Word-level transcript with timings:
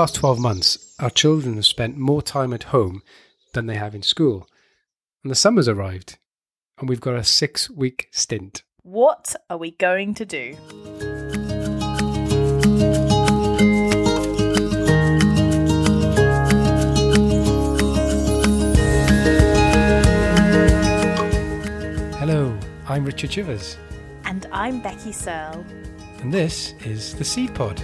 last 0.00 0.14
12 0.14 0.38
months, 0.38 0.94
our 0.98 1.10
children 1.10 1.56
have 1.56 1.66
spent 1.66 1.94
more 1.94 2.22
time 2.22 2.54
at 2.54 2.62
home 2.62 3.02
than 3.52 3.66
they 3.66 3.74
have 3.74 3.94
in 3.94 4.00
school. 4.00 4.48
And 5.22 5.30
the 5.30 5.34
summer's 5.34 5.68
arrived, 5.68 6.16
and 6.78 6.88
we've 6.88 7.02
got 7.02 7.16
a 7.16 7.22
six 7.22 7.68
week 7.68 8.08
stint. 8.10 8.62
What 8.80 9.36
are 9.50 9.58
we 9.58 9.72
going 9.72 10.14
to 10.14 10.24
do? 10.24 10.56
Hello, 22.18 22.56
I'm 22.86 23.04
Richard 23.04 23.30
Chivers, 23.30 23.76
And 24.24 24.46
I'm 24.52 24.80
Becky 24.80 25.12
Searle. 25.12 25.64
and 26.20 26.32
this 26.32 26.74
is 26.84 27.14
the 27.14 27.24
Seed 27.24 27.54
Pod. 27.54 27.80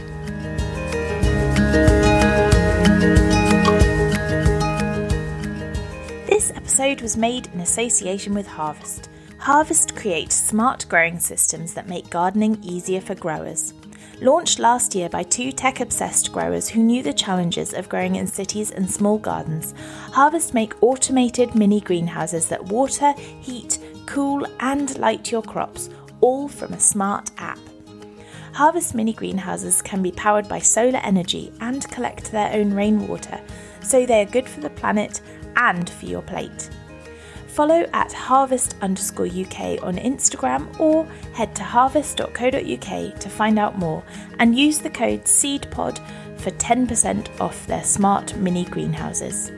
Episode 6.56 7.02
was 7.02 7.16
made 7.16 7.48
in 7.52 7.60
association 7.60 8.34
with 8.34 8.46
Harvest. 8.46 9.10
Harvest 9.38 9.94
creates 9.94 10.34
smart 10.34 10.86
growing 10.88 11.18
systems 11.18 11.74
that 11.74 11.88
make 11.88 12.08
gardening 12.08 12.58
easier 12.62 13.00
for 13.00 13.14
growers. 13.14 13.74
Launched 14.22 14.58
last 14.58 14.94
year 14.94 15.10
by 15.10 15.22
two 15.22 15.52
tech 15.52 15.80
obsessed 15.80 16.32
growers 16.32 16.66
who 16.66 16.82
knew 16.82 17.02
the 17.02 17.12
challenges 17.12 17.74
of 17.74 17.90
growing 17.90 18.16
in 18.16 18.26
cities 18.26 18.70
and 18.70 18.90
small 18.90 19.18
gardens, 19.18 19.74
Harvest 20.12 20.54
make 20.54 20.82
automated 20.82 21.54
mini 21.54 21.80
greenhouses 21.80 22.46
that 22.46 22.64
water, 22.64 23.12
heat, 23.42 23.78
cool, 24.06 24.46
and 24.60 24.98
light 24.98 25.30
your 25.30 25.42
crops, 25.42 25.90
all 26.22 26.48
from 26.48 26.72
a 26.72 26.80
smart 26.80 27.30
app. 27.36 27.58
Harvest 28.54 28.94
mini 28.94 29.12
greenhouses 29.12 29.82
can 29.82 30.02
be 30.02 30.12
powered 30.12 30.48
by 30.48 30.58
solar 30.58 31.00
energy 31.00 31.52
and 31.60 31.86
collect 31.90 32.32
their 32.32 32.50
own 32.54 32.72
rainwater, 32.72 33.38
so 33.82 34.06
they 34.06 34.22
are 34.22 34.30
good 34.30 34.48
for 34.48 34.60
the 34.60 34.70
planet 34.70 35.20
and 35.56 35.88
for 35.90 36.06
your 36.06 36.22
plate. 36.22 36.70
Follow 37.48 37.88
at 37.94 38.12
harvest 38.12 38.76
underscore 38.82 39.26
UK 39.26 39.82
on 39.82 39.96
Instagram 39.96 40.78
or 40.78 41.06
head 41.32 41.54
to 41.56 41.64
harvest.co.uk 41.64 43.18
to 43.20 43.28
find 43.30 43.58
out 43.58 43.78
more 43.78 44.04
and 44.38 44.58
use 44.58 44.78
the 44.78 44.90
code 44.90 45.24
SEEDPOD 45.24 45.98
for 46.36 46.50
10% 46.50 47.40
off 47.40 47.66
their 47.66 47.82
smart 47.82 48.36
mini 48.36 48.64
greenhouses. 48.66 49.50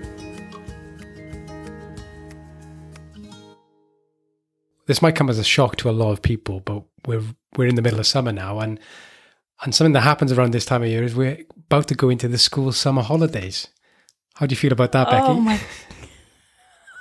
This 4.86 5.02
might 5.02 5.16
come 5.16 5.28
as 5.28 5.38
a 5.38 5.44
shock 5.44 5.76
to 5.76 5.90
a 5.90 5.92
lot 5.92 6.12
of 6.12 6.22
people, 6.22 6.60
but 6.60 6.82
we're 7.06 7.22
we're 7.56 7.66
in 7.66 7.74
the 7.74 7.82
middle 7.82 8.00
of 8.00 8.06
summer 8.06 8.32
now, 8.32 8.60
and 8.60 8.80
and 9.62 9.74
something 9.74 9.92
that 9.92 10.00
happens 10.00 10.32
around 10.32 10.52
this 10.52 10.64
time 10.64 10.82
of 10.82 10.88
year 10.88 11.02
is 11.02 11.14
we're 11.14 11.44
about 11.56 11.88
to 11.88 11.94
go 11.94 12.08
into 12.08 12.26
the 12.26 12.38
school 12.38 12.72
summer 12.72 13.02
holidays. 13.02 13.68
How 14.38 14.46
do 14.46 14.52
you 14.52 14.56
feel 14.56 14.72
about 14.72 14.92
that, 14.92 15.10
Becky? 15.10 15.26
Oh 15.26 15.40
my 15.40 15.60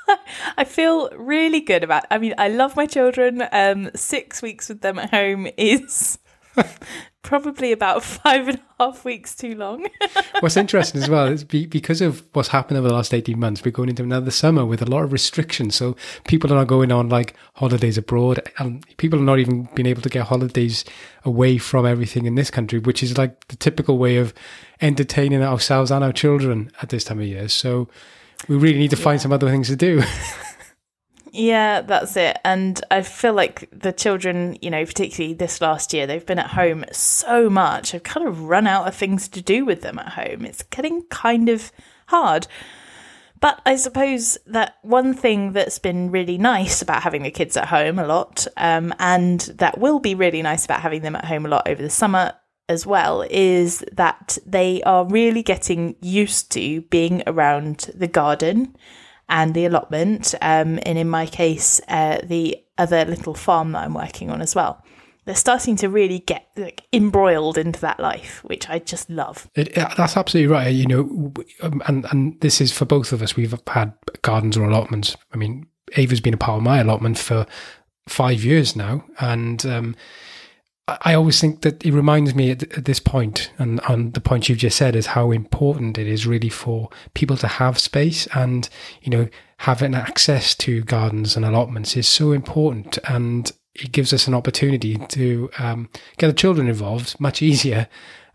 I 0.57 0.63
feel 0.63 1.11
really 1.11 1.59
good 1.59 1.83
about 1.83 2.05
I 2.09 2.17
mean 2.17 2.33
I 2.39 2.47
love 2.47 2.75
my 2.75 2.87
children. 2.87 3.43
Um 3.51 3.91
6 3.93 4.41
weeks 4.41 4.69
with 4.69 4.81
them 4.81 4.97
at 4.97 5.11
home 5.11 5.47
is 5.55 6.17
probably 7.21 7.71
about 7.71 8.03
five 8.03 8.47
and 8.47 8.57
a 8.57 8.83
half 8.83 9.03
weeks 9.03 9.35
too 9.35 9.55
long. 9.55 9.87
What's 10.39 10.57
interesting 10.57 11.01
as 11.01 11.09
well 11.09 11.27
is 11.27 11.43
be, 11.43 11.65
because 11.65 12.01
of 12.01 12.23
what's 12.33 12.49
happened 12.49 12.77
over 12.77 12.87
the 12.87 12.93
last 12.93 13.13
18 13.13 13.39
months, 13.39 13.63
we're 13.63 13.71
going 13.71 13.89
into 13.89 14.03
another 14.03 14.31
summer 14.31 14.65
with 14.65 14.81
a 14.81 14.85
lot 14.85 15.03
of 15.03 15.11
restrictions. 15.11 15.75
So 15.75 15.95
people 16.25 16.51
are 16.51 16.55
not 16.55 16.67
going 16.67 16.91
on 16.91 17.09
like 17.09 17.35
holidays 17.55 17.97
abroad 17.97 18.41
and 18.59 18.85
people 18.97 19.19
are 19.19 19.23
not 19.23 19.39
even 19.39 19.67
being 19.75 19.87
able 19.87 20.01
to 20.03 20.09
get 20.09 20.27
holidays 20.27 20.85
away 21.23 21.57
from 21.57 21.85
everything 21.85 22.25
in 22.25 22.35
this 22.35 22.49
country, 22.49 22.79
which 22.79 23.03
is 23.03 23.17
like 23.17 23.47
the 23.47 23.55
typical 23.55 23.97
way 23.97 24.17
of 24.17 24.33
entertaining 24.81 25.43
ourselves 25.43 25.91
and 25.91 26.03
our 26.03 26.13
children 26.13 26.71
at 26.81 26.89
this 26.89 27.03
time 27.03 27.19
of 27.19 27.25
year. 27.25 27.47
So 27.49 27.89
we 28.47 28.55
really 28.55 28.79
need 28.79 28.91
to 28.91 28.97
find 28.97 29.19
some 29.19 29.33
other 29.33 29.49
things 29.49 29.67
to 29.67 29.75
do. 29.75 30.03
Yeah, 31.37 31.81
that's 31.81 32.17
it. 32.17 32.39
And 32.43 32.81
I 32.89 33.03
feel 33.03 33.33
like 33.33 33.69
the 33.71 33.93
children, 33.93 34.57
you 34.59 34.71
know, 34.71 34.83
particularly 34.83 35.35
this 35.35 35.61
last 35.61 35.93
year, 35.93 36.07
they've 36.07 36.25
been 36.25 36.39
at 36.39 36.49
home 36.49 36.83
so 36.91 37.47
much. 37.47 37.93
I've 37.93 38.01
kind 38.01 38.27
of 38.27 38.45
run 38.45 38.65
out 38.65 38.87
of 38.87 38.95
things 38.95 39.27
to 39.29 39.41
do 39.43 39.63
with 39.63 39.83
them 39.83 39.99
at 39.99 40.13
home. 40.13 40.45
It's 40.45 40.63
getting 40.63 41.03
kind 41.11 41.47
of 41.47 41.71
hard. 42.07 42.47
But 43.39 43.61
I 43.67 43.75
suppose 43.75 44.39
that 44.47 44.77
one 44.81 45.13
thing 45.13 45.51
that's 45.51 45.77
been 45.77 46.09
really 46.09 46.39
nice 46.39 46.81
about 46.81 47.03
having 47.03 47.21
the 47.21 47.29
kids 47.29 47.55
at 47.55 47.67
home 47.67 47.99
a 47.99 48.07
lot, 48.07 48.47
um, 48.57 48.91
and 48.97 49.41
that 49.41 49.77
will 49.77 49.99
be 49.99 50.15
really 50.15 50.41
nice 50.41 50.65
about 50.65 50.81
having 50.81 51.03
them 51.03 51.15
at 51.15 51.25
home 51.25 51.45
a 51.45 51.49
lot 51.49 51.67
over 51.67 51.83
the 51.83 51.91
summer 51.91 52.33
as 52.67 52.87
well, 52.87 53.23
is 53.29 53.85
that 53.91 54.39
they 54.43 54.81
are 54.81 55.05
really 55.05 55.43
getting 55.43 55.97
used 56.01 56.51
to 56.53 56.81
being 56.89 57.21
around 57.27 57.91
the 57.93 58.07
garden 58.07 58.75
and 59.29 59.53
the 59.53 59.65
allotment, 59.65 60.33
um, 60.41 60.79
and 60.83 60.97
in 60.97 61.09
my 61.09 61.25
case, 61.25 61.81
uh, 61.87 62.19
the 62.23 62.57
other 62.77 63.05
little 63.05 63.33
farm 63.33 63.71
that 63.73 63.83
I'm 63.83 63.93
working 63.93 64.29
on 64.29 64.41
as 64.41 64.55
well. 64.55 64.83
They're 65.25 65.35
starting 65.35 65.75
to 65.77 65.89
really 65.89 66.19
get 66.19 66.47
like 66.55 66.83
embroiled 66.93 67.57
into 67.57 67.81
that 67.81 67.99
life, 67.99 68.41
which 68.45 68.69
I 68.69 68.79
just 68.79 69.09
love. 69.09 69.49
It, 69.55 69.75
that's 69.75 70.15
absolutely 70.15 70.47
right. 70.47 70.73
You 70.73 70.85
know, 70.85 71.33
um, 71.61 71.81
and 71.85 72.05
and 72.11 72.39
this 72.39 72.61
is 72.61 72.71
for 72.71 72.85
both 72.85 73.11
of 73.11 73.21
us. 73.21 73.35
We've 73.35 73.53
had 73.67 73.93
gardens 74.21 74.55
or 74.55 74.63
allotments. 74.63 75.17
I 75.33 75.37
mean, 75.37 75.67
Ava's 75.97 76.21
been 76.21 76.33
a 76.33 76.37
part 76.37 76.57
of 76.57 76.63
my 76.63 76.79
allotment 76.79 77.17
for 77.17 77.45
five 78.07 78.45
years 78.45 78.75
now, 78.77 79.03
and 79.19 79.65
um, 79.65 79.95
I 80.87 81.15
always 81.15 81.41
think 81.41 81.61
that 81.61 81.85
it 81.85 81.93
reminds 81.93 82.33
me 82.33 82.51
at, 82.51 82.63
at 82.77 82.85
this 82.85 83.01
point, 83.01 83.51
and 83.57 83.81
on 83.81 84.11
the 84.11 84.21
point 84.21 84.47
you've 84.47 84.57
just 84.57 84.77
said, 84.77 84.95
is 84.95 85.07
how 85.07 85.31
important 85.31 85.97
it 85.97 86.07
is 86.07 86.25
really 86.25 86.49
for 86.49 86.89
people 87.13 87.35
to 87.37 87.47
have 87.47 87.77
space, 87.77 88.25
and 88.27 88.69
you 89.01 89.09
know, 89.09 89.27
having 89.57 89.93
access 89.93 90.55
to 90.55 90.83
gardens 90.83 91.35
and 91.35 91.45
allotments 91.45 91.97
is 91.97 92.07
so 92.07 92.31
important, 92.31 92.97
and 93.09 93.51
it 93.75 93.91
gives 93.91 94.13
us 94.13 94.27
an 94.27 94.33
opportunity 94.33 94.95
to 95.09 95.49
um, 95.59 95.89
get 96.17 96.27
the 96.27 96.33
children 96.33 96.67
involved 96.69 97.19
much 97.19 97.41
easier 97.41 97.87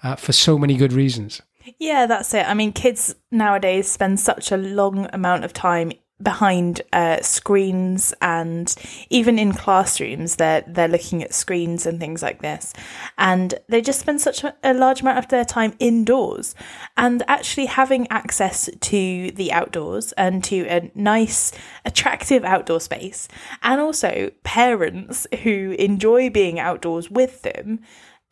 uh, 0.03 0.17
for 0.17 0.33
so 0.33 0.59
many 0.59 0.77
good 0.77 0.93
reasons. 0.93 1.41
Yeah, 1.79 2.07
that's 2.07 2.35
it. 2.35 2.47
I 2.47 2.55
mean, 2.55 2.73
kids 2.73 3.15
nowadays 3.31 3.89
spend 3.89 4.21
such 4.21 4.53
a 4.53 4.57
long 4.57 5.09
amount 5.13 5.45
of 5.45 5.53
time 5.53 5.93
behind 6.23 6.83
uh, 6.93 7.21
screens, 7.23 8.15
and 8.21 8.75
even 9.11 9.39
in 9.39 9.53
classrooms, 9.53 10.37
they're 10.37 10.65
they're 10.67 10.89
looking 10.89 11.23
at 11.23 11.35
screens 11.35 11.87
and 11.87 11.99
things 11.99 12.23
like 12.23 12.43
this, 12.43 12.73
and 13.19 13.55
they 13.69 13.81
just 13.81 14.01
spend 14.01 14.21
such 14.21 14.45
a, 14.45 14.75
large 14.75 15.01
amount 15.01 15.19
of 15.19 15.29
their 15.29 15.45
time 15.45 15.75
indoors. 15.79 16.55
And 16.97 17.23
actually, 17.29 17.67
having 17.67 18.07
access 18.11 18.71
to 18.81 19.31
the 19.33 19.53
outdoors 19.53 20.13
and 20.13 20.43
to 20.45 20.67
a 20.69 20.91
nice, 20.95 21.53
attractive 21.85 22.45
outdoor 22.45 22.81
space, 22.81 23.29
and 23.63 23.81
also 23.81 24.31
parents 24.43 25.27
who 25.43 25.75
enjoy 25.79 26.31
being 26.31 26.59
outdoors 26.59 27.11
with 27.11 27.43
them, 27.43 27.81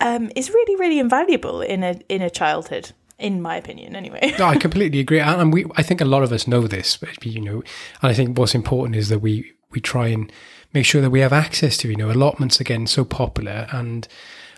um, 0.00 0.30
is 0.34 0.50
really 0.50 0.76
really 0.76 0.98
invaluable 0.98 1.60
in 1.60 1.82
a 1.82 2.00
in 2.08 2.22
a 2.22 2.30
childhood 2.30 2.92
in 3.20 3.40
my 3.40 3.56
opinion 3.56 3.94
anyway 3.94 4.34
no, 4.38 4.46
I 4.46 4.56
completely 4.68 5.00
agree, 5.00 5.20
and 5.20 5.40
and 5.40 5.52
we 5.52 5.66
I 5.76 5.82
think 5.82 6.00
a 6.00 6.04
lot 6.04 6.22
of 6.22 6.32
us 6.32 6.46
know 6.46 6.66
this, 6.66 6.96
but 6.96 7.24
you 7.24 7.40
know, 7.40 7.62
and 8.02 8.10
I 8.10 8.14
think 8.14 8.38
what's 8.38 8.54
important 8.54 8.96
is 8.96 9.08
that 9.08 9.20
we 9.20 9.52
we 9.70 9.80
try 9.80 10.08
and 10.08 10.32
make 10.72 10.86
sure 10.86 11.00
that 11.00 11.10
we 11.10 11.20
have 11.20 11.32
access 11.32 11.76
to 11.78 11.88
you 11.88 11.96
know 11.96 12.10
allotments 12.10 12.60
again 12.60 12.86
so 12.86 13.04
popular, 13.04 13.66
and 13.70 14.08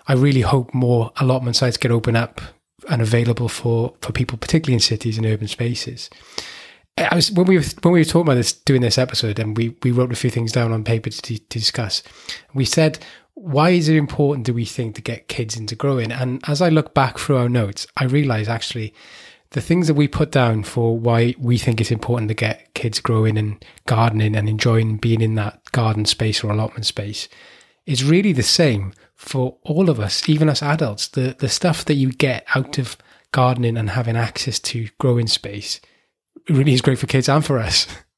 I 0.06 0.14
really 0.14 0.42
hope 0.42 0.72
more 0.72 1.12
allotment 1.16 1.56
sites 1.56 1.76
get 1.76 1.90
open 1.90 2.16
up 2.16 2.40
and 2.88 3.02
available 3.02 3.48
for 3.48 3.94
for 4.00 4.12
people, 4.12 4.38
particularly 4.38 4.75
in 4.75 4.81
cities 4.81 5.19
and 5.19 5.26
urban 5.26 5.48
spaces. 5.48 6.10
I 6.98 7.14
was 7.14 7.32
when 7.32 7.46
we 7.46 7.56
were 7.56 7.64
when 7.82 7.92
we 7.92 8.00
were 8.00 8.04
talking 8.04 8.22
about 8.22 8.34
this 8.34 8.52
doing 8.52 8.82
this 8.82 8.98
episode, 8.98 9.38
and 9.38 9.56
we 9.56 9.76
we 9.82 9.90
wrote 9.90 10.12
a 10.12 10.16
few 10.16 10.31
things 10.31 10.52
down 10.52 10.72
on 10.72 10.84
paper 10.84 11.10
to, 11.10 11.20
to 11.20 11.38
discuss. 11.48 12.02
We 12.54 12.64
said, 12.64 12.98
why 13.42 13.70
is 13.70 13.88
it 13.88 13.96
important 13.96 14.46
do 14.46 14.54
we 14.54 14.64
think 14.64 14.94
to 14.94 15.02
get 15.02 15.26
kids 15.26 15.56
into 15.56 15.74
growing? 15.74 16.12
And 16.12 16.40
as 16.46 16.62
I 16.62 16.68
look 16.68 16.94
back 16.94 17.18
through 17.18 17.38
our 17.38 17.48
notes, 17.48 17.88
I 17.96 18.04
realize 18.04 18.48
actually 18.48 18.94
the 19.50 19.60
things 19.60 19.88
that 19.88 19.94
we 19.94 20.06
put 20.06 20.30
down 20.30 20.62
for 20.62 20.96
why 20.96 21.34
we 21.38 21.58
think 21.58 21.80
it's 21.80 21.90
important 21.90 22.28
to 22.28 22.34
get 22.34 22.72
kids 22.74 23.00
growing 23.00 23.36
and 23.36 23.62
gardening 23.86 24.36
and 24.36 24.48
enjoying 24.48 24.96
being 24.96 25.20
in 25.20 25.34
that 25.34 25.60
garden 25.72 26.04
space 26.04 26.44
or 26.44 26.52
allotment 26.52 26.86
space 26.86 27.28
is 27.84 28.04
really 28.04 28.32
the 28.32 28.44
same 28.44 28.92
for 29.16 29.56
all 29.64 29.90
of 29.90 29.98
us, 29.98 30.28
even 30.28 30.48
us 30.48 30.62
adults. 30.62 31.08
The 31.08 31.34
the 31.36 31.48
stuff 31.48 31.84
that 31.86 31.94
you 31.94 32.12
get 32.12 32.46
out 32.54 32.78
of 32.78 32.96
gardening 33.32 33.76
and 33.76 33.90
having 33.90 34.16
access 34.16 34.60
to 34.60 34.88
growing 35.00 35.26
space 35.26 35.80
really 36.48 36.74
is 36.74 36.80
great 36.80 37.00
for 37.00 37.08
kids 37.08 37.28
and 37.28 37.44
for 37.44 37.58
us. 37.58 37.88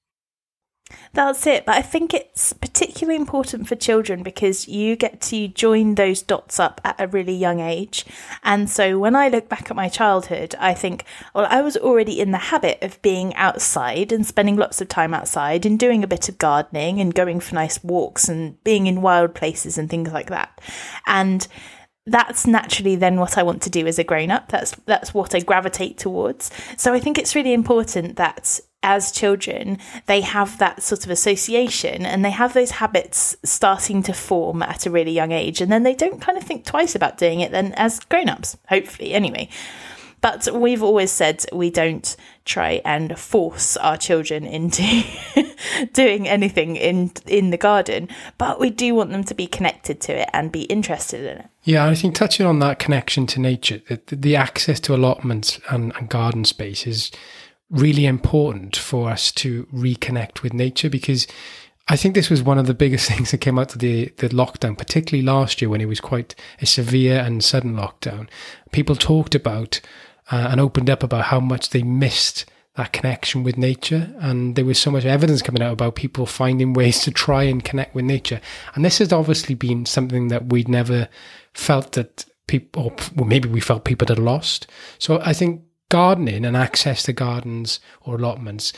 That's 1.14 1.46
it. 1.46 1.64
But 1.64 1.76
I 1.76 1.82
think 1.82 2.12
it's 2.12 2.52
particularly 2.52 3.16
important 3.16 3.69
for 3.69 3.76
children 3.76 4.25
because 4.25 4.66
you 4.66 4.96
get 4.96 5.20
to 5.22 5.46
join 5.46 5.94
those 5.94 6.22
dots 6.22 6.58
up 6.58 6.81
at 6.84 7.00
a 7.00 7.06
really 7.06 7.34
young 7.34 7.61
age. 7.61 8.05
And 8.43 8.69
so 8.69 8.99
when 8.99 9.14
I 9.14 9.28
look 9.28 9.49
back 9.49 9.70
at 9.70 9.76
my 9.76 9.88
childhood, 9.88 10.56
I 10.58 10.75
think, 10.75 11.05
well, 11.32 11.46
I 11.49 11.62
was 11.62 11.76
already 11.76 12.20
in 12.20 12.32
the 12.32 12.38
habit 12.38 12.82
of 12.82 13.00
being 13.00 13.32
outside 13.37 14.11
and 14.11 14.26
spending 14.26 14.56
lots 14.56 14.81
of 14.81 14.88
time 14.88 15.14
outside 15.14 15.64
and 15.64 15.78
doing 15.78 16.02
a 16.02 16.08
bit 16.08 16.28
of 16.28 16.38
gardening 16.38 17.00
and 17.00 17.14
going 17.14 17.38
for 17.38 17.55
nice 17.55 17.82
walks 17.84 18.28
and 18.28 18.62
being 18.64 18.88
in 18.88 19.00
wild 19.00 19.37
places 19.37 19.78
and 19.78 19.88
things 19.88 20.10
like 20.10 20.31
that. 20.31 20.60
And 21.06 21.46
that's 22.06 22.46
naturally 22.46 22.96
then 22.96 23.19
what 23.19 23.38
I 23.38 23.43
want 23.44 23.62
to 23.62 23.70
do 23.70 23.87
as 23.87 23.99
a 23.99 24.05
grown 24.05 24.31
up. 24.31 24.49
That's 24.49 24.72
that's 24.84 25.14
what 25.14 25.34
I 25.34 25.40
gravitate 25.40 25.96
towards. 25.96 26.50
So 26.76 26.93
I 26.93 27.00
think 27.00 27.19
it's 27.19 27.34
really 27.34 27.55
important 27.55 28.17
that 28.17 28.60
as 28.84 29.10
children 29.10 29.78
they 30.06 30.20
have 30.20 30.58
that 30.58 30.82
sort 30.82 31.04
of 31.04 31.10
association 31.10 32.04
and 32.06 32.25
they 32.25 32.31
have 32.31 32.54
those 32.54 32.72
habits 32.72 33.34
starting 33.42 34.02
to 34.02 34.12
form 34.12 34.62
at 34.62 34.86
a 34.86 34.90
really 34.90 35.10
young 35.10 35.32
age 35.32 35.60
and 35.60 35.72
then 35.72 35.82
they 35.82 35.94
don't 35.94 36.20
kind 36.20 36.38
of 36.38 36.44
think 36.44 36.64
twice 36.64 36.94
about 36.94 37.19
doing 37.19 37.40
it 37.40 37.50
then 37.50 37.72
as 37.75 38.00
grown 38.00 38.28
ups, 38.28 38.56
hopefully 38.69 39.12
anyway. 39.12 39.48
But 40.20 40.48
we've 40.54 40.82
always 40.82 41.10
said 41.10 41.44
we 41.52 41.69
don't 41.69 42.16
try 42.46 42.81
and 42.82 43.19
force 43.19 43.76
our 43.76 43.98
children 43.98 44.46
into 44.46 45.04
doing 45.92 46.26
anything 46.26 46.76
in 46.76 47.12
in 47.26 47.50
the 47.50 47.58
garden, 47.58 48.08
but 48.38 48.58
we 48.58 48.70
do 48.70 48.94
want 48.94 49.10
them 49.10 49.25
to 49.25 49.34
be 49.34 49.46
connected 49.46 50.00
to 50.02 50.22
it 50.22 50.31
and 50.32 50.50
be 50.50 50.62
interested 50.62 51.20
in 51.20 51.38
it. 51.40 51.46
Yeah, 51.64 51.86
I 51.86 51.94
think 51.94 52.14
touching 52.14 52.46
on 52.46 52.58
that 52.60 52.78
connection 52.78 53.26
to 53.28 53.40
nature, 53.40 53.82
the, 53.86 54.16
the 54.16 54.36
access 54.36 54.81
to 54.81 54.94
allotments 54.94 55.60
and, 55.69 55.94
and 55.96 56.08
garden 56.08 56.46
spaces 56.46 57.10
really 57.70 58.06
important 58.06 58.76
for 58.76 59.11
us 59.11 59.32
to 59.32 59.64
reconnect 59.66 60.43
with 60.43 60.52
nature 60.52 60.90
because 60.90 61.26
I 61.87 61.96
think 61.96 62.14
this 62.14 62.31
was 62.31 62.43
one 62.43 62.58
of 62.58 62.66
the 62.66 62.75
biggest 62.75 63.08
things 63.11 63.31
that 63.31 63.38
came 63.38 63.58
out 63.58 63.75
of 63.75 63.81
the, 63.81 64.06
the 64.16 64.28
lockdown, 64.28 64.76
particularly 64.76 65.25
last 65.25 65.61
year 65.61 65.69
when 65.69 65.81
it 65.81 65.88
was 65.88 66.00
quite 66.00 66.34
a 66.61 66.66
severe 66.66 67.19
and 67.19 67.43
sudden 67.44 67.75
lockdown. 67.75 68.28
People 68.72 68.96
talked 68.96 69.34
about 69.34 69.81
uh, 70.31 70.49
and 70.50 70.61
opened 70.61 70.88
up 70.88 71.02
about 71.02 71.26
how 71.26 71.40
much 71.40 71.70
they 71.70 71.82
missed 71.82 72.46
that 72.76 72.93
connection 72.93 73.44
with 73.44 73.56
nature. 73.56 74.12
And 74.19 74.56
there 74.56 74.64
was 74.64 74.78
so 74.78 74.90
much 74.90 75.05
evidence 75.05 75.43
coming 75.43 75.62
out 75.62 75.72
about 75.72 75.94
people 75.94 76.26
finding 76.26 76.72
ways 76.72 77.02
to 77.02 77.10
try 77.10 77.44
and 77.44 77.62
connect 77.62 77.94
with 77.94 78.05
nature. 78.05 78.40
And 78.75 78.84
this 78.84 78.99
has 78.99 79.12
obviously 79.12 79.55
been 79.55 79.87
something 79.87 80.28
that 80.28 80.46
we'd 80.46 80.69
never 80.69 81.08
felt 81.52 81.93
that 81.93 82.25
people, 82.46 82.93
or 83.17 83.26
maybe 83.26 83.49
we 83.49 83.60
felt 83.60 83.84
people 83.84 84.08
had 84.08 84.19
lost. 84.19 84.67
So 84.99 85.20
I 85.20 85.32
think 85.32 85.62
gardening 85.94 86.44
and 86.44 86.56
access 86.56 87.05
to 87.05 87.12
gardens 87.12 87.79
or 88.00 88.17
allotments 88.17 88.73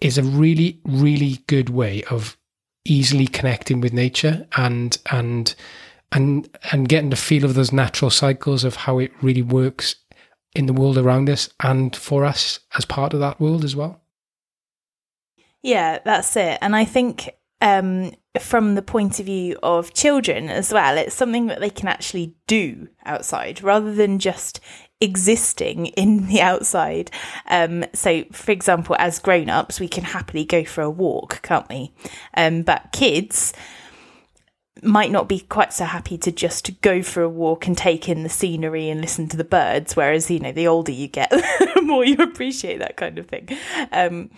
is 0.00 0.18
a 0.18 0.24
really, 0.24 0.80
really 0.84 1.38
good 1.46 1.70
way 1.70 2.02
of 2.10 2.36
easily 2.84 3.28
connecting 3.28 3.80
with 3.80 3.92
nature 3.92 4.44
and, 4.56 4.98
and, 5.12 5.54
and, 6.10 6.48
and 6.72 6.88
getting 6.88 7.10
the 7.10 7.16
feel 7.16 7.44
of 7.44 7.54
those 7.54 7.70
natural 7.70 8.10
cycles 8.10 8.64
of 8.64 8.74
how 8.74 8.98
it 8.98 9.12
really 9.22 9.40
works 9.40 9.94
in 10.56 10.66
the 10.66 10.72
world 10.72 10.98
around 10.98 11.30
us 11.30 11.48
and 11.60 11.94
for 11.94 12.24
us 12.24 12.58
as 12.76 12.84
part 12.84 13.14
of 13.14 13.20
that 13.20 13.40
world 13.40 13.62
as 13.62 13.76
well. 13.76 14.00
Yeah, 15.62 16.00
that's 16.04 16.34
it. 16.36 16.58
And 16.60 16.74
I 16.74 16.84
think 16.84 17.30
um, 17.60 18.14
from 18.40 18.74
the 18.74 18.82
point 18.82 19.20
of 19.20 19.26
view 19.26 19.56
of 19.62 19.94
children 19.94 20.48
as 20.48 20.72
well, 20.72 20.98
it's 20.98 21.14
something 21.14 21.46
that 21.46 21.60
they 21.60 21.70
can 21.70 21.86
actually 21.86 22.34
do 22.48 22.88
outside 23.04 23.62
rather 23.62 23.94
than 23.94 24.18
just 24.18 24.58
existing 25.00 25.86
in 25.86 26.26
the 26.26 26.40
outside. 26.40 27.10
Um, 27.48 27.84
so, 27.92 28.24
for 28.32 28.52
example, 28.52 28.96
as 28.98 29.18
grown 29.18 29.48
ups, 29.48 29.80
we 29.80 29.88
can 29.88 30.04
happily 30.04 30.44
go 30.44 30.64
for 30.64 30.82
a 30.82 30.90
walk, 30.90 31.40
can't 31.42 31.68
we? 31.68 31.92
Um, 32.34 32.62
but 32.62 32.90
kids, 32.92 33.52
might 34.82 35.10
not 35.10 35.28
be 35.28 35.40
quite 35.40 35.72
so 35.72 35.84
happy 35.84 36.16
to 36.18 36.30
just 36.30 36.80
go 36.80 37.02
for 37.02 37.22
a 37.22 37.28
walk 37.28 37.66
and 37.66 37.76
take 37.76 38.08
in 38.08 38.22
the 38.22 38.28
scenery 38.28 38.88
and 38.88 39.00
listen 39.00 39.28
to 39.28 39.36
the 39.36 39.44
birds. 39.44 39.96
Whereas, 39.96 40.30
you 40.30 40.38
know, 40.38 40.52
the 40.52 40.68
older 40.68 40.92
you 40.92 41.08
get, 41.08 41.30
the 41.30 41.82
more 41.82 42.04
you 42.04 42.16
appreciate 42.16 42.78
that 42.78 42.96
kind 42.96 43.18
of 43.18 43.26
thing. 43.26 43.48
Um, 43.92 44.30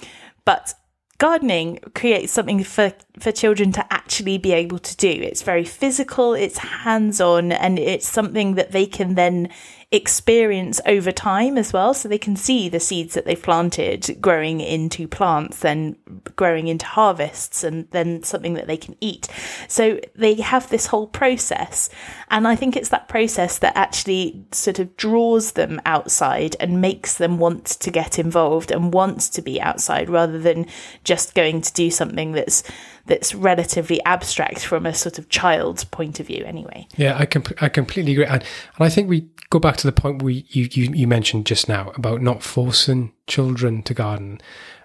but 0.45 0.75
gardening 1.19 1.79
creates 1.95 2.33
something 2.33 2.65
for, 2.65 2.93
for 3.19 3.33
children 3.33 3.73
to 3.73 3.93
actually 3.93 4.39
be 4.39 4.53
able 4.53 4.79
to 4.79 4.97
do. 4.97 5.09
It's 5.09 5.43
very 5.43 5.65
physical, 5.65 6.33
it's 6.35 6.59
hands 6.59 7.21
on, 7.21 7.53
and 7.53 7.79
it's 7.79 8.09
something 8.09 8.55
that 8.55 8.73
they 8.73 8.87
can 8.87 9.15
then 9.15 9.51
experience 9.93 10.81
over 10.87 11.11
time 11.11 11.59
as 11.59 11.73
well. 11.73 11.95
So 11.95 12.09
they 12.09 12.19
can 12.19 12.37
see 12.37 12.69
the 12.69 12.79
seeds 12.79 13.15
that 13.15 13.25
they've 13.25 13.43
planted 13.43 14.19
growing 14.21 14.61
into 14.61 15.09
plants, 15.09 15.61
then 15.61 15.97
growing 16.37 16.69
into 16.69 16.87
harvests, 16.87 17.65
and 17.65 17.91
then 17.91 18.23
something 18.23 18.55
that 18.55 18.69
they 18.69 18.77
can 18.77 18.95
eat. 19.01 19.29
So 19.67 20.01
they 20.15 20.35
have 20.35 20.69
this 20.71 20.87
whole 20.87 21.09
process. 21.09 21.91
And 22.31 22.47
I 22.47 22.55
think 22.55 22.77
it's 22.77 22.91
that 22.91 23.09
process 23.09 23.59
that 23.59 23.77
actually 23.77 24.45
sort 24.53 24.79
of 24.79 24.97
draws 24.97 25.53
them 25.53 25.81
outside 25.85 26.55
and 26.61 26.81
makes 26.81 27.17
them 27.17 27.39
want 27.39 27.67
to 27.67 27.91
get 27.91 28.19
involved 28.19 28.71
and 28.71 28.95
want 28.95 29.21
to 29.21 29.43
be 29.43 29.61
outside 29.61 30.09
rather 30.09 30.39
than 30.39 30.67
just 31.03 31.35
going 31.35 31.63
to 31.63 31.73
do 31.73 31.91
something 31.91 32.33
that's 32.33 32.63
that's 33.07 33.35
relatively 33.35 34.03
abstract 34.05 34.65
from 34.65 34.87
a 34.87 34.95
sort 34.95 35.19
of 35.19 35.29
child's 35.29 35.83
point 35.83 36.21
of 36.21 36.27
view 36.27 36.45
anyway 36.45 36.87
yeah 36.97 37.17
i, 37.19 37.27
comp- 37.27 37.61
I 37.61 37.69
completely 37.69 38.13
agree 38.13 38.27
and, 38.27 38.43
and 38.43 38.85
i 38.85 38.89
think 38.89 39.09
we 39.09 39.27
go 39.51 39.59
back 39.59 39.77
to 39.81 39.87
the 39.87 39.93
point 40.01 40.23
we 40.23 40.47
you, 40.49 40.69
you, 40.73 40.93
you 40.93 41.07
mentioned 41.07 41.47
just 41.47 41.69
now 41.69 41.93
about 41.97 42.23
not 42.23 42.43
forcing 42.43 43.13
children 43.27 43.83
to 43.83 43.95
garden 43.95 44.41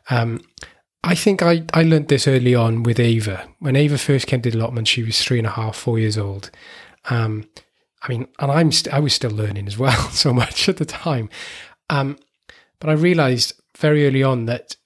um, 0.09 0.41
I 1.05 1.13
think 1.13 1.43
I, 1.43 1.63
I 1.71 1.83
learned 1.83 2.07
this 2.07 2.27
early 2.27 2.55
on 2.55 2.81
with 2.81 2.99
Ava. 2.99 3.47
When 3.59 3.75
Ava 3.75 3.99
first 3.99 4.25
came 4.25 4.41
to 4.41 4.49
the 4.49 4.57
allotment, 4.57 4.87
she 4.87 5.03
was 5.03 5.21
three 5.21 5.37
and 5.37 5.45
a 5.45 5.51
half, 5.51 5.75
four 5.75 5.99
years 5.99 6.17
old. 6.17 6.49
Um, 7.11 7.47
I 8.01 8.09
mean, 8.09 8.27
and 8.39 8.51
I'm 8.51 8.71
st- 8.71 8.93
I 8.93 8.99
was 8.99 9.13
still 9.13 9.29
learning 9.29 9.67
as 9.67 9.77
well, 9.77 10.09
so 10.09 10.33
much 10.33 10.67
at 10.67 10.77
the 10.77 10.85
time. 10.85 11.29
Um, 11.91 12.17
but 12.79 12.89
I 12.89 12.93
realized 12.93 13.53
very 13.77 14.07
early 14.07 14.23
on 14.23 14.45
that 14.45 14.77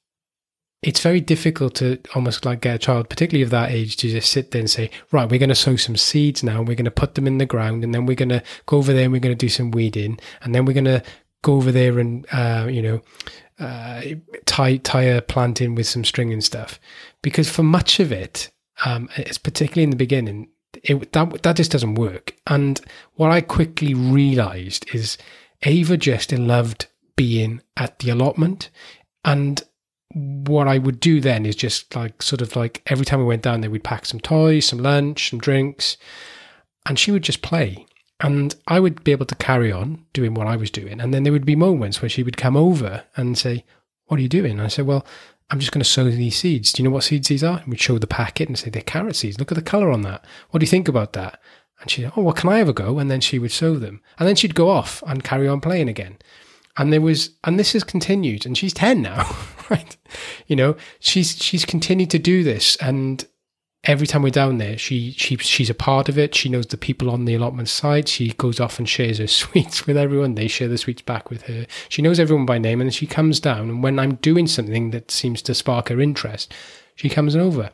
it's 0.81 1.01
very 1.01 1.19
difficult 1.19 1.75
to 1.75 1.99
almost 2.15 2.45
like 2.45 2.61
get 2.61 2.75
a 2.75 2.79
child, 2.79 3.09
particularly 3.09 3.43
of 3.43 3.49
that 3.49 3.71
age, 3.71 3.97
to 3.97 4.09
just 4.09 4.31
sit 4.31 4.51
there 4.51 4.61
and 4.61 4.69
say, 4.69 4.89
right, 5.11 5.29
we're 5.29 5.39
going 5.39 5.49
to 5.49 5.55
sow 5.55 5.75
some 5.75 5.97
seeds 5.97 6.41
now, 6.41 6.59
and 6.59 6.67
we're 6.67 6.75
going 6.75 6.85
to 6.85 6.91
put 6.91 7.15
them 7.15 7.27
in 7.27 7.37
the 7.37 7.45
ground, 7.45 7.83
and 7.83 7.93
then 7.93 8.05
we're 8.05 8.15
going 8.15 8.29
to 8.29 8.43
go 8.65 8.77
over 8.77 8.93
there 8.93 9.03
and 9.03 9.11
we're 9.11 9.19
going 9.19 9.35
to 9.35 9.45
do 9.45 9.49
some 9.49 9.71
weeding, 9.71 10.17
and 10.41 10.55
then 10.55 10.65
we're 10.65 10.73
going 10.73 10.85
to 10.85 11.03
go 11.41 11.55
over 11.55 11.71
there 11.71 11.99
and, 11.99 12.25
uh, 12.31 12.67
you 12.69 12.81
know, 12.81 13.01
uh, 13.59 14.01
tie 14.45 14.77
tie 14.77 15.01
a 15.01 15.21
plant 15.21 15.59
in 15.59 15.75
with 15.75 15.87
some 15.87 16.05
string 16.05 16.31
and 16.31 16.43
stuff. 16.43 16.79
Because 17.21 17.49
for 17.49 17.63
much 17.63 17.99
of 17.99 18.11
it, 18.11 18.49
um, 18.85 19.09
it's 19.17 19.37
particularly 19.37 19.83
in 19.83 19.89
the 19.89 19.97
beginning, 19.97 20.47
it, 20.83 21.11
that 21.11 21.43
that 21.43 21.57
just 21.57 21.71
doesn't 21.71 21.95
work. 21.95 22.35
And 22.47 22.79
what 23.15 23.31
I 23.31 23.41
quickly 23.41 23.93
realised 23.93 24.93
is 24.95 25.17
Ava 25.63 25.97
just 25.97 26.31
loved 26.31 26.87
being 27.17 27.61
at 27.75 27.99
the 27.99 28.11
allotment, 28.11 28.69
and 29.25 29.61
what 30.13 30.67
I 30.67 30.77
would 30.77 30.99
do 30.99 31.21
then 31.21 31.45
is 31.45 31.55
just 31.55 31.95
like 31.95 32.21
sort 32.21 32.41
of 32.41 32.55
like 32.55 32.81
every 32.87 33.05
time 33.05 33.19
we 33.19 33.25
went 33.25 33.43
down 33.43 33.61
there, 33.61 33.69
we'd 33.69 33.83
pack 33.83 34.05
some 34.05 34.19
toys, 34.19 34.65
some 34.65 34.79
lunch, 34.79 35.29
some 35.29 35.39
drinks, 35.39 35.97
and 36.85 36.97
she 36.97 37.11
would 37.11 37.23
just 37.23 37.41
play. 37.41 37.85
And 38.21 38.55
I 38.67 38.79
would 38.79 39.03
be 39.03 39.11
able 39.11 39.27
to 39.27 39.35
carry 39.35 39.71
on 39.71 40.05
doing 40.11 40.33
what 40.33 40.47
I 40.47 40.57
was 40.57 40.71
doing. 40.71 40.99
And 40.99 41.13
then 41.13 41.23
there 41.23 41.31
would 41.31 41.45
be 41.45 41.55
moments 41.55 42.01
where 42.01 42.09
she 42.09 42.23
would 42.23 42.37
come 42.37 42.57
over 42.57 43.03
and 43.15 43.37
say, 43.37 43.63
What 44.07 44.19
are 44.19 44.23
you 44.23 44.29
doing? 44.29 44.53
And 44.53 44.61
I 44.61 44.67
said, 44.67 44.87
Well, 44.87 45.05
I'm 45.51 45.59
just 45.59 45.71
going 45.71 45.83
to 45.83 45.89
sow 45.89 46.03
these 46.05 46.35
seeds. 46.37 46.73
Do 46.73 46.81
you 46.81 46.89
know 46.89 46.93
what 46.93 47.03
seeds 47.03 47.29
these 47.29 47.43
are? 47.43 47.59
And 47.59 47.67
we'd 47.67 47.79
show 47.79 47.97
the 47.97 48.07
packet 48.07 48.49
and 48.49 48.57
say, 48.57 48.69
They're 48.69 48.81
carrot 48.81 49.15
seeds. 49.15 49.39
Look 49.39 49.51
at 49.51 49.55
the 49.55 49.61
colour 49.61 49.91
on 49.91 50.01
that. 50.01 50.25
What 50.49 50.59
do 50.59 50.63
you 50.65 50.69
think 50.69 50.89
about 50.89 51.13
that? 51.13 51.39
And 51.79 51.89
she'd, 51.89 52.11
Oh, 52.17 52.23
well, 52.23 52.33
can 52.33 52.49
I 52.49 52.57
have 52.57 52.67
a 52.67 52.73
go? 52.73 52.99
And 52.99 53.09
then 53.09 53.21
she 53.21 53.39
would 53.39 53.51
sow 53.51 53.75
them. 53.75 54.01
And 54.17 54.27
then 54.27 54.35
she'd 54.35 54.55
go 54.55 54.69
off 54.69 55.01
and 55.07 55.23
carry 55.23 55.47
on 55.47 55.61
playing 55.61 55.87
again. 55.87 56.17
And 56.79 56.93
there 56.93 57.01
was, 57.01 57.31
and 57.43 57.59
this 57.59 57.73
has 57.73 57.83
continued, 57.83 58.45
and 58.45 58.57
she's 58.57 58.73
10 58.73 59.01
now, 59.01 59.29
right? 59.69 59.97
You 60.47 60.55
know, 60.55 60.77
she's, 61.01 61.37
she's 61.37 61.65
continued 61.65 62.09
to 62.11 62.19
do 62.19 62.41
this. 62.41 62.77
And 62.77 63.27
every 63.83 64.07
time 64.07 64.21
we're 64.21 64.29
down 64.29 64.59
there, 64.59 64.77
she, 64.77 65.11
she, 65.11 65.35
she's 65.35 65.69
a 65.69 65.73
part 65.73 66.07
of 66.07 66.17
it. 66.17 66.33
She 66.33 66.47
knows 66.47 66.67
the 66.67 66.77
people 66.77 67.09
on 67.11 67.25
the 67.25 67.35
allotment 67.35 67.67
side. 67.67 68.07
She 68.07 68.29
goes 68.29 68.61
off 68.61 68.79
and 68.79 68.87
shares 68.87 69.17
her 69.17 69.27
sweets 69.27 69.85
with 69.85 69.97
everyone. 69.97 70.35
They 70.35 70.47
share 70.47 70.69
the 70.69 70.77
sweets 70.77 71.01
back 71.01 71.29
with 71.29 71.43
her. 71.43 71.65
She 71.89 72.01
knows 72.01 72.17
everyone 72.17 72.45
by 72.45 72.57
name. 72.57 72.79
And 72.79 72.93
she 72.93 73.05
comes 73.05 73.41
down. 73.41 73.69
And 73.69 73.83
when 73.83 73.99
I'm 73.99 74.15
doing 74.15 74.47
something 74.47 74.91
that 74.91 75.11
seems 75.11 75.41
to 75.43 75.53
spark 75.53 75.89
her 75.89 75.99
interest, 75.99 76.53
she 76.95 77.09
comes 77.09 77.35
over. 77.35 77.71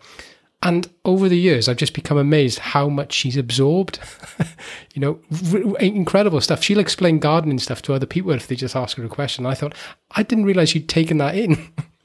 And 0.66 0.90
over 1.06 1.30
the 1.30 1.38
years, 1.38 1.70
I've 1.70 1.78
just 1.78 1.94
become 1.94 2.18
amazed 2.18 2.58
how 2.58 2.90
much 2.90 3.14
she's 3.14 3.38
absorbed. 3.38 4.00
you 4.96 5.00
know, 5.00 5.20
r- 5.54 5.78
incredible 5.78 6.42
stuff. 6.42 6.64
She'll 6.64 6.80
explain 6.80 7.20
gardening 7.20 7.60
stuff 7.60 7.84
to 7.84 7.94
other 7.94 8.08
people 8.08 8.32
if 8.32 8.48
they 8.48 8.56
just 8.56 8.76
ask 8.76 8.98
her 8.98 9.06
a 9.06 9.08
question. 9.08 9.46
I 9.46 9.54
thought, 9.54 9.76
I 10.12 10.24
didn't 10.24 10.46
realize 10.46 10.74
you'd 10.74 10.90
taken 10.90 11.20
that 11.20 11.36
in. 11.36 11.72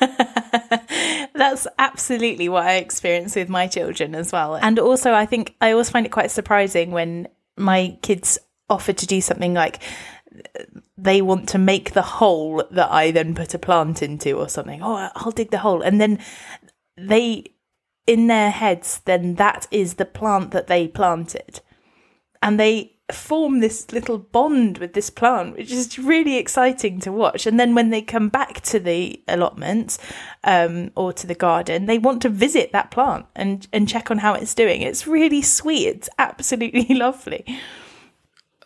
That's 1.34 1.66
absolutely 1.76 2.48
what 2.48 2.64
I 2.64 2.76
experience 2.76 3.34
with 3.34 3.48
my 3.48 3.66
children 3.66 4.14
as 4.14 4.30
well. 4.30 4.54
And 4.54 4.78
also, 4.78 5.12
I 5.12 5.26
think 5.26 5.56
I 5.60 5.72
always 5.72 5.90
find 5.90 6.06
it 6.06 6.12
quite 6.12 6.30
surprising 6.30 6.92
when 6.92 7.26
my 7.56 7.98
kids 8.02 8.38
offer 8.70 8.92
to 8.92 9.06
do 9.06 9.20
something 9.20 9.52
like 9.52 9.82
they 10.96 11.22
want 11.22 11.48
to 11.48 11.58
make 11.58 11.92
the 11.92 12.02
hole 12.02 12.62
that 12.70 12.92
I 12.92 13.10
then 13.10 13.34
put 13.34 13.52
a 13.54 13.58
plant 13.58 14.00
into 14.00 14.34
or 14.38 14.48
something. 14.48 14.80
Oh, 14.80 15.10
I'll 15.16 15.32
dig 15.32 15.50
the 15.50 15.58
hole. 15.58 15.82
And 15.82 16.00
then 16.00 16.20
they 16.96 17.53
in 18.06 18.26
their 18.26 18.50
heads, 18.50 19.00
then 19.04 19.36
that 19.36 19.66
is 19.70 19.94
the 19.94 20.04
plant 20.04 20.50
that 20.50 20.66
they 20.66 20.88
planted. 20.88 21.60
And 22.42 22.60
they 22.60 22.94
form 23.12 23.60
this 23.60 23.92
little 23.92 24.18
bond 24.18 24.78
with 24.78 24.94
this 24.94 25.10
plant, 25.10 25.56
which 25.56 25.70
is 25.70 25.98
really 25.98 26.36
exciting 26.36 27.00
to 27.00 27.12
watch. 27.12 27.46
And 27.46 27.60
then 27.60 27.74
when 27.74 27.90
they 27.90 28.00
come 28.00 28.28
back 28.28 28.60
to 28.62 28.80
the 28.80 29.22
allotment 29.28 29.98
um, 30.42 30.90
or 30.96 31.12
to 31.12 31.26
the 31.26 31.34
garden, 31.34 31.86
they 31.86 31.98
want 31.98 32.22
to 32.22 32.28
visit 32.28 32.72
that 32.72 32.90
plant 32.90 33.26
and, 33.36 33.66
and 33.72 33.88
check 33.88 34.10
on 34.10 34.18
how 34.18 34.34
it's 34.34 34.54
doing. 34.54 34.82
It's 34.82 35.06
really 35.06 35.42
sweet. 35.42 35.88
It's 35.88 36.08
absolutely 36.18 36.94
lovely. 36.94 37.44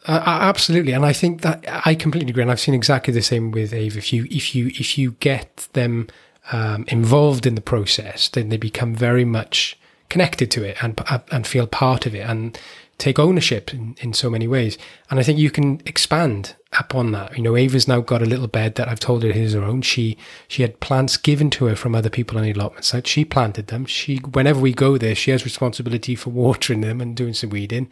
Uh, 0.07 0.23
absolutely, 0.25 0.93
and 0.93 1.05
I 1.05 1.13
think 1.13 1.43
that 1.43 1.63
I 1.85 1.95
completely 1.95 2.31
agree. 2.31 2.43
And 2.43 2.51
I've 2.51 2.61
seen 2.61 2.73
exactly 2.73 3.13
the 3.13 3.21
same 3.21 3.51
with 3.51 3.75
Ava. 3.75 3.99
If 3.99 4.11
you 4.11 4.27
if 4.31 4.55
you 4.55 4.69
if 4.69 4.97
you 4.97 5.13
get 5.13 5.69
them 5.75 6.07
um, 6.53 6.85
involved 6.89 7.47
in 7.47 7.55
the 7.55 7.61
process, 7.61 8.29
then 8.29 8.49
they 8.49 8.57
become 8.57 8.95
very 8.95 9.25
much 9.25 9.79
connected 10.09 10.51
to 10.51 10.65
it 10.65 10.83
and 10.83 11.01
and 11.31 11.47
feel 11.47 11.67
part 11.67 12.07
of 12.07 12.15
it 12.15 12.21
and 12.21 12.59
take 12.99 13.19
ownership 13.19 13.73
in, 13.73 13.95
in 14.01 14.13
so 14.13 14.29
many 14.29 14.49
ways. 14.49 14.77
And 15.09 15.21
I 15.21 15.23
think 15.23 15.39
you 15.39 15.51
can 15.51 15.81
expand 15.87 16.57
upon 16.79 17.13
that. 17.13 17.37
You 17.37 17.45
know, 17.45 17.57
Ava's 17.57 17.87
now 17.87 18.01
got 18.01 18.23
a 18.23 18.27
little 18.27 18.49
bed 18.49 18.75
that 18.75 18.89
I've 18.89 19.01
told 19.01 19.23
her 19.23 19.31
is 19.31 19.55
her 19.55 19.63
own. 19.63 19.83
She 19.83 20.19
she 20.49 20.63
had 20.63 20.81
plants 20.81 21.17
given 21.17 21.49
to 21.51 21.67
her 21.67 21.77
from 21.77 21.95
other 21.95 22.11
people 22.11 22.37
on 22.37 22.45
the 22.45 22.53
allotment 22.53 22.85
site. 22.85 23.07
She 23.07 23.25
planted 23.25 23.69
them. 23.69 23.87
She 23.87 24.17
whenever 24.17 24.61
we 24.61 24.73
go 24.73 24.99
there, 24.99 25.15
she 25.15 25.31
has 25.31 25.45
responsibility 25.45 26.15
for 26.15 26.31
watering 26.31 26.81
them 26.81 27.01
and 27.01 27.17
doing 27.17 27.35
some 27.35 27.51
weeding. 27.51 27.91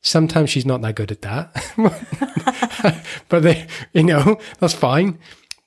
Sometimes 0.00 0.50
she's 0.50 0.66
not 0.66 0.80
that 0.82 0.94
good 0.94 1.10
at 1.10 1.22
that, 1.22 3.02
but 3.28 3.42
they, 3.42 3.66
you 3.92 4.04
know, 4.04 4.38
that's 4.60 4.74
fine. 4.74 5.18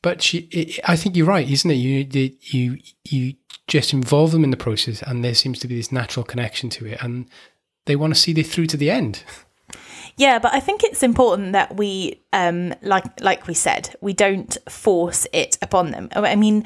But 0.01 0.21
she, 0.21 0.39
it, 0.51 0.79
I 0.85 0.95
think 0.95 1.15
you're 1.15 1.27
right, 1.27 1.49
isn't 1.49 1.69
it? 1.69 1.75
You, 1.75 2.07
you, 2.41 2.79
you 3.05 3.35
just 3.67 3.93
involve 3.93 4.31
them 4.31 4.43
in 4.43 4.51
the 4.51 4.57
process, 4.57 5.01
and 5.03 5.23
there 5.23 5.35
seems 5.35 5.59
to 5.59 5.67
be 5.67 5.75
this 5.75 5.91
natural 5.91 6.25
connection 6.25 6.69
to 6.71 6.85
it, 6.87 7.01
and 7.01 7.29
they 7.85 7.95
want 7.95 8.13
to 8.13 8.19
see 8.19 8.31
it 8.31 8.47
through 8.47 8.67
to 8.67 8.77
the 8.77 8.89
end. 8.89 9.23
Yeah, 10.17 10.39
but 10.39 10.53
I 10.53 10.59
think 10.59 10.83
it's 10.83 11.03
important 11.03 11.53
that 11.53 11.77
we, 11.77 12.21
um, 12.33 12.73
like 12.81 13.21
like 13.21 13.47
we 13.47 13.53
said, 13.53 13.95
we 14.01 14.13
don't 14.13 14.57
force 14.69 15.25
it 15.31 15.57
upon 15.61 15.91
them. 15.91 16.09
I 16.13 16.35
mean, 16.35 16.65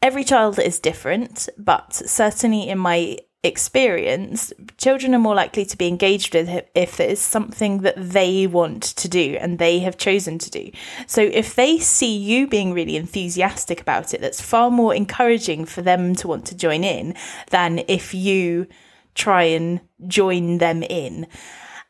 every 0.00 0.24
child 0.24 0.58
is 0.58 0.78
different, 0.78 1.48
but 1.58 1.92
certainly 1.92 2.68
in 2.68 2.78
my 2.78 3.18
experience, 3.42 4.52
children 4.76 5.14
are 5.14 5.18
more 5.18 5.34
likely 5.34 5.64
to 5.64 5.76
be 5.76 5.88
engaged 5.88 6.34
with 6.34 6.64
if 6.74 6.96
there 6.96 7.08
is 7.08 7.20
something 7.20 7.78
that 7.78 7.94
they 7.96 8.46
want 8.46 8.82
to 8.82 9.08
do 9.08 9.36
and 9.40 9.58
they 9.58 9.78
have 9.78 9.96
chosen 9.96 10.38
to 10.38 10.50
do. 10.50 10.70
So 11.06 11.22
if 11.22 11.54
they 11.54 11.78
see 11.78 12.16
you 12.16 12.46
being 12.46 12.74
really 12.74 12.96
enthusiastic 12.96 13.80
about 13.80 14.12
it, 14.12 14.20
that's 14.20 14.42
far 14.42 14.70
more 14.70 14.94
encouraging 14.94 15.64
for 15.64 15.80
them 15.80 16.14
to 16.16 16.28
want 16.28 16.44
to 16.46 16.56
join 16.56 16.84
in 16.84 17.14
than 17.50 17.82
if 17.88 18.12
you 18.12 18.66
try 19.14 19.44
and 19.44 19.80
join 20.06 20.58
them 20.58 20.82
in. 20.82 21.26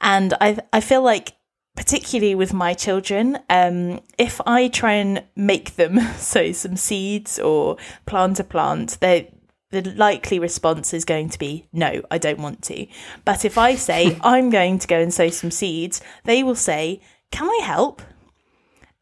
And 0.00 0.34
I 0.40 0.58
I 0.72 0.80
feel 0.80 1.02
like 1.02 1.32
particularly 1.76 2.34
with 2.34 2.52
my 2.52 2.74
children, 2.74 3.38
um, 3.48 4.00
if 4.18 4.40
I 4.46 4.68
try 4.68 4.92
and 4.92 5.24
make 5.34 5.76
them 5.76 6.00
sow 6.16 6.52
some 6.52 6.76
seeds 6.76 7.38
or 7.38 7.76
plant 8.06 8.38
a 8.38 8.44
plant, 8.44 8.98
they 9.00 9.32
the 9.70 9.82
likely 9.96 10.38
response 10.38 10.92
is 10.92 11.04
going 11.04 11.28
to 11.30 11.38
be 11.38 11.68
no, 11.72 12.02
I 12.10 12.18
don't 12.18 12.40
want 12.40 12.62
to. 12.64 12.86
But 13.24 13.44
if 13.44 13.56
I 13.56 13.74
say 13.76 14.18
I'm 14.22 14.50
going 14.50 14.78
to 14.78 14.88
go 14.88 15.00
and 15.00 15.12
sow 15.12 15.28
some 15.30 15.50
seeds, 15.50 16.00
they 16.24 16.42
will 16.42 16.54
say, 16.54 17.00
"Can 17.30 17.48
I 17.48 17.60
help?" 17.64 18.02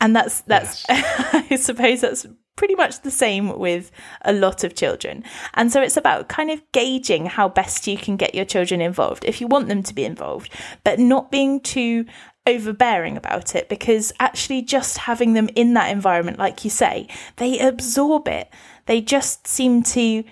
And 0.01 0.15
that's 0.15 0.43
that's 0.43 0.85
yes. 0.89 1.35
I 1.51 1.57
suppose 1.57 2.01
that's 2.01 2.27
pretty 2.59 2.75
much 2.75 3.03
the 3.03 3.11
same 3.11 3.57
with 3.57 3.91
a 4.23 4.33
lot 4.33 4.65
of 4.65 4.75
children. 4.75 5.23
And 5.55 5.73
so 5.73 5.81
it's 5.81 5.97
about 5.97 6.29
kind 6.29 6.51
of 6.51 6.61
gauging 6.73 7.27
how 7.27 7.49
best 7.49 7.87
you 7.87 7.97
can 7.97 8.17
get 8.17 8.35
your 8.35 8.45
children 8.45 8.81
involved 8.81 9.25
if 9.25 9.41
you 9.41 9.47
want 9.47 9.69
them 9.69 9.85
to 9.85 9.95
be 9.95 10.05
involved, 10.05 10.53
but 10.83 10.99
not 10.99 11.31
being 11.31 11.61
too 11.61 12.05
overbearing 12.49 13.17
about 13.17 13.55
it 13.55 13.69
because 13.69 14.13
actually 14.19 14.63
just 14.63 14.99
having 14.99 15.35
them 15.35 15.49
in 15.55 15.75
that 15.75 15.93
environment 15.93 16.39
like 16.39 16.65
you 16.65 16.71
say, 16.71 17.07
they 17.37 17.61
absorb 17.61 18.27
it. 18.27 18.51
They 18.87 19.01
just 19.01 19.47
seem 19.47 19.85
to 19.85 20.25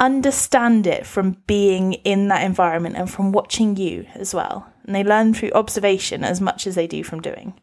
understand 0.00 0.86
it 0.86 1.06
from 1.06 1.36
being 1.46 1.94
in 1.94 2.28
that 2.28 2.44
environment 2.44 2.96
and 2.96 3.10
from 3.10 3.32
watching 3.32 3.76
you 3.76 4.06
as 4.14 4.32
well. 4.34 4.72
And 4.84 4.94
they 4.94 5.04
learn 5.04 5.34
through 5.34 5.50
observation 5.52 6.24
as 6.24 6.40
much 6.40 6.66
as 6.66 6.74
they 6.74 6.86
do 6.86 7.02
from 7.02 7.20
doing. 7.20 7.54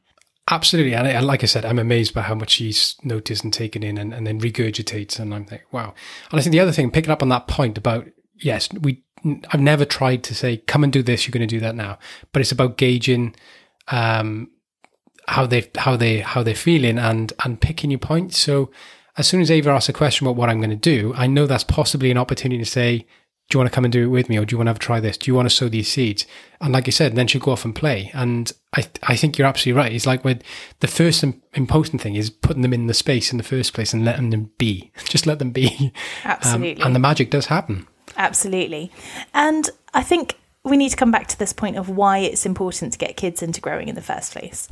Absolutely. 0.51 0.93
And, 0.93 1.25
like 1.25 1.41
I 1.43 1.47
said, 1.47 1.65
I'm 1.65 1.79
amazed 1.79 2.13
by 2.13 2.21
how 2.21 2.35
much 2.35 2.55
he's 2.55 2.97
noticed 3.03 3.43
and 3.43 3.51
taken 3.51 3.81
in 3.81 3.97
and, 3.97 4.13
and 4.13 4.27
then 4.27 4.39
regurgitates. 4.39 5.17
And 5.17 5.33
I'm 5.33 5.47
like, 5.49 5.65
wow. 5.71 5.93
And 6.29 6.39
I 6.39 6.43
think 6.43 6.51
the 6.51 6.59
other 6.59 6.71
thing, 6.71 6.91
picking 6.91 7.09
up 7.09 7.23
on 7.23 7.29
that 7.29 7.47
point 7.47 7.79
about, 7.79 8.07
yes, 8.35 8.69
we, 8.71 9.03
I've 9.49 9.61
never 9.61 9.85
tried 9.85 10.23
to 10.25 10.35
say, 10.35 10.57
come 10.57 10.83
and 10.83 10.93
do 10.93 11.01
this, 11.01 11.25
you're 11.25 11.31
going 11.31 11.47
to 11.47 11.55
do 11.55 11.61
that 11.61 11.75
now. 11.75 11.97
But 12.31 12.41
it's 12.41 12.51
about 12.51 12.77
gauging, 12.77 13.35
um, 13.87 14.51
how 15.27 15.47
they, 15.47 15.71
how 15.77 15.95
they, 15.95 16.19
how 16.19 16.43
they're 16.43 16.53
feeling 16.53 16.99
and, 16.99 17.33
and 17.43 17.59
picking 17.59 17.89
your 17.89 17.99
points. 17.99 18.37
So, 18.37 18.69
as 19.17 19.27
soon 19.27 19.41
as 19.41 19.49
Ava 19.49 19.71
asks 19.71 19.89
a 19.89 19.93
question 19.93 20.25
about 20.25 20.35
what 20.35 20.49
I'm 20.49 20.59
going 20.59 20.69
to 20.69 20.75
do, 20.75 21.13
I 21.15 21.27
know 21.27 21.45
that's 21.45 21.63
possibly 21.63 22.11
an 22.11 22.17
opportunity 22.17 22.63
to 22.63 22.69
say, 22.69 23.05
do 23.47 23.55
you 23.55 23.59
want 23.59 23.71
to 23.71 23.75
come 23.75 23.85
and 23.85 23.91
do 23.91 24.03
it 24.03 24.07
with 24.07 24.27
me? 24.27 24.37
Or 24.37 24.45
do 24.45 24.53
you 24.53 24.57
want 24.57 24.67
to 24.67 24.71
have 24.71 24.77
a 24.77 24.79
try 24.79 24.99
this? 24.99 25.17
Do 25.17 25.29
you 25.29 25.35
want 25.35 25.47
to 25.47 25.55
sow 25.55 25.69
these 25.69 25.87
seeds? 25.87 26.25
And 26.59 26.73
like 26.73 26.87
you 26.87 26.91
said, 26.91 27.15
then 27.15 27.27
she'll 27.27 27.41
go 27.41 27.51
off 27.51 27.63
and 27.63 27.75
play. 27.75 28.09
And 28.13 28.51
I, 28.75 28.87
I 29.03 29.15
think 29.15 29.37
you're 29.37 29.47
absolutely 29.47 29.79
right. 29.79 29.93
It's 29.93 30.07
like 30.07 30.25
with 30.25 30.41
the 30.79 30.87
first 30.87 31.23
important 31.53 32.01
thing 32.01 32.15
is 32.15 32.31
putting 32.31 32.63
them 32.63 32.73
in 32.73 32.87
the 32.87 32.93
space 32.93 33.31
in 33.31 33.37
the 33.37 33.43
first 33.43 33.73
place 33.73 33.93
and 33.93 34.03
letting 34.03 34.31
them 34.31 34.51
be. 34.57 34.91
Just 35.05 35.27
let 35.27 35.37
them 35.37 35.51
be. 35.51 35.93
Absolutely. 36.23 36.81
Um, 36.81 36.87
and 36.87 36.95
the 36.95 36.99
magic 36.99 37.29
does 37.29 37.45
happen. 37.45 37.87
Absolutely. 38.17 38.91
And 39.33 39.69
I 39.93 40.01
think 40.01 40.39
we 40.63 40.75
need 40.75 40.89
to 40.89 40.97
come 40.97 41.11
back 41.11 41.27
to 41.27 41.37
this 41.37 41.53
point 41.53 41.77
of 41.77 41.87
why 41.89 42.17
it's 42.19 42.47
important 42.47 42.93
to 42.93 42.99
get 42.99 43.15
kids 43.15 43.43
into 43.43 43.61
growing 43.61 43.87
in 43.87 43.95
the 43.95 44.01
first 44.01 44.33
place. 44.33 44.67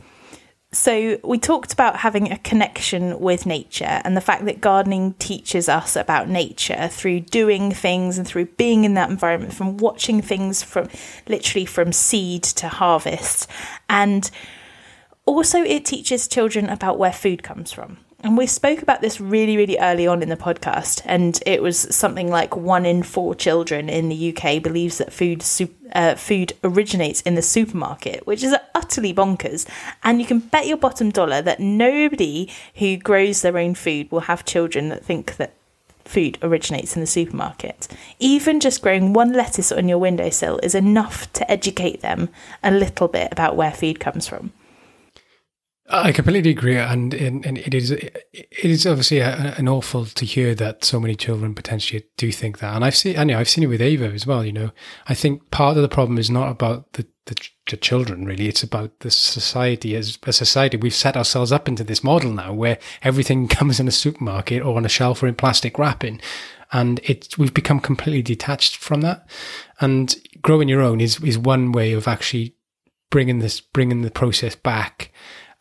So, 0.73 1.19
we 1.23 1.37
talked 1.37 1.71
about 1.71 1.97
having 1.97 2.31
a 2.31 2.37
connection 2.39 3.19
with 3.19 3.45
nature 3.45 4.01
and 4.03 4.17
the 4.17 4.21
fact 4.21 4.45
that 4.45 4.59
gardening 4.59 5.13
teaches 5.19 5.69
us 5.69 5.95
about 5.95 6.27
nature 6.27 6.87
through 6.87 7.19
doing 7.21 7.71
things 7.71 8.17
and 8.17 8.27
through 8.27 8.47
being 8.57 8.83
in 8.83 8.95
that 8.95 9.11
environment, 9.11 9.53
from 9.53 9.77
watching 9.77 10.19
things 10.19 10.63
from 10.63 10.89
literally 11.27 11.65
from 11.65 11.93
seed 11.93 12.41
to 12.43 12.67
harvest. 12.69 13.47
And 13.87 14.31
also, 15.27 15.59
it 15.59 15.85
teaches 15.85 16.27
children 16.27 16.67
about 16.69 16.97
where 16.97 17.13
food 17.13 17.43
comes 17.43 17.71
from. 17.71 17.99
And 18.23 18.37
we 18.37 18.47
spoke 18.47 18.81
about 18.81 19.01
this 19.01 19.19
really, 19.19 19.57
really 19.57 19.77
early 19.77 20.07
on 20.07 20.23
in 20.23 20.29
the 20.29 20.37
podcast, 20.37 21.01
and 21.03 21.37
it 21.45 21.61
was 21.61 21.77
something 21.93 22.29
like 22.29 22.55
one 22.55 22.85
in 22.85 23.03
four 23.03 23.35
children 23.35 23.89
in 23.89 24.07
the 24.07 24.33
UK 24.33 24.63
believes 24.63 24.97
that 24.99 25.11
food 25.11 25.43
uh, 25.91 26.15
food 26.15 26.53
originates 26.63 27.19
in 27.21 27.35
the 27.35 27.41
supermarket, 27.41 28.25
which 28.25 28.41
is 28.41 28.55
utterly 28.73 29.13
bonkers. 29.13 29.67
And 30.05 30.21
you 30.21 30.25
can 30.25 30.39
bet 30.39 30.67
your 30.67 30.77
bottom 30.77 31.11
dollar 31.11 31.41
that 31.41 31.59
nobody 31.59 32.49
who 32.75 32.95
grows 32.95 33.41
their 33.41 33.57
own 33.57 33.75
food 33.75 34.09
will 34.09 34.21
have 34.21 34.45
children 34.45 34.87
that 34.87 35.03
think 35.03 35.35
that 35.35 35.55
food 36.05 36.37
originates 36.41 36.95
in 36.95 37.01
the 37.01 37.07
supermarket. 37.07 37.89
Even 38.19 38.61
just 38.61 38.81
growing 38.81 39.11
one 39.11 39.33
lettuce 39.33 39.69
on 39.69 39.89
your 39.89 39.97
windowsill 39.97 40.61
is 40.63 40.75
enough 40.75 41.31
to 41.33 41.51
educate 41.51 41.99
them 41.99 42.29
a 42.63 42.71
little 42.71 43.09
bit 43.09 43.33
about 43.33 43.57
where 43.57 43.71
food 43.73 43.99
comes 43.99 44.29
from. 44.29 44.53
I 45.89 46.13
completely 46.13 46.51
agree, 46.51 46.77
and, 46.77 47.13
and, 47.13 47.57
it 47.57 47.73
is 47.73 47.91
it 47.91 48.25
is 48.63 48.87
obviously 48.87 49.19
a, 49.19 49.53
an 49.57 49.67
awful 49.67 50.05
to 50.05 50.25
hear 50.25 50.55
that 50.55 50.85
so 50.85 50.97
many 50.97 51.13
children 51.13 51.53
potentially 51.53 52.05
do 52.15 52.31
think 52.31 52.59
that, 52.59 52.73
and 52.73 52.85
I've 52.85 52.95
seen 52.95 53.19
I 53.19 53.25
know 53.25 53.37
I've 53.37 53.49
seen 53.49 53.65
it 53.65 53.67
with 53.67 53.81
Ava 53.81 54.05
as 54.05 54.25
well. 54.25 54.45
You 54.45 54.53
know, 54.53 54.71
I 55.07 55.13
think 55.13 55.51
part 55.51 55.75
of 55.75 55.83
the 55.83 55.89
problem 55.89 56.17
is 56.17 56.29
not 56.29 56.49
about 56.49 56.93
the 56.93 57.05
the, 57.25 57.35
the 57.69 57.75
children 57.75 58.25
really; 58.25 58.47
it's 58.47 58.63
about 58.63 58.97
the 59.01 59.11
society. 59.11 59.93
As 59.93 60.17
a 60.25 60.31
society, 60.31 60.77
we've 60.77 60.95
set 60.95 61.17
ourselves 61.17 61.51
up 61.51 61.67
into 61.67 61.83
this 61.83 62.03
model 62.03 62.31
now 62.31 62.53
where 62.53 62.79
everything 63.01 63.47
comes 63.49 63.81
in 63.81 63.87
a 63.87 63.91
supermarket 63.91 64.63
or 64.63 64.77
on 64.77 64.85
a 64.85 64.89
shelf 64.89 65.21
or 65.21 65.27
in 65.27 65.35
plastic 65.35 65.77
wrapping, 65.77 66.21
and 66.71 67.01
it 67.03 67.37
we've 67.37 67.53
become 67.53 67.81
completely 67.81 68.21
detached 68.21 68.77
from 68.77 69.01
that. 69.01 69.29
And 69.81 70.15
growing 70.41 70.69
your 70.69 70.81
own 70.81 71.01
is 71.01 71.21
is 71.21 71.37
one 71.37 71.73
way 71.73 71.91
of 71.91 72.07
actually 72.07 72.55
bringing 73.09 73.39
this 73.39 73.59
bringing 73.59 74.01
the 74.01 74.11
process 74.11 74.55
back 74.55 75.11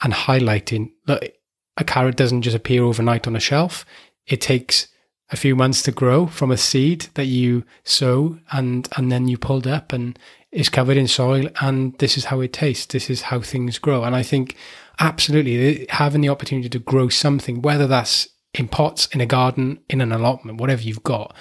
and 0.03 0.13
highlighting 0.13 0.91
that 1.07 1.33
a 1.77 1.85
carrot 1.85 2.17
doesn't 2.17 2.43
just 2.43 2.57
appear 2.57 2.83
overnight 2.85 3.27
on 3.27 3.37
a 3.37 3.41
shelf. 3.41 3.85
It 4.27 4.41
takes 4.41 4.89
a 5.33 5.37
few 5.37 5.57
months 5.57 5.83
to 5.83 5.93
grow 5.93 6.27
from 6.27 6.51
a 6.51 6.57
seed 6.57 7.07
that 7.15 7.25
you 7.25 7.65
sow 7.85 8.39
and 8.53 8.89
and 8.97 9.11
then 9.11 9.29
you 9.29 9.39
pulled 9.39 9.67
up 9.67 9.93
and 9.93 10.19
it's 10.53 10.69
covered 10.69 10.99
in 10.99 11.09
soil 11.09 11.49
and 11.61 11.99
this 11.99 12.19
is 12.19 12.27
how 12.27 12.41
it 12.41 12.53
tastes 12.53 12.93
this 12.93 13.09
is 13.09 13.23
how 13.23 13.41
things 13.41 13.79
grow 13.79 14.05
and 14.05 14.15
i 14.15 14.23
think 14.23 14.55
absolutely 15.01 15.87
having 15.89 16.21
the 16.21 16.29
opportunity 16.29 16.69
to 16.69 16.79
grow 16.79 17.09
something 17.09 17.63
whether 17.63 17.87
that's 17.87 18.29
in 18.53 18.69
pots 18.69 19.07
in 19.07 19.23
a 19.23 19.27
garden 19.27 19.81
in 19.89 20.03
an 20.03 20.13
allotment 20.13 20.61
whatever 20.61 20.83
you've 20.83 21.03
got 21.03 21.35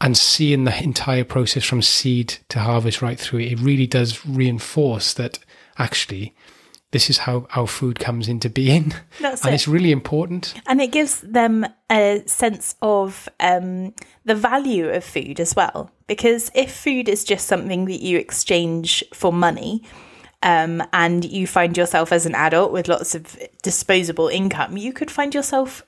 and 0.00 0.16
seeing 0.16 0.64
the 0.64 0.82
entire 0.82 1.24
process 1.24 1.62
from 1.62 1.82
seed 1.82 2.38
to 2.48 2.58
harvest 2.58 3.02
right 3.02 3.20
through 3.20 3.40
it, 3.40 3.52
it 3.52 3.60
really 3.60 3.86
does 3.86 4.24
reinforce 4.24 5.12
that 5.12 5.38
actually 5.78 6.34
this 6.92 7.08
is 7.08 7.18
how 7.18 7.46
our 7.54 7.66
food 7.66 7.98
comes 7.98 8.28
into 8.28 8.50
being. 8.50 8.92
That's 9.20 9.42
and 9.44 9.52
it. 9.52 9.54
it's 9.54 9.68
really 9.68 9.92
important. 9.92 10.54
And 10.66 10.80
it 10.80 10.90
gives 10.90 11.20
them 11.20 11.66
a 11.90 12.22
sense 12.26 12.74
of 12.82 13.28
um, 13.38 13.94
the 14.24 14.34
value 14.34 14.88
of 14.88 15.04
food 15.04 15.38
as 15.38 15.54
well. 15.54 15.90
Because 16.06 16.50
if 16.54 16.74
food 16.74 17.08
is 17.08 17.22
just 17.22 17.46
something 17.46 17.84
that 17.84 18.00
you 18.00 18.18
exchange 18.18 19.04
for 19.14 19.32
money, 19.32 19.82
um, 20.42 20.82
and 20.92 21.24
you 21.24 21.46
find 21.46 21.76
yourself 21.76 22.12
as 22.12 22.26
an 22.26 22.34
adult 22.34 22.72
with 22.72 22.88
lots 22.88 23.14
of 23.14 23.38
disposable 23.62 24.28
income, 24.28 24.76
you 24.76 24.92
could 24.92 25.10
find 25.10 25.34
yourself 25.34 25.82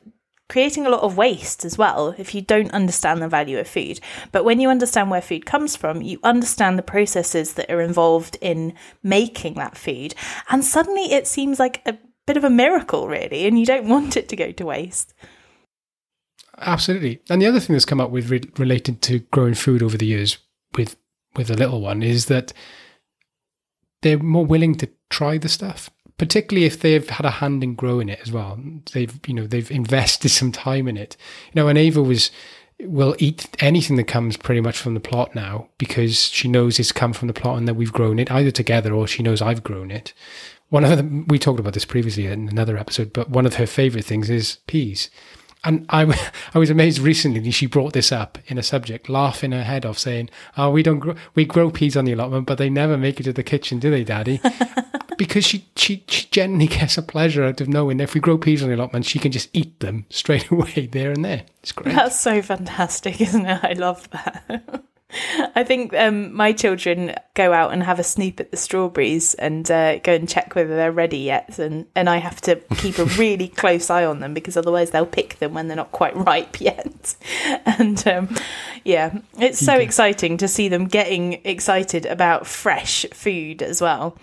creating 0.52 0.84
a 0.84 0.90
lot 0.90 1.00
of 1.00 1.16
waste 1.16 1.64
as 1.64 1.78
well 1.78 2.14
if 2.18 2.34
you 2.34 2.42
don't 2.42 2.70
understand 2.72 3.22
the 3.22 3.28
value 3.28 3.58
of 3.58 3.66
food. 3.66 3.98
But 4.32 4.44
when 4.44 4.60
you 4.60 4.68
understand 4.68 5.10
where 5.10 5.22
food 5.22 5.46
comes 5.46 5.76
from, 5.76 6.02
you 6.02 6.18
understand 6.22 6.78
the 6.78 6.82
processes 6.82 7.54
that 7.54 7.70
are 7.70 7.80
involved 7.80 8.36
in 8.42 8.74
making 9.02 9.54
that 9.54 9.78
food. 9.78 10.14
And 10.50 10.62
suddenly 10.62 11.10
it 11.10 11.26
seems 11.26 11.58
like 11.58 11.80
a 11.86 11.96
bit 12.26 12.36
of 12.36 12.44
a 12.44 12.50
miracle, 12.50 13.08
really, 13.08 13.46
and 13.46 13.58
you 13.58 13.64
don't 13.64 13.88
want 13.94 14.18
it 14.18 14.28
to 14.28 14.36
go 14.36 14.52
to 14.52 14.66
waste. 14.66 15.14
Absolutely. 16.58 17.22
And 17.30 17.40
the 17.40 17.46
other 17.46 17.58
thing 17.58 17.72
that's 17.72 17.86
come 17.86 18.00
up 18.00 18.10
with 18.10 18.28
re- 18.28 18.50
related 18.58 19.00
to 19.02 19.20
growing 19.20 19.54
food 19.54 19.82
over 19.82 19.96
the 19.96 20.06
years 20.06 20.36
with 20.76 20.96
with 21.34 21.48
a 21.48 21.54
little 21.54 21.80
one 21.80 22.02
is 22.02 22.26
that 22.26 22.52
they're 24.02 24.18
more 24.18 24.44
willing 24.44 24.74
to 24.74 24.90
try 25.08 25.38
the 25.38 25.48
stuff 25.48 25.88
particularly 26.18 26.66
if 26.66 26.80
they've 26.80 27.08
had 27.08 27.26
a 27.26 27.30
hand 27.30 27.64
in 27.64 27.74
growing 27.74 28.08
it 28.08 28.20
as 28.22 28.30
well. 28.32 28.58
They've, 28.92 29.18
you 29.26 29.34
know, 29.34 29.46
they've 29.46 29.70
invested 29.70 30.28
some 30.30 30.52
time 30.52 30.88
in 30.88 30.96
it. 30.96 31.16
You 31.52 31.62
know, 31.62 31.68
and 31.68 31.78
Ava 31.78 32.02
was 32.02 32.30
will 32.80 33.14
eat 33.18 33.48
anything 33.60 33.96
that 33.96 34.08
comes 34.08 34.36
pretty 34.36 34.60
much 34.60 34.78
from 34.78 34.94
the 34.94 35.00
plot 35.00 35.34
now 35.34 35.68
because 35.78 36.26
she 36.26 36.48
knows 36.48 36.78
it's 36.78 36.92
come 36.92 37.12
from 37.12 37.28
the 37.28 37.34
plot 37.34 37.58
and 37.58 37.68
that 37.68 37.74
we've 37.74 37.92
grown 37.92 38.18
it 38.18 38.30
either 38.30 38.50
together 38.50 38.92
or 38.92 39.06
she 39.06 39.22
knows 39.22 39.40
I've 39.40 39.62
grown 39.62 39.90
it. 39.90 40.12
One 40.68 40.84
of 40.84 40.96
the, 40.96 41.24
we 41.28 41.38
talked 41.38 41.60
about 41.60 41.74
this 41.74 41.84
previously 41.84 42.26
in 42.26 42.48
another 42.48 42.76
episode, 42.76 43.12
but 43.12 43.30
one 43.30 43.46
of 43.46 43.54
her 43.54 43.66
favorite 43.66 44.04
things 44.04 44.30
is 44.30 44.58
peas. 44.66 45.10
And 45.64 45.86
I, 45.88 46.30
I 46.54 46.58
was 46.58 46.70
amazed 46.70 46.98
recently 46.98 47.50
she 47.50 47.66
brought 47.66 47.92
this 47.92 48.12
up 48.12 48.38
in 48.46 48.58
a 48.58 48.62
subject, 48.62 49.08
laughing 49.08 49.52
her 49.52 49.62
head 49.62 49.84
off, 49.86 49.98
saying, 49.98 50.30
"Oh, 50.56 50.70
we 50.70 50.82
don't 50.82 50.98
grow, 50.98 51.14
we 51.34 51.44
grow 51.44 51.70
peas 51.70 51.96
on 51.96 52.04
the 52.04 52.12
allotment, 52.12 52.46
but 52.46 52.58
they 52.58 52.70
never 52.70 52.96
make 52.96 53.20
it 53.20 53.24
to 53.24 53.32
the 53.32 53.42
kitchen, 53.42 53.78
do 53.78 53.90
they, 53.90 54.04
Daddy?" 54.04 54.40
because 55.18 55.44
she, 55.44 55.68
she 55.76 56.04
she 56.08 56.26
genuinely 56.30 56.66
gets 56.66 56.98
a 56.98 57.02
pleasure 57.02 57.44
out 57.44 57.60
of 57.60 57.68
knowing 57.68 58.00
if 58.00 58.14
we 58.14 58.20
grow 58.20 58.38
peas 58.38 58.62
on 58.62 58.68
the 58.68 58.74
allotment, 58.74 59.04
she 59.04 59.18
can 59.18 59.32
just 59.32 59.48
eat 59.52 59.78
them 59.80 60.06
straight 60.10 60.50
away 60.50 60.88
there 60.90 61.10
and 61.12 61.24
there. 61.24 61.44
It's 61.62 61.72
great. 61.72 61.94
That's 61.94 62.18
so 62.18 62.42
fantastic, 62.42 63.20
isn't 63.20 63.46
it? 63.46 63.60
I 63.62 63.72
love 63.74 64.08
that. 64.10 64.84
I 65.54 65.64
think 65.64 65.94
um, 65.94 66.32
my 66.32 66.52
children 66.52 67.14
go 67.34 67.52
out 67.52 67.72
and 67.72 67.82
have 67.82 67.98
a 67.98 68.04
snoop 68.04 68.40
at 68.40 68.50
the 68.50 68.56
strawberries 68.56 69.34
and 69.34 69.70
uh, 69.70 69.98
go 69.98 70.12
and 70.14 70.28
check 70.28 70.54
whether 70.54 70.74
they're 70.74 70.92
ready 70.92 71.18
yet, 71.18 71.58
and 71.58 71.86
and 71.94 72.08
I 72.08 72.18
have 72.18 72.40
to 72.42 72.56
keep 72.76 72.98
a 72.98 73.04
really 73.04 73.48
close 73.62 73.90
eye 73.90 74.04
on 74.04 74.20
them 74.20 74.34
because 74.34 74.56
otherwise 74.56 74.90
they'll 74.90 75.06
pick 75.06 75.38
them 75.38 75.54
when 75.54 75.68
they're 75.68 75.76
not 75.76 75.92
quite 75.92 76.16
ripe 76.26 76.60
yet. 76.60 77.16
And 77.66 78.06
um, 78.06 78.36
yeah, 78.84 79.18
it's 79.38 79.58
so 79.58 79.74
exciting 79.74 80.36
to 80.38 80.48
see 80.48 80.68
them 80.68 80.86
getting 80.86 81.34
excited 81.44 82.06
about 82.06 82.46
fresh 82.46 83.06
food 83.12 83.62
as 83.62 83.80
well. 83.80 84.16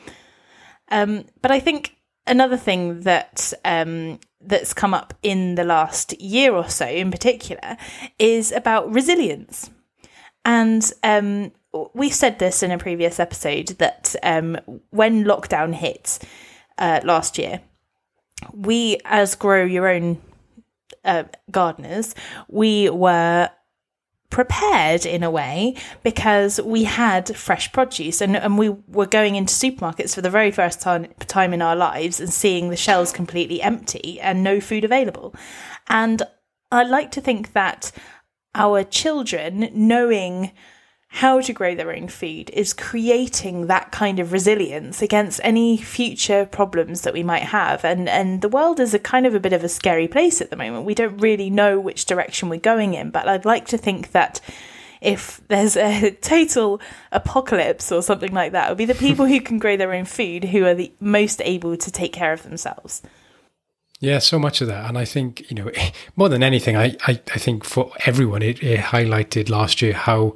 Um, 0.91 1.25
but 1.41 1.51
I 1.51 1.60
think 1.60 1.96
another 2.25 2.58
thing 2.58 3.01
that 3.01 3.53
um, 3.63 4.19
that's 4.41 4.74
come 4.74 4.93
up 4.93 5.13
in 5.22 5.55
the 5.55 5.63
last 5.63 6.19
year 6.19 6.53
or 6.53 6.69
so, 6.69 6.88
in 6.88 7.12
particular, 7.12 7.77
is 8.17 8.51
about 8.51 8.91
resilience. 8.91 9.69
And 10.46 10.91
um, 11.03 11.51
we 11.93 12.10
said 12.10 12.39
this 12.39 12.63
in 12.63 12.72
a 12.72 12.77
previous 12.77 13.19
episode 13.19 13.69
that 13.79 14.15
um, 14.24 14.58
when 14.89 15.25
lockdown 15.25 15.74
hit 15.74 16.19
uh, 16.77 17.01
last 17.03 17.38
year, 17.38 17.62
we, 18.53 19.00
as 19.05 19.36
Grow 19.36 19.63
Your 19.65 19.88
Own 19.88 20.22
uh, 21.03 21.24
gardeners, 21.51 22.15
we 22.48 22.89
were 22.89 23.50
prepared 24.29 25.05
in 25.05 25.24
a 25.24 25.31
way 25.31 25.75
because 26.03 26.62
we 26.62 26.84
had 26.84 27.36
fresh 27.36 27.72
produce 27.72 28.22
and, 28.22 28.38
and 28.38 28.58
we 28.58 28.69
were 28.88 29.08
going 29.08 29.36
into 29.36 29.54
supermarkets 29.54 30.13
for 30.13 30.21
the 30.21 30.30
very 30.30 30.52
first 30.52 30.80
time, 30.82 31.08
time 31.28 31.52
in 31.52 31.62
our 31.62 31.75
lives 31.75 32.19
and 32.19 32.32
seeing 32.32 32.69
the 32.69 32.75
shelves 32.75 33.12
completely 33.12 33.62
empty 33.62 34.19
and 34.21 34.43
no 34.43 34.60
food 34.60 34.84
available. 34.84 35.34
And 35.88 36.21
I 36.71 36.84
like 36.84 37.12
to 37.12 37.21
think 37.21 37.54
that 37.54 37.91
our 38.55 38.83
children 38.83 39.69
knowing 39.73 40.51
how 41.12 41.41
to 41.41 41.53
grow 41.53 41.73
their 41.73 41.91
own 41.91 42.07
food 42.07 42.51
is 42.51 42.71
creating 42.71 43.65
that 43.65 43.91
kind 43.91 44.19
of 44.19 44.31
resilience 44.31 45.01
against 45.01 45.41
any 45.43 45.75
future 45.75 46.45
problems 46.45 47.01
that 47.01 47.13
we 47.13 47.23
might 47.23 47.41
have 47.41 47.83
and 47.83 48.07
and 48.07 48.43
the 48.43 48.49
world 48.49 48.79
is 48.79 48.93
a 48.93 48.99
kind 48.99 49.25
of 49.25 49.33
a 49.33 49.39
bit 49.39 49.53
of 49.53 49.63
a 49.63 49.69
scary 49.69 50.07
place 50.07 50.39
at 50.39 50.51
the 50.51 50.55
moment 50.55 50.85
we 50.85 50.93
don't 50.93 51.17
really 51.17 51.49
know 51.49 51.79
which 51.79 52.05
direction 52.05 52.47
we're 52.47 52.59
going 52.59 52.93
in 52.93 53.09
but 53.09 53.27
i'd 53.27 53.43
like 53.43 53.65
to 53.65 53.77
think 53.77 54.12
that 54.12 54.39
if 55.01 55.41
there's 55.47 55.77
a 55.77 56.12
total 56.21 56.79
apocalypse 57.12 57.91
or 57.91 58.01
something 58.01 58.33
like 58.33 58.51
that, 58.51 58.67
it 58.67 58.71
would 58.71 58.77
be 58.77 58.85
the 58.85 58.95
people 58.95 59.25
who 59.25 59.41
can 59.41 59.59
grow 59.59 59.77
their 59.77 59.93
own 59.93 60.05
food 60.05 60.43
who 60.45 60.65
are 60.65 60.73
the 60.73 60.91
most 60.99 61.41
able 61.45 61.77
to 61.77 61.91
take 61.91 62.13
care 62.13 62.33
of 62.33 62.43
themselves. 62.43 63.01
Yeah, 63.99 64.19
so 64.19 64.39
much 64.39 64.62
of 64.62 64.67
that. 64.67 64.88
And 64.88 64.97
I 64.97 65.05
think, 65.05 65.49
you 65.51 65.55
know, 65.55 65.71
more 66.15 66.29
than 66.29 66.43
anything, 66.43 66.75
I, 66.77 66.95
I, 67.05 67.19
I 67.33 67.39
think 67.39 67.63
for 67.63 67.91
everyone, 68.05 68.41
it, 68.41 68.63
it, 68.63 68.79
highlighted 68.79 69.49
last 69.49 69.81
year 69.81 69.93
how, 69.93 70.35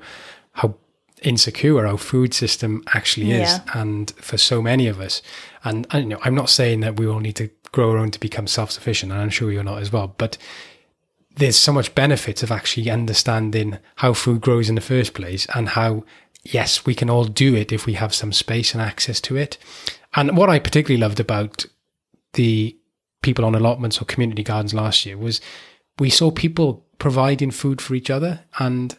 how 0.51 0.75
insecure 1.21 1.87
our 1.87 1.97
food 1.97 2.33
system 2.33 2.83
actually 2.93 3.31
is. 3.31 3.49
Yeah. 3.49 3.61
And 3.73 4.11
for 4.11 4.37
so 4.37 4.61
many 4.61 4.87
of 4.87 4.99
us, 4.99 5.21
and, 5.63 5.87
and, 5.91 6.03
you 6.03 6.09
know, 6.09 6.19
I'm 6.23 6.35
not 6.35 6.49
saying 6.49 6.81
that 6.81 6.99
we 6.99 7.07
all 7.07 7.19
need 7.19 7.37
to 7.37 7.49
grow 7.71 7.91
our 7.91 7.97
own 7.97 8.11
to 8.11 8.19
become 8.19 8.47
self 8.47 8.71
sufficient, 8.71 9.11
and 9.11 9.21
I'm 9.21 9.29
sure 9.29 9.51
you're 9.51 9.63
not 9.63 9.81
as 9.81 9.91
well, 9.91 10.13
but 10.17 10.37
there's 11.35 11.57
so 11.57 11.73
much 11.73 11.95
benefit 11.95 12.43
of 12.43 12.51
actually 12.51 12.91
understanding 12.91 13.79
how 13.95 14.13
food 14.13 14.41
grows 14.41 14.69
in 14.69 14.75
the 14.75 14.81
first 14.81 15.13
place 15.13 15.47
and 15.55 15.69
how, 15.69 16.03
yes, 16.43 16.85
we 16.85 16.93
can 16.93 17.09
all 17.09 17.25
do 17.25 17.55
it 17.55 17.71
if 17.71 17.85
we 17.85 17.93
have 17.93 18.13
some 18.13 18.31
space 18.31 18.73
and 18.73 18.81
access 18.81 19.19
to 19.21 19.35
it. 19.35 19.57
And 20.15 20.37
what 20.37 20.49
I 20.49 20.59
particularly 20.59 21.01
loved 21.01 21.19
about 21.19 21.65
the 22.33 22.77
people 23.23 23.45
on 23.45 23.55
allotments 23.55 24.01
or 24.01 24.05
community 24.05 24.43
gardens 24.43 24.73
last 24.73 25.05
year 25.05 25.17
was 25.17 25.41
we 25.99 26.09
saw 26.09 26.29
people 26.29 26.85
providing 26.99 27.51
food 27.51 27.81
for 27.81 27.95
each 27.95 28.09
other 28.09 28.41
and 28.59 28.97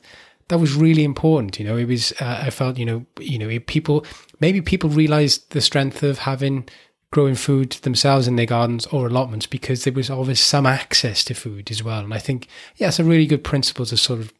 that 0.48 0.58
was 0.58 0.74
really 0.74 1.04
important 1.04 1.58
you 1.58 1.64
know. 1.64 1.76
It 1.76 1.86
was 1.86 2.12
uh, 2.20 2.42
i 2.42 2.50
felt 2.50 2.76
you 2.76 2.84
know 2.84 3.06
you 3.20 3.38
know 3.38 3.58
people 3.60 4.04
maybe 4.40 4.60
people 4.60 4.90
realized 4.90 5.50
the 5.50 5.60
strength 5.60 6.02
of 6.02 6.18
having 6.18 6.68
growing 7.14 7.36
food 7.36 7.70
themselves 7.82 8.26
in 8.26 8.34
their 8.34 8.44
gardens 8.44 8.86
or 8.86 9.06
allotments 9.06 9.46
because 9.46 9.84
there 9.84 9.92
was 9.92 10.10
always 10.10 10.40
some 10.40 10.66
access 10.66 11.22
to 11.22 11.32
food 11.32 11.70
as 11.70 11.80
well. 11.80 12.00
And 12.00 12.12
i 12.12 12.18
think 12.18 12.48
yeah 12.76 12.88
it's 12.88 12.98
a 12.98 13.04
really 13.04 13.26
good 13.26 13.44
principle 13.44 13.86
to 13.86 13.96
sort 13.96 14.20
of 14.20 14.32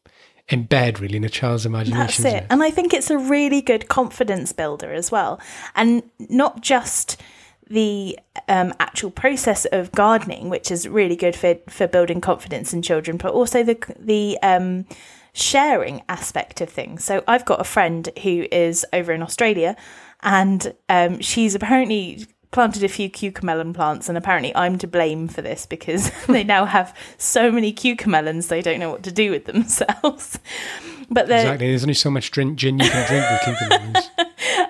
embed 0.51 1.01
really 1.01 1.17
in 1.17 1.25
a 1.25 1.29
child's 1.29 1.65
imagination 1.65 2.25
that's 2.25 2.35
it? 2.35 2.47
And 2.51 2.63
i 2.63 2.71
think 2.71 2.93
it's 2.93 3.11
a 3.11 3.17
really 3.17 3.63
good 3.63 3.89
confidence 3.89 4.53
builder 4.53 4.93
as 4.93 5.13
well. 5.13 5.41
And 5.77 6.03
not 6.19 6.61
just 6.61 7.21
the 7.69 8.19
um, 8.49 8.75
actual 8.79 9.11
process 9.11 9.65
of 9.67 9.91
gardening, 9.93 10.51
which 10.51 10.71
is 10.71 10.89
really 10.89 11.17
good 11.17 11.37
for 11.37 11.57
for 11.69 11.87
building 11.87 12.21
confidence 12.21 12.73
in 12.73 12.83
children, 12.83 13.17
but 13.17 13.33
also 13.33 13.63
the 13.63 13.79
the 13.99 14.39
um, 14.43 14.87
sharing 15.33 16.03
aspect 16.09 16.61
of 16.61 16.69
things. 16.69 17.05
So 17.05 17.23
I've 17.27 17.45
got 17.45 17.61
a 17.61 17.65
friend 17.65 18.09
who 18.23 18.47
is 18.51 18.87
over 18.93 19.13
in 19.13 19.23
Australia, 19.23 19.77
and 20.23 20.75
um, 20.89 21.21
she's 21.21 21.55
apparently 21.55 22.27
planted 22.55 22.85
a 22.85 22.89
few 22.89 23.11
cucamelon 23.11 23.75
plants, 23.75 24.09
and 24.09 24.17
apparently 24.17 24.55
I'm 24.55 24.79
to 24.79 24.87
blame 24.87 25.29
for 25.29 25.43
this 25.43 25.67
because 25.67 26.11
they 26.29 26.45
now 26.45 26.65
have 26.65 26.97
so 27.19 27.51
many 27.51 27.73
cucamelons 27.73 28.49
they 28.49 28.63
don't 28.63 28.79
know 28.79 28.91
what 28.91 29.03
to 29.03 29.13
do 29.13 29.31
with 29.31 29.45
themselves. 29.47 30.39
but 31.11 31.25
exactly, 31.25 31.69
there's 31.69 31.83
only 31.83 31.95
so 31.95 32.11
much 32.11 32.31
drink, 32.31 32.57
gin 32.57 32.79
you 32.79 32.89
can 32.89 33.09
drink 33.09 33.27
with 33.31 33.41
cucamelons. 33.41 34.09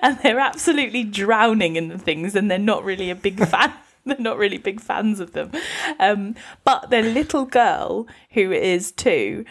and 0.05 0.19
they're 0.19 0.39
absolutely 0.39 1.03
drowning 1.03 1.77
in 1.77 1.87
the 1.87 1.97
things, 1.97 2.35
and 2.35 2.49
they're 2.49 2.59
not 2.59 2.83
really 2.83 3.09
a 3.09 3.15
big 3.15 3.43
fan. 3.47 3.73
they're 4.05 4.15
not 4.19 4.37
really 4.37 4.59
big 4.59 4.79
fans 4.79 5.19
of 5.19 5.31
them. 5.31 5.51
Um, 5.99 6.35
but 6.63 6.91
their 6.91 7.01
little 7.01 7.45
girl, 7.45 8.07
who 8.31 8.51
is 8.51 8.91
two, 8.91 9.45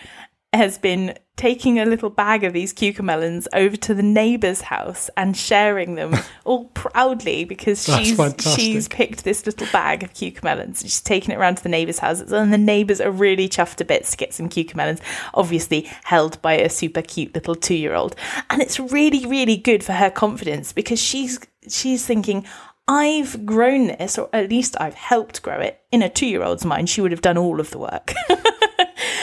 has 0.54 0.78
been 0.78 1.16
taking 1.36 1.80
a 1.80 1.84
little 1.84 2.10
bag 2.10 2.44
of 2.44 2.52
these 2.52 2.72
cucamelons 2.72 3.46
over 3.52 3.76
to 3.76 3.92
the 3.92 4.02
neighbour's 4.02 4.60
house 4.60 5.10
and 5.16 5.36
sharing 5.36 5.96
them 5.96 6.14
all 6.44 6.66
proudly 6.66 7.44
because 7.44 7.84
That's 7.86 8.06
she's 8.06 8.16
fantastic. 8.16 8.60
she's 8.60 8.88
picked 8.88 9.24
this 9.24 9.44
little 9.44 9.66
bag 9.72 10.04
of 10.04 10.12
cucamelons. 10.12 10.82
She's 10.82 11.00
taken 11.00 11.32
it 11.32 11.36
around 11.36 11.56
to 11.56 11.62
the 11.64 11.68
neighbour's 11.68 11.98
house, 11.98 12.20
and 12.20 12.52
the 12.52 12.58
neighbours 12.58 13.00
are 13.00 13.10
really 13.10 13.48
chuffed 13.48 13.76
to 13.76 13.84
bits 13.84 14.12
to 14.12 14.16
get 14.16 14.32
some 14.32 14.48
cucamelons, 14.48 15.00
obviously 15.34 15.90
held 16.04 16.40
by 16.40 16.54
a 16.54 16.70
super 16.70 17.02
cute 17.02 17.34
little 17.34 17.56
two 17.56 17.74
year 17.74 17.94
old. 17.94 18.14
And 18.50 18.62
it's 18.62 18.78
really, 18.78 19.26
really 19.26 19.56
good 19.56 19.82
for 19.82 19.92
her 19.94 20.10
confidence 20.10 20.72
because 20.72 21.00
she's 21.00 21.40
she's 21.68 22.06
thinking, 22.06 22.46
I've 22.86 23.46
grown 23.46 23.88
this, 23.88 24.18
or 24.18 24.28
at 24.32 24.50
least 24.50 24.76
I've 24.78 24.94
helped 24.94 25.42
grow 25.42 25.58
it. 25.58 25.80
In 25.90 26.02
a 26.02 26.08
two 26.08 26.26
year 26.26 26.42
old's 26.42 26.64
mind, 26.64 26.88
she 26.88 27.00
would 27.00 27.12
have 27.12 27.22
done 27.22 27.38
all 27.38 27.58
of 27.58 27.70
the 27.70 27.78
work. 27.78 28.12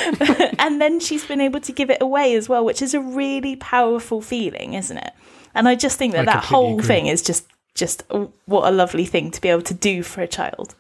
and 0.60 0.82
then 0.82 1.00
she's 1.00 1.26
been 1.26 1.42
able 1.42 1.60
to 1.62 1.72
give 1.72 1.90
it 1.90 2.02
away 2.02 2.36
as 2.36 2.50
well, 2.50 2.64
which 2.66 2.82
is 2.82 2.94
a 2.94 3.00
really 3.02 3.56
powerful 3.56 4.22
feeling, 4.22 4.74
isn't 4.74 4.98
it? 4.98 5.14
And 5.54 5.68
I 5.68 5.76
just 5.76 5.98
think 5.98 6.14
that 6.14 6.28
I 6.28 6.34
that 6.34 6.44
whole 6.46 6.76
agree. 6.76 6.88
thing 6.88 7.08
is 7.08 7.22
just 7.22 7.48
just 7.74 8.04
what 8.46 8.68
a 8.68 8.72
lovely 8.72 9.06
thing 9.06 9.32
to 9.32 9.42
be 9.42 9.50
able 9.50 9.62
to 9.64 9.74
do 9.74 10.04
for 10.04 10.22
a 10.22 10.28
child. 10.28 10.76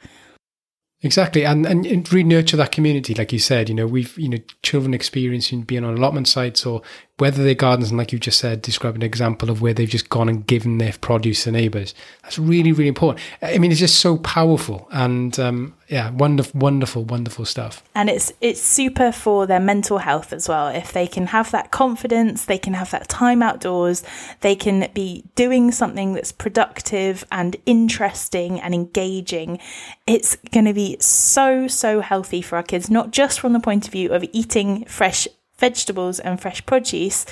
Exactly, 1.04 1.46
and 1.46 1.66
and 1.66 2.14
re-nurture 2.14 2.58
that 2.58 2.72
community, 2.72 3.16
like 3.16 3.34
you 3.34 3.40
said. 3.40 3.70
You 3.70 3.76
know, 3.76 3.88
we've 3.88 4.16
you 4.20 4.30
know 4.30 4.38
children 4.62 4.94
experiencing 4.94 5.64
being 5.64 5.84
on 5.84 5.96
allotment 5.96 6.28
sites 6.28 6.66
or 6.66 6.84
whether 7.22 7.44
they're 7.44 7.54
gardens 7.54 7.90
and 7.90 8.00
like 8.00 8.12
you 8.12 8.18
just 8.18 8.40
said, 8.40 8.64
describe 8.64 8.96
an 8.96 9.04
example 9.04 9.52
of 9.52 9.62
where 9.62 9.76
they've 9.76 9.88
just 9.88 10.10
gone 10.10 10.28
and 10.28 10.48
given 10.48 10.80
their 10.80 10.92
produce 11.02 11.44
to 11.44 11.52
neighbours. 11.52 11.94
That's 12.24 12.40
really, 12.40 12.72
really 12.72 12.88
important. 12.88 13.24
I 13.44 13.60
mean, 13.60 13.70
it's 13.70 13.80
just 13.80 14.00
so 14.00 14.18
powerful 14.18 14.88
and 14.92 15.40
um, 15.40 15.76
yeah, 15.88 16.10
wonderful, 16.10 16.60
wonderful, 16.60 17.04
wonderful 17.04 17.46
stuff. 17.46 17.84
And 17.94 18.10
it's 18.10 18.34
it's 18.42 18.60
super 18.60 19.12
for 19.12 19.46
their 19.46 19.60
mental 19.60 20.00
health 20.00 20.34
as 20.34 20.50
well. 20.50 20.70
If 20.70 20.94
they 20.94 21.06
can 21.06 21.28
have 21.28 21.52
that 21.52 21.70
confidence, 21.70 22.46
they 22.46 22.58
can 22.58 22.74
have 22.74 22.90
that 22.90 23.08
time 23.08 23.44
outdoors, 23.44 24.04
they 24.40 24.56
can 24.56 24.90
be 24.96 25.24
doing 25.36 25.72
something 25.72 26.14
that's 26.14 26.32
productive 26.32 27.24
and 27.32 27.56
interesting 27.68 28.60
and 28.60 28.74
engaging. 28.74 29.60
It's 30.08 30.38
going 30.52 30.66
to 30.66 30.74
be 30.74 30.98
so 31.00 31.68
so 31.68 32.00
healthy 32.00 32.42
for 32.42 32.56
our 32.56 32.64
kids, 32.64 32.90
not 32.90 33.12
just 33.12 33.40
from 33.40 33.54
the 33.54 33.60
point 33.60 33.86
of 33.86 33.92
view 33.92 34.12
of 34.12 34.26
eating 34.34 34.86
fresh 34.86 35.28
vegetables 35.62 36.20
and 36.20 36.42
fresh 36.42 36.66
produce, 36.66 37.26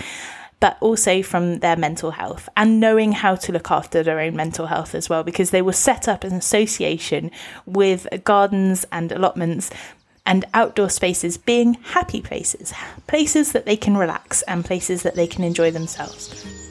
but 0.61 0.77
also 0.79 1.21
from 1.23 1.59
their 1.59 1.75
mental 1.75 2.11
health 2.11 2.47
and 2.55 2.79
knowing 2.79 3.11
how 3.11 3.35
to 3.35 3.51
look 3.51 3.71
after 3.71 4.03
their 4.03 4.19
own 4.19 4.35
mental 4.35 4.67
health 4.67 4.95
as 4.95 5.09
well, 5.09 5.23
because 5.23 5.51
they 5.51 5.61
will 5.61 5.73
set 5.73 6.07
up 6.07 6.23
an 6.23 6.33
association 6.33 7.31
with 7.65 8.07
gardens 8.23 8.85
and 8.91 9.11
allotments 9.11 9.69
and 10.25 10.45
outdoor 10.53 10.89
spaces 10.89 11.37
being 11.37 11.73
happy 11.75 12.21
places, 12.21 12.73
places 13.07 13.51
that 13.53 13.65
they 13.65 13.77
can 13.77 13.97
relax 13.97 14.41
and 14.43 14.63
places 14.63 15.03
that 15.03 15.15
they 15.15 15.27
can 15.27 15.43
enjoy 15.43 15.71
themselves. 15.71 16.68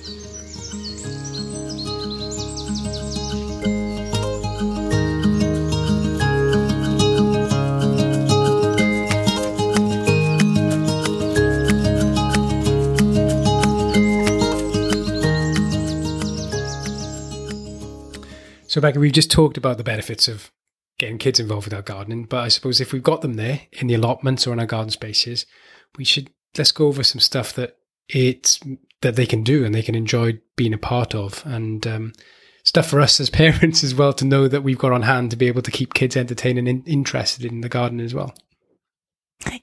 So, 18.68 18.82
Becky, 18.82 18.98
we've 18.98 19.12
just 19.12 19.30
talked 19.30 19.56
about 19.56 19.78
the 19.78 19.84
benefits 19.84 20.28
of 20.28 20.52
getting 20.98 21.16
kids 21.16 21.40
involved 21.40 21.66
with 21.66 21.74
our 21.74 21.82
gardening, 21.82 22.24
but 22.24 22.40
I 22.40 22.48
suppose 22.48 22.80
if 22.80 22.92
we've 22.92 23.02
got 23.02 23.22
them 23.22 23.34
there 23.34 23.62
in 23.72 23.86
the 23.86 23.94
allotments 23.94 24.46
or 24.46 24.52
in 24.52 24.60
our 24.60 24.66
garden 24.66 24.90
spaces, 24.90 25.46
we 25.96 26.04
should 26.04 26.30
let's 26.56 26.70
go 26.70 26.86
over 26.86 27.02
some 27.02 27.20
stuff 27.20 27.54
that 27.54 27.78
it's 28.08 28.60
that 29.00 29.16
they 29.16 29.26
can 29.26 29.42
do 29.42 29.64
and 29.64 29.74
they 29.74 29.82
can 29.82 29.94
enjoy 29.94 30.38
being 30.56 30.74
a 30.74 30.78
part 30.78 31.14
of, 31.14 31.42
and 31.46 31.86
um, 31.86 32.12
stuff 32.62 32.88
for 32.88 33.00
us 33.00 33.18
as 33.20 33.30
parents 33.42 33.82
as 33.82 33.94
well 33.94 34.12
to 34.12 34.26
know 34.26 34.46
that 34.48 34.62
we've 34.62 34.78
got 34.78 34.92
on 34.92 35.02
hand 35.02 35.30
to 35.30 35.36
be 35.36 35.46
able 35.46 35.62
to 35.62 35.70
keep 35.70 35.94
kids 35.94 36.14
entertained 36.14 36.58
and 36.58 36.68
in, 36.68 36.82
interested 36.84 37.46
in 37.46 37.62
the 37.62 37.70
garden 37.70 38.00
as 38.00 38.12
well. 38.12 38.34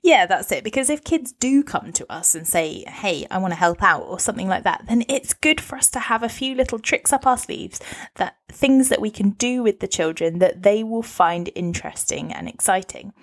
Yeah, 0.01 0.25
that's 0.25 0.51
it. 0.51 0.63
Because 0.63 0.89
if 0.89 1.03
kids 1.03 1.31
do 1.31 1.63
come 1.63 1.91
to 1.93 2.11
us 2.11 2.33
and 2.33 2.47
say, 2.47 2.83
hey, 2.87 3.27
I 3.29 3.37
want 3.37 3.51
to 3.51 3.59
help 3.59 3.83
out 3.83 4.03
or 4.03 4.19
something 4.19 4.47
like 4.47 4.63
that, 4.63 4.85
then 4.87 5.03
it's 5.09 5.33
good 5.33 5.59
for 5.59 5.77
us 5.77 5.89
to 5.91 5.99
have 5.99 6.23
a 6.23 6.29
few 6.29 6.55
little 6.55 6.79
tricks 6.79 7.11
up 7.11 7.27
our 7.27 7.37
sleeves 7.37 7.79
that 8.15 8.37
things 8.49 8.89
that 8.89 9.01
we 9.01 9.11
can 9.11 9.31
do 9.31 9.63
with 9.63 9.79
the 9.79 9.87
children 9.87 10.39
that 10.39 10.63
they 10.63 10.83
will 10.83 11.03
find 11.03 11.49
interesting 11.55 12.31
and 12.31 12.47
exciting. 12.47 13.13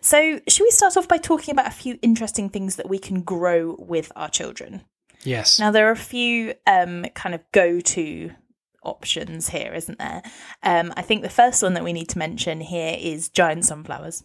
So, 0.00 0.40
should 0.48 0.64
we 0.64 0.70
start 0.70 0.96
off 0.96 1.08
by 1.08 1.18
talking 1.18 1.52
about 1.52 1.66
a 1.66 1.72
few 1.72 1.98
interesting 2.02 2.48
things 2.48 2.76
that 2.76 2.88
we 2.88 2.98
can 2.98 3.22
grow 3.22 3.74
with 3.78 4.12
our 4.14 4.28
children? 4.28 4.82
Yes. 5.24 5.58
Now, 5.58 5.72
there 5.72 5.88
are 5.88 5.92
a 5.92 5.96
few 5.96 6.54
um, 6.66 7.06
kind 7.14 7.34
of 7.34 7.40
go 7.50 7.80
to 7.80 8.30
options 8.84 9.48
here, 9.48 9.72
isn't 9.74 9.98
there? 9.98 10.22
Um, 10.62 10.92
I 10.96 11.02
think 11.02 11.22
the 11.22 11.28
first 11.28 11.62
one 11.62 11.74
that 11.74 11.82
we 11.82 11.92
need 11.92 12.08
to 12.10 12.18
mention 12.18 12.60
here 12.60 12.96
is 12.98 13.28
giant 13.28 13.64
sunflowers. 13.64 14.22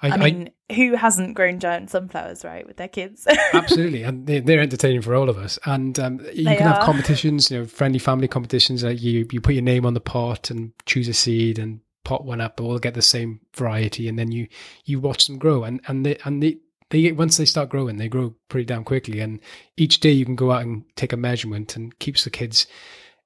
I, 0.00 0.10
I 0.10 0.16
mean, 0.16 0.50
I, 0.70 0.74
who 0.74 0.94
hasn't 0.94 1.34
grown 1.34 1.60
giant 1.60 1.90
sunflowers, 1.90 2.44
right, 2.44 2.66
with 2.66 2.76
their 2.76 2.88
kids? 2.88 3.26
absolutely, 3.52 4.02
and 4.02 4.26
they're, 4.26 4.40
they're, 4.40 4.60
entertaining 4.60 5.02
for 5.02 5.14
all 5.14 5.28
of 5.28 5.38
us. 5.38 5.58
And 5.64 5.98
um, 5.98 6.20
you 6.32 6.44
they 6.44 6.56
can 6.56 6.66
are. 6.66 6.74
have 6.74 6.82
competitions, 6.84 7.50
you 7.50 7.60
know, 7.60 7.66
friendly 7.66 7.98
family 7.98 8.28
competitions. 8.28 8.84
Like 8.84 9.02
you, 9.02 9.26
you 9.30 9.40
put 9.40 9.54
your 9.54 9.62
name 9.62 9.86
on 9.86 9.94
the 9.94 10.00
pot 10.00 10.50
and 10.50 10.72
choose 10.86 11.08
a 11.08 11.14
seed 11.14 11.58
and 11.58 11.80
pot 12.04 12.24
one 12.24 12.40
up, 12.40 12.58
and 12.58 12.68
all 12.68 12.78
get 12.78 12.94
the 12.94 13.02
same 13.02 13.40
variety, 13.54 14.08
and 14.08 14.18
then 14.18 14.30
you 14.30 14.48
you 14.84 15.00
watch 15.00 15.26
them 15.26 15.38
grow. 15.38 15.64
And 15.64 15.80
and 15.86 16.06
they 16.06 16.18
and 16.24 16.42
they 16.42 16.58
they 16.90 17.12
once 17.12 17.36
they 17.36 17.46
start 17.46 17.70
growing, 17.70 17.96
they 17.96 18.08
grow 18.08 18.34
pretty 18.48 18.66
damn 18.66 18.84
quickly. 18.84 19.20
And 19.20 19.40
each 19.76 20.00
day 20.00 20.12
you 20.12 20.24
can 20.24 20.36
go 20.36 20.52
out 20.52 20.62
and 20.62 20.84
take 20.96 21.12
a 21.12 21.16
measurement, 21.16 21.76
and 21.76 21.98
keeps 21.98 22.24
the 22.24 22.30
kids 22.30 22.66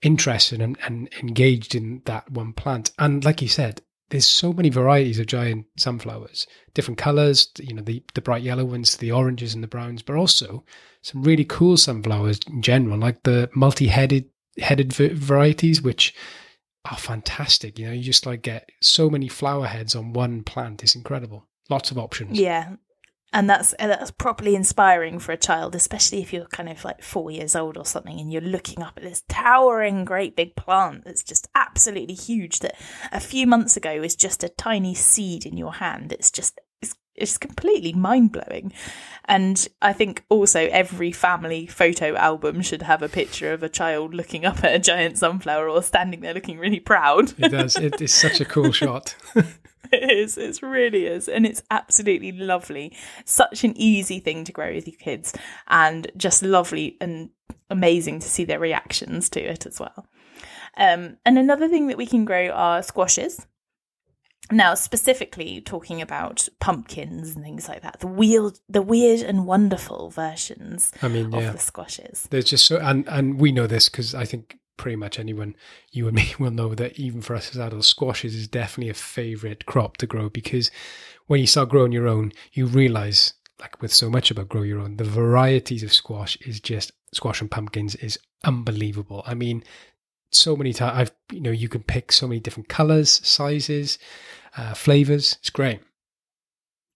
interested 0.02 0.60
and, 0.60 0.78
and 0.86 1.08
engaged 1.22 1.74
in 1.74 2.02
that 2.04 2.30
one 2.30 2.52
plant. 2.52 2.92
And 2.98 3.24
like 3.24 3.42
you 3.42 3.48
said, 3.48 3.82
there's 4.10 4.26
so 4.26 4.52
many 4.52 4.70
varieties 4.70 5.18
of 5.18 5.26
giant 5.26 5.66
sunflowers, 5.76 6.46
different 6.74 6.98
colors, 6.98 7.48
you 7.58 7.74
know, 7.74 7.82
the, 7.82 8.02
the 8.14 8.20
bright 8.20 8.42
yellow 8.42 8.64
ones, 8.64 8.96
the 8.96 9.12
oranges 9.12 9.54
and 9.54 9.62
the 9.62 9.68
browns, 9.68 10.02
but 10.02 10.16
also 10.16 10.64
some 11.02 11.22
really 11.22 11.44
cool 11.44 11.76
sunflowers 11.76 12.40
in 12.48 12.62
general, 12.62 12.98
like 12.98 13.22
the 13.24 13.50
multi-headed 13.54 14.26
headed 14.58 14.92
varieties, 14.92 15.82
which 15.82 16.14
are 16.90 16.96
fantastic. 16.96 17.78
You 17.78 17.86
know, 17.86 17.92
you 17.92 18.02
just 18.02 18.26
like 18.26 18.42
get 18.42 18.70
so 18.80 19.10
many 19.10 19.28
flower 19.28 19.66
heads 19.66 19.94
on 19.94 20.12
one 20.12 20.42
plant. 20.42 20.82
It's 20.82 20.94
incredible. 20.94 21.46
Lots 21.68 21.90
of 21.90 21.98
options. 21.98 22.40
Yeah 22.40 22.76
and 23.32 23.48
that's 23.48 23.74
that's 23.78 24.10
properly 24.10 24.54
inspiring 24.54 25.18
for 25.18 25.32
a 25.32 25.36
child 25.36 25.74
especially 25.74 26.20
if 26.20 26.32
you're 26.32 26.46
kind 26.46 26.68
of 26.68 26.84
like 26.84 27.02
four 27.02 27.30
years 27.30 27.54
old 27.54 27.76
or 27.76 27.84
something 27.84 28.18
and 28.18 28.32
you're 28.32 28.40
looking 28.40 28.82
up 28.82 28.94
at 28.96 29.02
this 29.02 29.22
towering 29.28 30.04
great 30.04 30.34
big 30.34 30.56
plant 30.56 31.04
that's 31.04 31.22
just 31.22 31.48
absolutely 31.54 32.14
huge 32.14 32.60
that 32.60 32.74
a 33.12 33.20
few 33.20 33.46
months 33.46 33.76
ago 33.76 34.00
was 34.00 34.16
just 34.16 34.42
a 34.42 34.48
tiny 34.48 34.94
seed 34.94 35.46
in 35.46 35.56
your 35.56 35.74
hand. 35.74 36.12
It's 36.12 36.30
just 36.30 36.60
it's, 36.80 36.94
it's 37.14 37.38
completely 37.38 37.92
mind-blowing. 37.92 38.72
And 39.26 39.68
i 39.82 39.92
think 39.92 40.24
also 40.28 40.68
every 40.72 41.12
family 41.12 41.66
photo 41.66 42.16
album 42.16 42.62
should 42.62 42.82
have 42.82 43.02
a 43.02 43.08
picture 43.08 43.52
of 43.52 43.62
a 43.62 43.68
child 43.68 44.14
looking 44.14 44.44
up 44.44 44.64
at 44.64 44.74
a 44.74 44.78
giant 44.78 45.18
sunflower 45.18 45.68
or 45.68 45.82
standing 45.82 46.20
there 46.20 46.34
looking 46.34 46.58
really 46.58 46.80
proud. 46.80 47.34
It 47.38 47.50
does. 47.50 47.76
It 47.76 48.00
is 48.00 48.12
such 48.12 48.40
a 48.40 48.44
cool 48.44 48.72
shot 48.72 49.16
it 49.92 50.10
is. 50.10 50.38
It 50.38 50.62
really 50.62 51.06
is. 51.06 51.28
And 51.28 51.46
it's 51.46 51.62
absolutely 51.70 52.32
lovely. 52.32 52.96
Such 53.24 53.64
an 53.64 53.76
easy 53.76 54.20
thing 54.20 54.44
to 54.44 54.52
grow 54.52 54.72
with 54.74 54.86
your 54.86 54.98
kids 54.98 55.34
and 55.68 56.10
just 56.16 56.42
lovely 56.42 56.96
and 57.00 57.30
amazing 57.70 58.20
to 58.20 58.28
see 58.28 58.44
their 58.44 58.58
reactions 58.58 59.28
to 59.30 59.40
it 59.40 59.66
as 59.66 59.80
well. 59.80 60.06
Um, 60.76 61.16
and 61.24 61.38
another 61.38 61.68
thing 61.68 61.88
that 61.88 61.98
we 61.98 62.06
can 62.06 62.24
grow 62.24 62.48
are 62.48 62.82
squashes. 62.82 63.46
Now, 64.50 64.74
specifically 64.74 65.60
talking 65.60 66.00
about 66.00 66.48
pumpkins 66.58 67.34
and 67.34 67.44
things 67.44 67.68
like 67.68 67.82
that, 67.82 68.00
the 68.00 68.06
weird, 68.06 68.58
the 68.68 68.80
weird 68.80 69.20
and 69.20 69.46
wonderful 69.46 70.08
versions 70.08 70.90
I 71.02 71.08
mean, 71.08 71.34
of 71.34 71.42
yeah. 71.42 71.50
the 71.52 71.58
squashes. 71.58 72.26
There's 72.30 72.46
just 72.46 72.64
so, 72.64 72.78
and 72.78 73.06
and 73.08 73.38
we 73.38 73.52
know 73.52 73.66
this 73.66 73.90
because 73.90 74.14
I 74.14 74.24
think 74.24 74.56
pretty 74.78 74.96
much 74.96 75.18
anyone, 75.18 75.54
you 75.90 76.08
and 76.08 76.16
me, 76.16 76.34
will 76.38 76.50
know 76.50 76.74
that 76.74 76.98
even 76.98 77.20
for 77.20 77.36
us 77.36 77.50
as 77.50 77.58
adults, 77.58 77.88
squashes 77.88 78.34
is 78.34 78.48
definitely 78.48 78.90
a 78.90 78.94
favorite 78.94 79.66
crop 79.66 79.98
to 79.98 80.06
grow 80.06 80.30
because 80.30 80.70
when 81.26 81.40
you 81.40 81.46
start 81.46 81.68
growing 81.68 81.92
your 81.92 82.08
own, 82.08 82.32
you 82.52 82.64
realize, 82.64 83.34
like 83.60 83.80
with 83.82 83.92
so 83.92 84.08
much 84.08 84.30
about 84.30 84.48
grow 84.48 84.62
your 84.62 84.80
own, 84.80 84.96
the 84.96 85.04
varieties 85.04 85.82
of 85.82 85.92
squash 85.92 86.36
is 86.40 86.58
just 86.60 86.92
squash 87.12 87.42
and 87.42 87.50
pumpkins 87.50 87.94
is 87.96 88.18
unbelievable. 88.44 89.22
I 89.26 89.34
mean, 89.34 89.62
so 90.30 90.56
many 90.56 90.72
times 90.72 90.98
I've 90.98 91.12
you 91.32 91.40
know 91.40 91.50
you 91.50 91.68
can 91.68 91.82
pick 91.82 92.12
so 92.12 92.26
many 92.26 92.40
different 92.40 92.68
colors, 92.68 93.20
sizes, 93.26 93.98
uh, 94.56 94.74
flavors. 94.74 95.36
It's 95.40 95.50
great. 95.50 95.80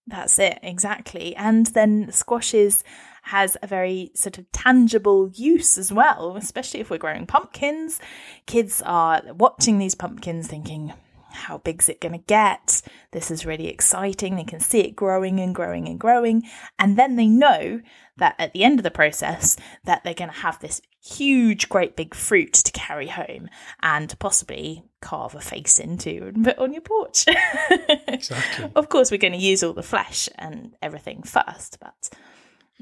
That's 0.06 0.38
it 0.38 0.58
exactly, 0.62 1.36
and 1.36 1.66
then 1.66 2.10
squashes 2.10 2.84
has 3.22 3.56
a 3.62 3.66
very 3.66 4.10
sort 4.14 4.38
of 4.38 4.50
tangible 4.52 5.30
use 5.34 5.78
as 5.78 5.92
well, 5.92 6.36
especially 6.36 6.80
if 6.80 6.90
we're 6.90 6.98
growing 6.98 7.26
pumpkins. 7.26 8.00
Kids 8.46 8.82
are 8.84 9.22
watching 9.34 9.78
these 9.78 9.94
pumpkins 9.94 10.48
thinking, 10.48 10.92
how 11.32 11.58
big's 11.58 11.88
it 11.88 12.00
going 12.00 12.12
to 12.12 12.18
get? 12.18 12.82
This 13.12 13.30
is 13.30 13.46
really 13.46 13.68
exciting. 13.68 14.36
They 14.36 14.44
can 14.44 14.60
see 14.60 14.80
it 14.80 14.96
growing 14.96 15.40
and 15.40 15.54
growing 15.54 15.88
and 15.88 15.98
growing. 15.98 16.42
And 16.78 16.98
then 16.98 17.16
they 17.16 17.26
know 17.26 17.80
that 18.16 18.34
at 18.38 18.52
the 18.52 18.64
end 18.64 18.78
of 18.78 18.84
the 18.84 18.90
process 18.90 19.56
that 19.84 20.04
they're 20.04 20.14
going 20.14 20.30
to 20.30 20.36
have 20.36 20.60
this 20.60 20.80
huge 21.00 21.68
great 21.68 21.96
big 21.96 22.14
fruit 22.14 22.52
to 22.52 22.72
carry 22.72 23.08
home 23.08 23.48
and 23.82 24.16
possibly 24.18 24.84
carve 25.00 25.34
a 25.34 25.40
face 25.40 25.78
into 25.78 26.26
and 26.28 26.44
put 26.44 26.58
on 26.58 26.72
your 26.72 26.82
porch. 26.82 27.24
exactly. 28.08 28.70
Of 28.76 28.88
course 28.88 29.10
we're 29.10 29.16
going 29.18 29.32
to 29.32 29.38
use 29.38 29.62
all 29.62 29.72
the 29.72 29.82
flesh 29.82 30.28
and 30.36 30.74
everything 30.82 31.22
first, 31.22 31.78
but 31.80 32.10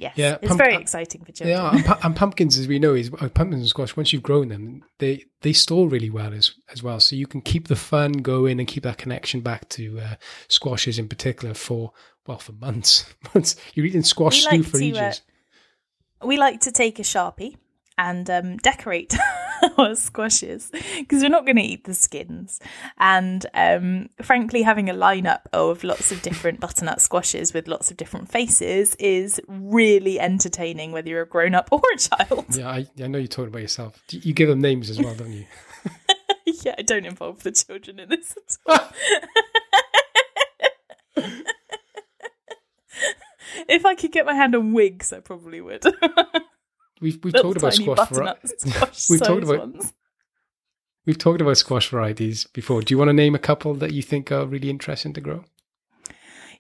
Yes, 0.01 0.15
yeah, 0.17 0.39
it's 0.41 0.49
pump- 0.49 0.59
very 0.59 0.77
exciting 0.77 1.23
for 1.25 1.33
children. 1.33 1.59
Yeah, 1.59 1.71
and, 1.71 1.85
pu- 1.85 2.07
and, 2.07 2.17
pumpkins, 2.17 2.57
as 2.57 2.67
we 2.67 2.79
know, 2.79 2.95
is 2.95 3.11
uh, 3.21 3.29
pumpkins 3.29 3.61
and 3.61 3.69
squash. 3.69 3.97
Once 3.99 4.15
you've 4.15 4.23
grown 4.23 4.49
them, 4.49 4.83
they 4.97 5.27
they 5.43 5.53
store 5.53 5.89
really 5.91 6.09
well 6.09 6.33
as 6.33 6.55
as 6.73 6.83
well. 6.83 7.01
So 7.01 7.17
you 7.17 7.27
can 7.27 7.43
keep 7.43 7.69
the 7.69 7.77
fun 7.77 8.13
going 8.13 8.59
and 8.59 8.67
keep 8.67 8.83
that 8.85 8.97
connection 8.97 9.43
back 9.43 9.69
to 9.71 10.01
uh, 10.01 10.15
squashes 10.49 10.99
in 10.99 11.07
particular 11.07 11.53
for 11.53 11.93
well 12.27 12.39
for 12.39 12.53
months. 12.53 13.13
months. 13.35 13.57
You're 13.75 13.85
eating 13.85 14.03
squash 14.03 14.43
stew 14.43 14.63
for 14.63 14.79
to, 14.79 14.85
uh, 14.97 15.03
ages. 15.03 15.21
Uh, 16.23 16.27
we 16.27 16.39
like 16.39 16.61
to 16.61 16.73
take 16.73 16.99
a 16.99 17.03
sharpie 17.03 17.57
and 18.01 18.31
um, 18.31 18.57
decorate 18.57 19.15
our 19.79 19.95
squashes 19.95 20.71
because 20.99 21.23
we're 21.23 21.29
not 21.29 21.45
going 21.45 21.57
to 21.57 21.63
eat 21.63 21.85
the 21.85 21.93
skins. 21.93 22.59
And 22.97 23.45
um, 23.53 24.09
frankly, 24.23 24.63
having 24.63 24.89
a 24.89 24.95
lineup 24.95 25.43
of 25.53 25.85
lots 25.85 26.11
of 26.11 26.23
different 26.23 26.61
butternut 26.61 27.03
squashes 27.03 27.53
with 27.53 27.69
lots 27.69 27.91
of 27.91 27.99
different 27.99 28.31
faces 28.31 28.95
is 28.95 29.39
really 29.47 30.19
entertaining, 30.19 30.93
whether 30.93 31.11
you're 31.11 31.23
a 31.23 31.29
grown 31.29 31.55
up 31.55 31.69
or 31.71 31.83
a 31.95 31.99
child. 31.99 32.57
Yeah, 32.57 32.71
I, 32.71 32.87
I 33.03 33.07
know 33.07 33.19
you're 33.19 33.29
talking 33.29 33.49
about 33.49 33.63
yourself. 33.63 34.03
You 34.09 34.33
give 34.33 34.49
them 34.49 34.63
names 34.63 34.89
as 34.89 34.99
well, 34.99 35.15
don't 35.15 35.33
you? 35.33 35.45
yeah, 36.63 36.77
I 36.79 36.83
don't 36.83 37.05
involve 37.05 37.43
the 37.43 37.53
children 37.53 38.01
in 38.01 38.09
this 38.09 38.35
at 38.35 38.57
all. 38.67 38.89
if 43.69 43.85
I 43.85 43.95
could 43.95 44.13
get 44.13 44.25
my 44.25 44.35
hand 44.35 44.55
on 44.55 44.73
wigs, 44.73 45.13
I 45.13 45.21
probably 45.21 45.61
would. 45.61 45.85
We've 47.01 47.19
we've 47.25 47.35
Little 47.35 47.55
talked 47.55 47.63
about 47.63 47.75
squash 47.75 48.09
varieties. 48.11 49.09
We've 49.11 49.21
talked 49.23 49.43
about- 49.45 49.59
ones. 49.59 49.93
We've 51.07 51.19
talked 51.19 51.41
about 51.41 51.57
squash 51.57 51.89
varieties 51.89 52.47
before. 52.53 52.83
Do 52.83 52.93
you 52.93 52.99
want 52.99 53.09
to 53.09 53.15
name 53.15 53.35
a 53.35 53.39
couple 53.39 53.75
that 53.75 53.93
you 53.93 54.03
think 54.03 54.31
are 54.31 54.47
really 54.47 54.69
interesting 54.69 55.15
to 55.15 55.21
grow? 55.21 55.45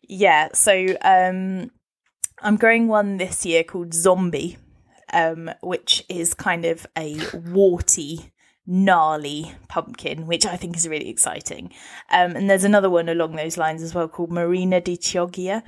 Yeah, 0.02 0.48
so 0.54 0.96
um, 1.02 1.70
I'm 2.40 2.56
growing 2.56 2.88
one 2.88 3.18
this 3.18 3.44
year 3.44 3.62
called 3.62 3.92
Zombie, 3.92 4.56
um, 5.12 5.50
which 5.62 6.04
is 6.08 6.32
kind 6.34 6.64
of 6.64 6.86
a 6.96 7.18
warty, 7.34 8.32
gnarly 8.66 9.52
pumpkin, 9.68 10.26
which 10.26 10.46
I 10.46 10.56
think 10.56 10.76
is 10.76 10.88
really 10.88 11.10
exciting. 11.10 11.70
Um, 12.10 12.34
and 12.34 12.48
there's 12.48 12.64
another 12.64 12.90
one 12.90 13.08
along 13.10 13.36
those 13.36 13.58
lines 13.58 13.82
as 13.82 13.94
well 13.94 14.08
called 14.08 14.32
Marina 14.32 14.80
di 14.80 14.96
Chioggia, 14.96 15.62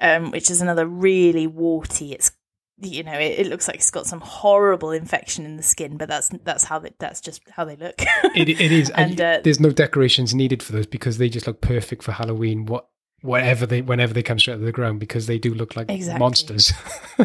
um, 0.00 0.30
which 0.30 0.48
is 0.48 0.62
another 0.62 0.86
really 0.86 1.46
warty. 1.48 2.12
It's 2.12 2.30
you 2.78 3.02
know, 3.02 3.18
it, 3.18 3.38
it 3.38 3.46
looks 3.46 3.68
like 3.68 3.76
it's 3.76 3.90
got 3.90 4.06
some 4.06 4.20
horrible 4.20 4.90
infection 4.90 5.44
in 5.44 5.56
the 5.56 5.62
skin, 5.62 5.96
but 5.96 6.08
that's 6.08 6.28
that's 6.44 6.64
how 6.64 6.78
they, 6.78 6.90
that's 6.98 7.20
just 7.20 7.42
how 7.50 7.64
they 7.64 7.76
look. 7.76 8.00
It, 8.34 8.48
it 8.50 8.72
is, 8.72 8.90
and, 8.90 9.18
uh, 9.18 9.40
there's 9.42 9.60
no 9.60 9.70
decorations 9.70 10.34
needed 10.34 10.62
for 10.62 10.72
those 10.72 10.86
because 10.86 11.16
they 11.16 11.30
just 11.30 11.46
look 11.46 11.62
perfect 11.62 12.02
for 12.02 12.12
Halloween. 12.12 12.66
What, 12.66 12.86
whatever 13.22 13.64
they, 13.64 13.80
whenever 13.80 14.12
they 14.12 14.22
come 14.22 14.38
straight 14.38 14.54
out 14.54 14.60
of 14.60 14.66
the 14.66 14.72
ground, 14.72 15.00
because 15.00 15.26
they 15.26 15.38
do 15.38 15.54
look 15.54 15.74
like 15.74 15.90
Exactly. 15.90 16.20
monsters. 16.20 16.72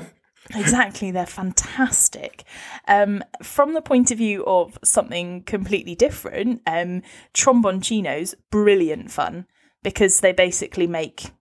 Exactly, 0.55 1.11
they're 1.11 1.25
fantastic. 1.25 2.43
Um, 2.87 3.23
from 3.41 3.73
the 3.73 3.81
point 3.81 4.11
of 4.11 4.17
view 4.17 4.43
of 4.45 4.77
something 4.83 5.43
completely 5.43 5.95
different, 5.95 6.61
um, 6.67 7.03
tromboncinos, 7.33 8.33
brilliant 8.49 9.11
fun 9.11 9.45
because 9.83 10.19
they 10.19 10.31
basically 10.31 10.87
make 10.87 11.31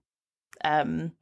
um, 0.63 1.13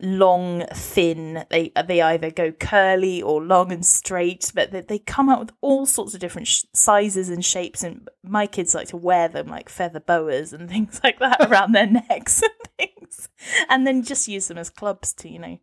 long, 0.00 0.64
thin. 0.72 1.44
They 1.50 1.72
they 1.86 2.00
either 2.00 2.30
go 2.30 2.52
curly 2.52 3.22
or 3.22 3.42
long 3.42 3.72
and 3.72 3.84
straight, 3.84 4.52
but 4.54 4.70
they, 4.70 4.80
they 4.80 4.98
come 4.98 5.28
out 5.28 5.40
with 5.40 5.52
all 5.60 5.86
sorts 5.86 6.14
of 6.14 6.20
different 6.20 6.48
sh- 6.48 6.64
sizes 6.72 7.28
and 7.28 7.44
shapes. 7.44 7.82
And 7.82 8.08
my 8.22 8.46
kids 8.46 8.74
like 8.74 8.88
to 8.88 8.96
wear 8.96 9.28
them 9.28 9.48
like 9.48 9.68
feather 9.68 10.00
boas 10.00 10.52
and 10.52 10.68
things 10.70 11.00
like 11.02 11.18
that 11.18 11.46
around 11.48 11.72
their 11.72 11.86
necks 11.86 12.42
and 12.42 12.52
things, 12.78 13.28
and 13.68 13.86
then 13.86 14.02
just 14.02 14.28
use 14.28 14.48
them 14.48 14.58
as 14.58 14.70
clubs 14.70 15.12
to 15.14 15.28
you 15.28 15.38
know 15.38 15.58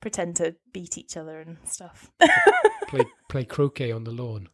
pretend 0.00 0.36
to 0.36 0.56
beat 0.72 0.98
each 0.98 1.16
other 1.16 1.40
and 1.40 1.58
stuff. 1.64 2.10
play 2.88 3.04
play 3.28 3.44
croquet 3.44 3.92
on 3.92 4.04
the 4.04 4.10
lawn. 4.10 4.48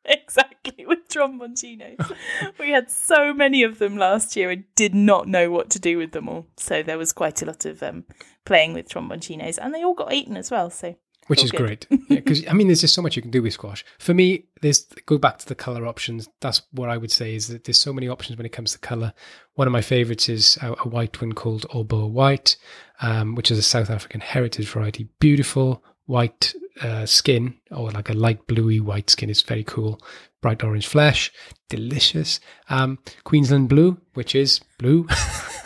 exactly, 0.04 0.86
with 0.86 1.08
tromboncinos. 1.08 2.12
we 2.58 2.70
had 2.70 2.90
so 2.90 3.34
many 3.34 3.62
of 3.62 3.78
them 3.78 3.96
last 3.96 4.36
year 4.36 4.50
and 4.50 4.64
did 4.74 4.94
not 4.94 5.28
know 5.28 5.50
what 5.50 5.70
to 5.70 5.78
do 5.78 5.98
with 5.98 6.12
them 6.12 6.28
all. 6.28 6.46
So 6.56 6.82
there 6.82 6.98
was 6.98 7.12
quite 7.12 7.42
a 7.42 7.46
lot 7.46 7.64
of 7.64 7.82
um, 7.82 8.04
playing 8.44 8.74
with 8.74 8.88
tromboncinos, 8.88 9.58
and 9.60 9.74
they 9.74 9.84
all 9.84 9.94
got 9.94 10.12
eaten 10.12 10.36
as 10.36 10.50
well. 10.50 10.70
So 10.70 10.96
which 11.30 11.44
is 11.44 11.52
good. 11.52 11.86
great. 11.88 12.08
Because 12.08 12.44
I 12.48 12.54
mean, 12.54 12.66
there's 12.66 12.80
just 12.80 12.94
so 12.94 13.02
much 13.02 13.14
you 13.14 13.22
can 13.22 13.30
do 13.30 13.40
with 13.40 13.52
squash. 13.52 13.84
For 14.00 14.12
me, 14.12 14.46
there's 14.62 14.82
go 15.06 15.16
back 15.16 15.38
to 15.38 15.46
the 15.46 15.54
color 15.54 15.86
options. 15.86 16.28
That's 16.40 16.62
what 16.72 16.88
I 16.88 16.96
would 16.96 17.12
say 17.12 17.36
is 17.36 17.46
that 17.48 17.62
there's 17.62 17.78
so 17.78 17.92
many 17.92 18.08
options 18.08 18.36
when 18.36 18.46
it 18.46 18.52
comes 18.52 18.72
to 18.72 18.78
color. 18.78 19.12
One 19.54 19.68
of 19.68 19.72
my 19.72 19.80
favorites 19.80 20.28
is 20.28 20.58
a, 20.60 20.72
a 20.72 20.88
white 20.88 21.20
one 21.20 21.32
called 21.34 21.66
Alboa 21.72 22.08
White, 22.08 22.56
um, 23.00 23.36
which 23.36 23.52
is 23.52 23.58
a 23.58 23.62
South 23.62 23.90
African 23.90 24.20
heritage 24.20 24.68
variety. 24.68 25.08
Beautiful 25.20 25.84
white 26.06 26.52
uh, 26.80 27.06
skin, 27.06 27.54
or 27.70 27.90
like 27.90 28.08
a 28.08 28.14
light 28.14 28.46
bluey 28.46 28.80
white 28.80 29.10
skin. 29.10 29.30
is 29.30 29.42
very 29.42 29.64
cool. 29.64 30.00
Bright 30.42 30.64
orange 30.64 30.86
flesh, 30.86 31.30
delicious. 31.68 32.40
Um, 32.68 32.98
Queensland 33.24 33.68
Blue, 33.68 33.98
which 34.14 34.34
is 34.34 34.60
blue. 34.78 35.06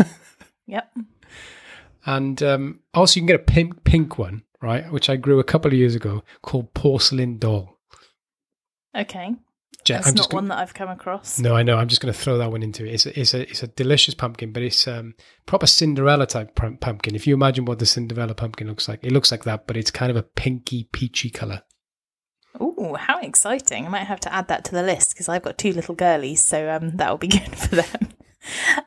yep, 0.67 0.93
And 2.07 2.43
um, 2.43 2.81
also, 2.93 3.17
you 3.19 3.23
can 3.23 3.27
get 3.27 3.41
a 3.41 3.53
pink, 3.53 3.85
pink 3.85 4.19
one, 4.19 4.43
right? 4.61 4.91
Which 4.91 5.09
I 5.09 5.17
grew 5.17 5.39
a 5.39 5.45
couple 5.45 5.69
of 5.71 5.77
years 5.79 5.95
ago 5.95 6.25
called 6.43 6.75
Porcelain 6.75 7.39
Doll. 7.39 7.79
okay, 8.97 9.35
Je- 9.85 9.95
that's 9.95 10.09
I'm 10.09 10.15
not 10.15 10.17
just 10.17 10.31
gonna- 10.31 10.39
one 10.43 10.49
that 10.49 10.59
I've 10.59 10.75
come 10.75 10.89
across. 10.89 11.39
No, 11.39 11.55
I 11.55 11.63
know. 11.63 11.77
I'm 11.77 11.89
just 11.89 12.01
going 12.01 12.13
to 12.13 12.19
throw 12.19 12.39
that 12.39 12.51
one 12.51 12.63
into 12.63 12.87
it. 12.87 12.95
It's 12.95 13.07
a, 13.07 13.21
it's 13.21 13.35
a, 13.35 13.41
it's 13.43 13.63
a 13.63 13.67
delicious 13.67 14.15
pumpkin, 14.15 14.53
but 14.53 14.63
it's 14.63 14.89
um, 14.89 15.15
proper 15.47 15.67
Cinderella 15.67 16.27
type 16.27 16.55
pum- 16.55 16.79
pumpkin. 16.79 17.15
If 17.15 17.27
you 17.27 17.35
imagine 17.35 17.65
what 17.67 17.79
the 17.79 17.87
Cinderella 17.87 18.35
pumpkin 18.35 18.67
looks 18.67 18.89
like, 18.89 19.01
it 19.03 19.13
looks 19.13 19.31
like 19.31 19.45
that, 19.45 19.67
but 19.67 19.77
it's 19.77 19.91
kind 19.91 20.11
of 20.11 20.17
a 20.17 20.23
pinky, 20.23 20.89
peachy 20.93 21.29
color. 21.31 21.63
Oh, 22.59 22.95
how 22.95 23.21
exciting! 23.21 23.85
I 23.85 23.89
might 23.89 24.05
have 24.07 24.21
to 24.21 24.33
add 24.33 24.47
that 24.49 24.65
to 24.67 24.73
the 24.73 24.83
list 24.83 25.13
because 25.15 25.29
I've 25.29 25.43
got 25.43 25.59
two 25.59 25.73
little 25.73 25.95
girlies, 25.97 26.41
so 26.43 26.71
um, 26.71 26.97
that 26.97 27.11
will 27.11 27.19
be 27.19 27.27
good 27.39 27.57
for 27.57 27.77
them. 27.77 28.09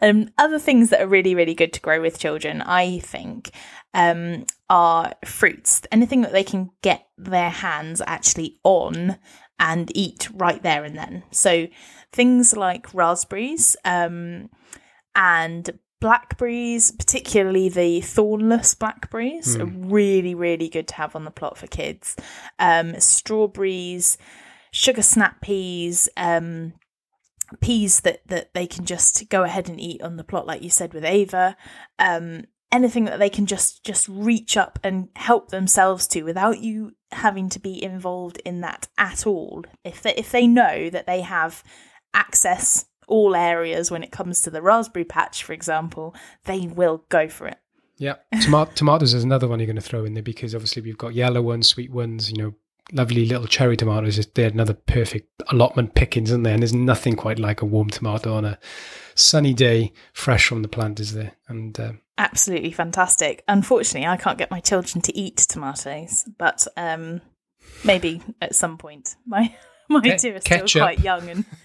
Um, 0.02 0.30
other 0.38 0.60
things 0.60 0.90
that 0.92 1.02
are 1.02 1.08
really, 1.08 1.36
really 1.36 1.56
good 1.56 1.74
to 1.74 1.82
grow 1.82 2.00
with 2.00 2.20
children, 2.20 2.62
I 2.62 3.00
think, 3.00 3.50
um, 3.94 4.46
are 4.70 5.14
fruits. 5.26 5.82
Anything 5.92 6.22
that 6.22 6.32
they 6.32 6.44
can 6.44 6.70
get 6.82 7.08
their 7.18 7.50
hands 7.50 8.02
actually 8.06 8.60
on 8.64 9.18
and 9.60 9.92
eat 9.96 10.30
right 10.34 10.62
there 10.62 10.84
and 10.84 10.98
then. 10.98 11.24
So 11.32 11.68
things 12.12 12.56
like 12.56 12.94
raspberries 12.94 13.76
um, 13.84 14.50
and 15.16 15.80
blackberries, 16.00 16.92
particularly 16.92 17.70
the 17.70 18.02
thornless 18.02 18.76
blackberries, 18.76 19.58
are 19.58 19.66
really, 19.66 20.36
really 20.36 20.70
good 20.70 20.88
to 20.90 20.96
have 20.96 21.16
on 21.16 21.26
the 21.26 21.32
plot 21.32 21.58
for 21.58 21.68
kids. 21.68 22.16
Um, 22.60 23.00
strawberries, 23.00 24.18
sugar 24.72 25.02
snap 25.02 25.42
peas, 25.42 26.08
um, 26.18 26.74
peas 27.62 28.02
that 28.02 28.28
that 28.28 28.54
they 28.54 28.68
can 28.68 28.86
just 28.86 29.30
go 29.30 29.44
ahead 29.44 29.70
and 29.70 29.80
eat 29.80 30.02
on 30.02 30.18
the 30.18 30.24
plot, 30.24 30.46
like 30.46 30.62
you 30.62 30.70
said 30.70 30.94
with 30.94 31.06
Ava. 31.06 31.56
Um, 31.98 32.46
anything 32.72 33.06
that 33.06 33.20
they 33.20 33.30
can 33.30 33.46
just 33.46 33.84
just 33.84 34.08
reach 34.08 34.58
up 34.58 34.78
and 34.84 35.10
help 35.16 35.50
themselves 35.50 36.08
to 36.08 36.24
without 36.24 36.60
you 36.60 36.92
having 37.12 37.50
to 37.50 37.60
be 37.60 37.82
involved 37.82 38.42
in 38.46 38.62
that 38.62 38.88
at 38.98 39.26
all. 39.26 39.64
If 39.84 40.02
they 40.02 40.14
if 40.16 40.32
they 40.32 40.48
know 40.48 40.90
that 40.90 41.06
they 41.06 41.22
have 41.22 41.64
access 42.14 42.86
all 43.08 43.36
areas 43.36 43.90
when 43.90 44.04
it 44.04 44.12
comes 44.12 44.42
to 44.42 44.50
the 44.50 44.62
raspberry 44.62 45.06
patch, 45.06 45.44
for 45.44 45.54
example, 45.54 46.14
they 46.46 46.68
will 46.68 47.06
go 47.10 47.30
for 47.30 47.48
it. 47.48 47.58
Yeah. 47.98 48.16
Toma- 48.42 48.70
tomatoes 48.76 49.14
is 49.14 49.24
another 49.24 49.48
one 49.48 49.60
you're 49.60 49.68
going 49.68 49.76
to 49.76 49.82
throw 49.82 50.06
in 50.06 50.14
there 50.14 50.24
because 50.24 50.54
obviously 50.54 50.82
we've 50.82 50.98
got 50.98 51.14
yellow 51.14 51.42
ones, 51.42 51.68
sweet 51.68 51.92
ones, 51.92 52.30
you 52.30 52.38
know, 52.38 52.54
lovely 52.92 53.26
little 53.26 53.48
cherry 53.48 53.78
tomatoes. 53.78 54.24
They're 54.34 54.50
another 54.50 54.74
perfect 54.74 55.44
allotment 55.50 55.96
pickings, 55.96 56.30
isn't 56.30 56.44
there? 56.44 56.54
And 56.54 56.62
there's 56.62 56.74
nothing 56.74 57.16
quite 57.16 57.40
like 57.40 57.62
a 57.62 57.66
warm 57.66 57.90
tomato 57.90 58.34
on 58.34 58.46
a 58.46 58.60
sunny 59.16 59.54
day, 59.54 59.94
fresh 60.14 60.48
from 60.48 60.62
the 60.62 60.68
plant, 60.68 61.00
is 61.00 61.14
there? 61.14 61.34
And 61.48 61.80
uh, 61.80 61.94
Absolutely 62.18 62.72
fantastic. 62.72 63.44
Unfortunately, 63.48 64.08
I 64.08 64.18
can't 64.18 64.38
get 64.38 64.50
my 64.52 64.60
children 64.60 65.02
to 65.04 65.16
eat 65.18 65.38
tomatoes, 65.38 66.26
but 66.38 66.68
um, 66.76 67.22
maybe 67.84 68.22
at 68.42 68.56
some 68.56 68.78
point. 68.78 69.16
My 69.26 69.54
my 69.90 70.02
Ke- 70.02 70.20
two 70.20 70.36
are 70.36 70.42
still 70.42 70.60
ketchup. 70.60 70.82
quite 70.82 71.00
young 71.00 71.30
and 71.30 71.46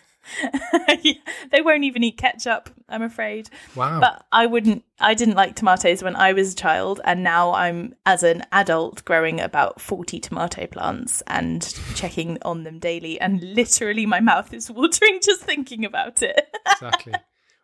Yeah, 1.02 1.14
they 1.50 1.62
won't 1.62 1.84
even 1.84 2.04
eat 2.04 2.16
ketchup. 2.16 2.70
I'm 2.88 3.02
afraid. 3.02 3.48
wow. 3.74 3.98
But 4.00 4.24
I 4.30 4.46
wouldn't. 4.46 4.84
I 5.00 5.14
didn't 5.14 5.34
like 5.34 5.56
tomatoes 5.56 6.02
when 6.02 6.14
I 6.14 6.32
was 6.32 6.52
a 6.52 6.56
child, 6.56 7.00
and 7.04 7.24
now 7.24 7.52
I'm 7.52 7.94
as 8.06 8.22
an 8.22 8.44
adult 8.52 9.04
growing 9.04 9.40
about 9.40 9.80
forty 9.80 10.20
tomato 10.20 10.66
plants 10.66 11.22
and 11.26 11.62
checking 11.94 12.38
on 12.42 12.62
them 12.62 12.78
daily, 12.78 13.20
and 13.20 13.42
literally 13.42 14.06
my 14.06 14.20
mouth 14.20 14.52
is 14.54 14.70
watering 14.70 15.18
just 15.22 15.40
thinking 15.42 15.84
about 15.84 16.22
it. 16.22 16.54
exactly. 16.70 17.14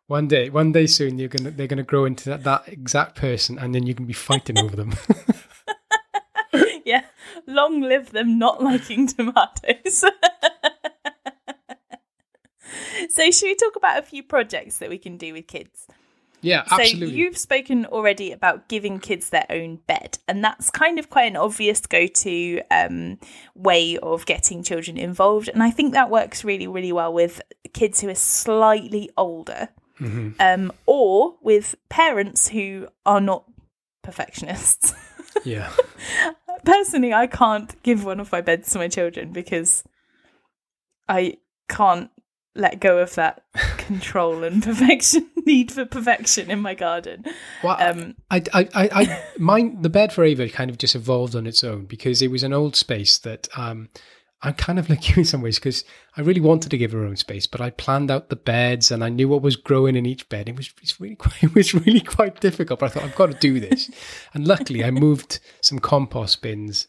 One 0.09 0.27
day, 0.27 0.49
one 0.49 0.73
day 0.73 0.87
soon, 0.87 1.18
you're 1.18 1.29
gonna 1.29 1.51
they're 1.51 1.66
gonna 1.66 1.83
grow 1.83 2.07
into 2.07 2.31
that, 2.31 2.42
that 2.44 2.66
exact 2.66 3.14
person, 3.14 3.59
and 3.59 3.75
then 3.75 3.87
you 3.87 3.94
can 3.94 4.07
be 4.07 4.14
fighting 4.14 4.59
over 4.59 4.75
them. 4.75 4.94
yeah, 6.87 7.03
long 7.47 7.83
live 7.83 8.12
them 8.12 8.38
not 8.38 8.62
liking 8.62 9.07
tomatoes. 9.07 9.85
so, 13.11 13.31
should 13.31 13.49
we 13.49 13.55
talk 13.55 13.77
about 13.77 13.99
a 13.99 14.03
few 14.03 14.23
projects 14.23 14.79
that 14.79 14.88
we 14.88 14.97
can 14.97 15.18
do 15.18 15.35
with 15.35 15.47
kids? 15.47 15.87
yeah, 16.40 16.64
absolutely. 16.71 17.09
So, 17.09 17.14
you've 17.14 17.37
spoken 17.37 17.85
already 17.85 18.33
about 18.33 18.66
giving 18.68 19.01
kids 19.01 19.29
their 19.29 19.44
own 19.51 19.77
bed, 19.87 20.16
and 20.27 20.42
that's 20.42 20.71
kind 20.71 20.99
of 20.99 21.11
quite 21.11 21.31
an 21.31 21.37
obvious 21.37 21.83
go 21.83 22.07
to 22.07 22.62
um, 22.71 23.18
way 23.55 23.99
of 23.99 24.25
getting 24.25 24.62
children 24.62 24.97
involved. 24.97 25.51
And 25.51 25.62
I 25.62 25.71
think 25.71 25.92
that 25.92 26.09
works 26.09 26.44
really, 26.44 26.66
really 26.66 26.92
well 26.92 27.12
with 27.12 27.42
kids 27.75 28.01
who 28.01 28.09
are 28.09 28.14
slightly 28.14 29.11
older 29.18 29.68
Mm-hmm. 30.01 30.31
um, 30.41 30.73
or 30.87 31.37
with 31.43 31.75
parents 31.89 32.49
who 32.49 32.89
are 33.05 33.21
not 33.21 33.45
perfectionists. 34.03 34.95
yeah, 35.45 35.71
personally, 36.65 37.13
I 37.13 37.27
can't 37.27 37.81
give 37.83 38.05
one 38.05 38.21
of 38.21 38.33
my 38.33 38.41
beds 38.41 38.71
to 38.73 38.79
my 38.79 38.89
children 38.89 39.33
because 39.33 39.85
I 41.09 41.39
can't 41.69 42.11
let 42.55 42.81
go 42.81 42.99
of 42.99 43.15
that 43.15 43.45
control 43.79 44.45
and 44.45 44.63
perfection 44.63 45.31
need 45.47 45.73
for 45.73 45.85
perfection 45.85 46.51
in 46.51 46.61
my 46.61 46.75
garden. 46.75 47.25
Well, 47.63 47.77
um, 47.81 48.17
I, 48.31 48.43
I, 48.53 48.69
I, 48.75 48.89
I 48.93 49.25
mine 49.39 49.81
the 49.81 49.89
bed 49.89 50.13
for 50.13 50.25
Ava 50.25 50.49
kind 50.49 50.71
of 50.71 50.77
just 50.77 50.95
evolved 50.95 51.35
on 51.35 51.47
its 51.47 51.63
own 51.65 51.87
because 51.87 52.21
it 52.21 52.31
was 52.31 52.43
an 52.43 52.53
old 52.53 52.77
space 52.77 53.19
that 53.19 53.49
um, 53.57 53.89
I'm 54.42 54.55
kind 54.55 54.79
of 54.79 54.88
like 54.90 55.09
you 55.09 55.16
in 55.16 55.24
some 55.24 55.42
ways 55.42 55.59
because 55.59 55.85
I 56.16 56.20
really 56.20 56.40
wanted 56.40 56.70
to 56.70 56.79
give 56.79 56.92
her 56.92 57.05
own 57.05 57.16
space, 57.16 57.46
but 57.46 57.61
I 57.61 57.70
planned 57.70 58.11
out 58.11 58.29
the 58.29 58.37
beds 58.37 58.90
and 58.90 59.03
I 59.03 59.09
knew 59.09 59.29
what 59.29 59.42
was 59.42 59.57
growing 59.57 59.96
in 59.96 60.07
each 60.07 60.29
bed. 60.29 60.48
It 60.48 60.57
was 60.57 60.70
it's 60.83 61.01
really 61.01 61.16
quite 61.16 61.42
it 61.42 61.55
was 61.55 61.74
really 61.74 62.01
quite 62.01 62.40
difficult, 62.40 62.81
but 62.81 62.87
I 62.87 62.88
thought 62.90 63.05
I've 63.05 63.16
got 63.16 63.33
to 63.33 63.38
do 63.38 63.61
this. 63.61 63.90
and 64.35 64.46
luckily, 64.46 64.85
I 64.85 64.90
moved 64.90 65.40
some 65.61 65.79
compost 65.79 66.42
bins 66.42 66.87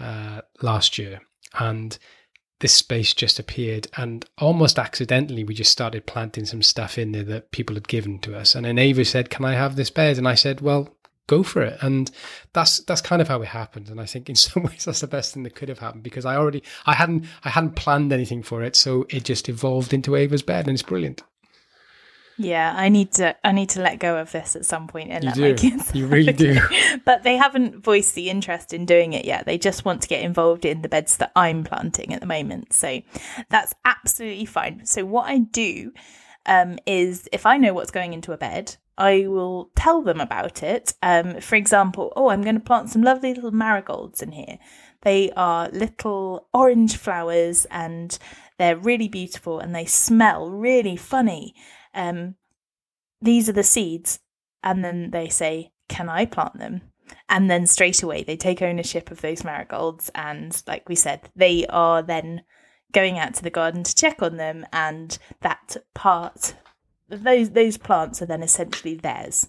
uh, 0.00 0.42
last 0.62 0.98
year, 0.98 1.20
and 1.58 1.98
this 2.60 2.72
space 2.72 3.12
just 3.12 3.38
appeared. 3.38 3.86
And 3.96 4.24
almost 4.38 4.78
accidentally, 4.78 5.44
we 5.44 5.54
just 5.54 5.70
started 5.70 6.06
planting 6.06 6.46
some 6.46 6.62
stuff 6.62 6.96
in 6.96 7.12
there 7.12 7.24
that 7.24 7.50
people 7.50 7.74
had 7.76 7.88
given 7.88 8.18
to 8.20 8.36
us. 8.36 8.54
And 8.54 8.64
then 8.64 8.78
Ava 8.78 9.04
said, 9.04 9.30
"Can 9.30 9.44
I 9.44 9.52
have 9.54 9.76
this 9.76 9.90
bed?" 9.90 10.18
And 10.18 10.26
I 10.26 10.34
said, 10.34 10.60
"Well, 10.60 10.95
go 11.26 11.42
for 11.42 11.62
it. 11.62 11.78
And 11.82 12.10
that's 12.52 12.80
that's 12.80 13.00
kind 13.00 13.20
of 13.22 13.28
how 13.28 13.42
it 13.42 13.48
happened. 13.48 13.88
And 13.88 14.00
I 14.00 14.06
think 14.06 14.28
in 14.28 14.34
some 14.36 14.64
ways 14.64 14.84
that's 14.84 15.00
the 15.00 15.06
best 15.06 15.34
thing 15.34 15.42
that 15.44 15.54
could 15.54 15.68
have 15.68 15.78
happened 15.78 16.02
because 16.02 16.24
I 16.24 16.36
already 16.36 16.62
I 16.86 16.94
hadn't 16.94 17.26
I 17.44 17.50
hadn't 17.50 17.76
planned 17.76 18.12
anything 18.12 18.42
for 18.42 18.62
it, 18.62 18.76
so 18.76 19.06
it 19.08 19.24
just 19.24 19.48
evolved 19.48 19.92
into 19.92 20.16
Ava's 20.16 20.42
bed, 20.42 20.66
and 20.66 20.74
it's 20.74 20.82
brilliant. 20.82 21.22
Yeah, 22.38 22.74
I 22.76 22.90
need 22.90 23.12
to 23.12 23.34
I 23.44 23.52
need 23.52 23.70
to 23.70 23.80
let 23.80 23.98
go 23.98 24.18
of 24.18 24.30
this 24.30 24.56
at 24.56 24.66
some 24.66 24.88
point 24.88 25.10
and 25.10 25.24
you 25.24 25.30
let 25.30 25.36
do. 25.36 25.42
my 25.42 25.52
kids. 25.54 25.94
You 25.94 26.06
really 26.08 26.32
do. 26.32 26.60
but 27.04 27.22
they 27.22 27.36
haven't 27.36 27.82
voiced 27.82 28.14
the 28.14 28.28
interest 28.28 28.72
in 28.72 28.84
doing 28.84 29.14
it 29.14 29.24
yet. 29.24 29.46
They 29.46 29.58
just 29.58 29.84
want 29.84 30.02
to 30.02 30.08
get 30.08 30.22
involved 30.22 30.64
in 30.64 30.82
the 30.82 30.88
beds 30.88 31.16
that 31.16 31.32
I'm 31.34 31.64
planting 31.64 32.12
at 32.12 32.20
the 32.20 32.26
moment. 32.26 32.72
So 32.72 33.00
that's 33.48 33.74
absolutely 33.84 34.44
fine. 34.44 34.84
So 34.84 35.04
what 35.06 35.28
I 35.28 35.38
do 35.38 35.92
um, 36.44 36.78
is 36.86 37.28
if 37.32 37.46
I 37.46 37.56
know 37.56 37.72
what's 37.72 37.90
going 37.90 38.12
into 38.12 38.32
a 38.32 38.36
bed, 38.36 38.76
I 38.98 39.26
will 39.26 39.70
tell 39.76 40.02
them 40.02 40.20
about 40.20 40.62
it. 40.62 40.94
Um, 41.02 41.40
for 41.40 41.56
example, 41.56 42.12
oh, 42.16 42.28
I'm 42.30 42.42
going 42.42 42.54
to 42.54 42.60
plant 42.60 42.90
some 42.90 43.02
lovely 43.02 43.34
little 43.34 43.50
marigolds 43.50 44.22
in 44.22 44.32
here. 44.32 44.58
They 45.02 45.30
are 45.36 45.68
little 45.68 46.48
orange 46.54 46.96
flowers 46.96 47.66
and 47.70 48.18
they're 48.58 48.76
really 48.76 49.08
beautiful 49.08 49.60
and 49.60 49.74
they 49.74 49.84
smell 49.84 50.50
really 50.50 50.96
funny. 50.96 51.54
Um, 51.94 52.36
these 53.20 53.48
are 53.48 53.52
the 53.52 53.62
seeds. 53.62 54.20
And 54.62 54.84
then 54.84 55.10
they 55.10 55.28
say, 55.28 55.72
Can 55.88 56.08
I 56.08 56.24
plant 56.24 56.58
them? 56.58 56.80
And 57.28 57.50
then 57.50 57.66
straight 57.66 58.02
away 58.02 58.24
they 58.24 58.36
take 58.36 58.62
ownership 58.62 59.10
of 59.10 59.20
those 59.20 59.44
marigolds. 59.44 60.10
And 60.14 60.60
like 60.66 60.88
we 60.88 60.94
said, 60.94 61.28
they 61.36 61.66
are 61.66 62.02
then 62.02 62.42
going 62.92 63.18
out 63.18 63.34
to 63.34 63.42
the 63.42 63.50
garden 63.50 63.82
to 63.84 63.94
check 63.94 64.22
on 64.22 64.38
them. 64.38 64.66
And 64.72 65.16
that 65.42 65.76
part 65.94 66.54
those 67.08 67.50
those 67.50 67.76
plants 67.76 68.20
are 68.22 68.26
then 68.26 68.42
essentially 68.42 68.94
theirs 68.94 69.48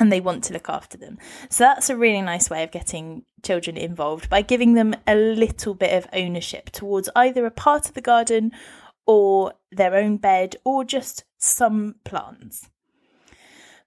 and 0.00 0.12
they 0.12 0.20
want 0.20 0.44
to 0.44 0.52
look 0.52 0.68
after 0.68 0.96
them. 0.96 1.18
So 1.50 1.64
that's 1.64 1.90
a 1.90 1.96
really 1.96 2.22
nice 2.22 2.48
way 2.48 2.62
of 2.62 2.70
getting 2.70 3.24
children 3.42 3.76
involved 3.76 4.30
by 4.30 4.42
giving 4.42 4.74
them 4.74 4.94
a 5.06 5.14
little 5.14 5.74
bit 5.74 5.92
of 5.92 6.08
ownership 6.12 6.70
towards 6.70 7.08
either 7.16 7.44
a 7.46 7.50
part 7.50 7.88
of 7.88 7.94
the 7.94 8.00
garden 8.00 8.52
or 9.06 9.54
their 9.72 9.94
own 9.94 10.16
bed 10.16 10.56
or 10.64 10.84
just 10.84 11.24
some 11.38 11.96
plants. 12.04 12.68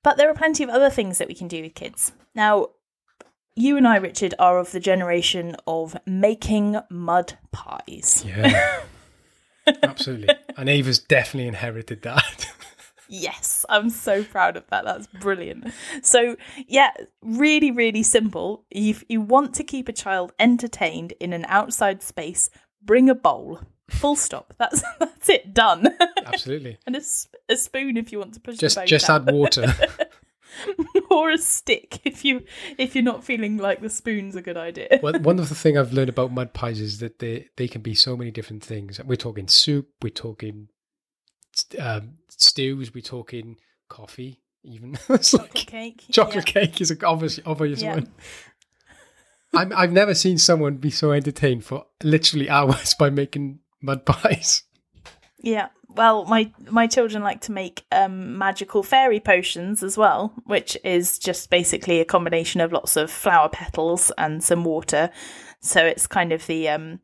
But 0.04 0.18
there 0.18 0.30
are 0.30 0.36
plenty 0.36 0.64
of 0.64 0.70
other 0.70 0.90
things 0.90 1.18
that 1.18 1.28
we 1.28 1.36
can 1.36 1.48
do 1.48 1.62
with 1.62 1.76
kids. 1.76 2.12
Now, 2.34 2.70
you 3.56 3.78
and 3.78 3.88
I, 3.88 3.98
Richard, 3.98 4.34
are 4.40 4.58
of 4.58 4.72
the 4.72 4.80
generation 4.80 5.56
of 5.68 5.96
making 6.06 6.78
mud 6.90 7.38
pies. 7.52 8.26
Yeah. 8.26 8.82
Absolutely. 9.84 10.30
And 10.58 10.70
Ava's 10.70 11.00
definitely 11.00 11.48
inherited 11.48 12.02
that. 12.02 12.48
Yes, 13.14 13.66
I'm 13.68 13.90
so 13.90 14.24
proud 14.24 14.56
of 14.56 14.66
that. 14.68 14.86
That's 14.86 15.06
brilliant. 15.06 15.74
So, 16.02 16.38
yeah, 16.66 16.92
really, 17.22 17.70
really 17.70 18.04
simple. 18.04 18.64
If 18.72 19.04
you 19.10 19.20
want 19.20 19.54
to 19.56 19.66
keep 19.66 19.90
a 19.90 19.94
child 19.94 20.32
entertained 20.40 21.12
in 21.20 21.34
an 21.34 21.44
outside 21.50 22.02
space, 22.02 22.50
bring 22.82 23.10
a 23.10 23.16
bowl. 23.16 23.60
Full 23.90 24.16
stop. 24.16 24.54
That's 24.58 24.82
that's 25.00 25.28
it. 25.28 25.54
Done. 25.54 25.90
Absolutely. 26.26 26.78
and 26.88 26.96
a, 26.96 27.02
a 27.50 27.58
spoon 27.58 27.98
if 27.98 28.14
you 28.14 28.20
want 28.20 28.34
to 28.36 28.40
push. 28.40 28.56
Just 28.56 28.80
just 28.86 29.10
add 29.10 29.30
water. 29.30 29.76
or 31.12 31.32
a 31.32 31.38
stick 31.38 32.00
if 32.06 32.24
you 32.24 32.46
if 32.78 32.96
you're 32.96 33.04
not 33.04 33.26
feeling 33.26 33.58
like 33.58 33.82
the 33.82 33.90
spoon's 33.90 34.38
a 34.38 34.42
good 34.42 34.56
idea. 34.56 35.02
well, 35.04 35.20
one 35.20 35.40
of 35.40 35.50
the 35.50 35.56
things 35.56 35.78
I've 35.78 35.92
learned 35.92 36.08
about 36.08 36.32
mud 36.32 36.54
pies 36.54 36.80
is 36.80 37.00
that 37.00 37.20
they 37.20 37.50
they 37.58 37.68
can 37.68 37.82
be 37.82 37.94
so 37.94 38.16
many 38.16 38.32
different 38.32 38.64
things. 38.64 39.02
We're 39.04 39.18
talking 39.18 39.50
soup. 39.50 39.90
We're 40.02 40.10
talking 40.12 40.70
um, 41.80 42.18
stews. 42.30 42.94
We're 42.94 43.02
talking 43.02 43.58
coffee. 43.90 44.40
Even 44.64 44.98
it's 45.10 45.32
chocolate 45.32 45.56
like, 45.56 45.68
cake. 45.68 46.04
Chocolate 46.12 46.48
yeah. 46.48 46.62
cake 46.66 46.82
is 46.82 46.92
an 46.92 47.00
obvious 47.04 47.40
obvious 47.46 47.82
yeah. 47.82 47.96
one. 47.96 48.12
I'm, 49.54 49.74
I've 49.76 49.92
never 49.92 50.14
seen 50.14 50.38
someone 50.38 50.78
be 50.78 50.92
so 50.92 51.12
entertained 51.12 51.66
for 51.66 51.86
literally 52.04 52.50
hours 52.50 52.94
by 53.00 53.10
making 53.10 53.60
mud 53.82 54.06
pies. 54.06 54.64
Yeah. 55.40 55.70
Well, 55.90 56.24
my 56.26 56.52
my 56.70 56.88
children 56.88 57.22
like 57.22 57.42
to 57.42 57.52
make 57.52 57.84
um, 57.92 58.38
magical 58.38 58.82
fairy 58.82 59.20
potions 59.20 59.84
as 59.84 59.98
well, 59.98 60.34
which 60.46 60.78
is 60.86 61.20
just 61.20 61.50
basically 61.50 62.00
a 62.00 62.06
combination 62.06 62.62
of 62.62 62.72
lots 62.72 62.96
of 62.96 63.12
flower 63.12 63.50
petals 63.50 64.10
and 64.18 64.42
some 64.42 64.64
water. 64.64 65.10
So 65.60 65.86
it's 65.86 66.08
kind 66.08 66.32
of 66.32 66.48
the 66.48 66.70
um, 66.70 67.02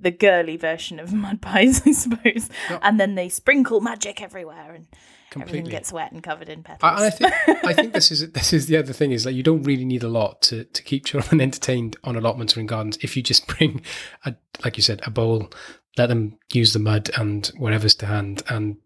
the 0.00 0.10
girly 0.10 0.56
version 0.56 0.98
of 0.98 1.12
mud 1.12 1.40
pies, 1.40 1.82
I 1.86 1.92
suppose. 1.92 2.48
Yep. 2.68 2.80
And 2.82 2.98
then 2.98 3.14
they 3.14 3.28
sprinkle 3.28 3.80
magic 3.80 4.22
everywhere, 4.22 4.74
and 4.74 4.86
Completely. 5.30 5.58
everything 5.60 5.70
gets 5.70 5.92
wet 5.92 6.12
and 6.12 6.22
covered 6.22 6.48
in 6.48 6.62
petals. 6.62 6.80
I, 6.82 7.06
I 7.06 7.10
think 7.10 7.32
I 7.64 7.72
think 7.72 7.92
this 7.92 8.10
is 8.10 8.32
this 8.32 8.52
is 8.52 8.66
the 8.66 8.76
other 8.76 8.92
thing 8.92 9.12
is 9.12 9.24
that 9.24 9.32
you 9.32 9.42
don't 9.42 9.62
really 9.62 9.84
need 9.84 10.02
a 10.02 10.08
lot 10.08 10.42
to 10.42 10.64
to 10.64 10.82
keep 10.82 11.04
children 11.04 11.40
entertained 11.40 11.96
on 12.04 12.16
allotments 12.16 12.56
or 12.56 12.60
in 12.60 12.66
gardens. 12.66 12.98
If 13.00 13.16
you 13.16 13.22
just 13.22 13.46
bring 13.46 13.82
a 14.24 14.34
like 14.64 14.76
you 14.76 14.82
said 14.82 15.00
a 15.06 15.10
bowl, 15.10 15.50
let 15.96 16.08
them 16.08 16.38
use 16.52 16.72
the 16.72 16.78
mud 16.78 17.10
and 17.16 17.46
whatever's 17.58 17.94
to 17.96 18.06
hand, 18.06 18.42
and 18.48 18.76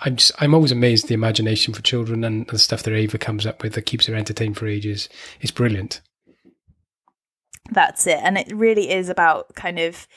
I'm 0.00 0.16
just 0.16 0.32
I'm 0.40 0.54
always 0.54 0.72
amazed 0.72 1.08
the 1.08 1.14
imagination 1.14 1.74
for 1.74 1.82
children 1.82 2.24
and 2.24 2.46
the 2.48 2.58
stuff 2.58 2.82
that 2.82 2.94
Ava 2.94 3.18
comes 3.18 3.46
up 3.46 3.62
with 3.62 3.74
that 3.74 3.82
keeps 3.82 4.06
her 4.06 4.14
entertained 4.14 4.56
for 4.56 4.66
ages. 4.66 5.08
It's 5.40 5.52
brilliant. 5.52 6.00
That's 7.70 8.06
it, 8.06 8.18
and 8.22 8.36
it 8.36 8.52
really 8.52 8.90
is 8.90 9.08
about 9.08 9.54
kind 9.54 9.78
of 9.78 10.08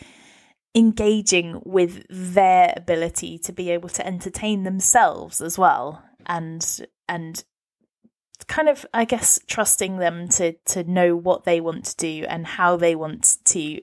engaging 0.76 1.62
with 1.64 2.06
their 2.10 2.74
ability 2.76 3.38
to 3.40 3.54
be 3.54 3.70
able 3.72 3.90
to 3.90 4.06
entertain 4.06 4.64
themselves 4.64 5.42
as 5.42 5.58
well 5.58 6.04
and 6.26 6.86
and 7.08 7.46
kind 8.48 8.68
of 8.68 8.86
i 8.94 9.06
guess 9.06 9.40
trusting 9.48 9.98
them 9.98 10.28
to 10.28 10.52
to 10.66 10.84
know 10.84 11.16
what 11.16 11.46
they 11.46 11.62
want 11.62 11.86
to 11.86 11.96
do 11.96 12.26
and 12.28 12.46
how 12.46 12.76
they 12.76 12.94
want 12.94 13.38
to 13.46 13.80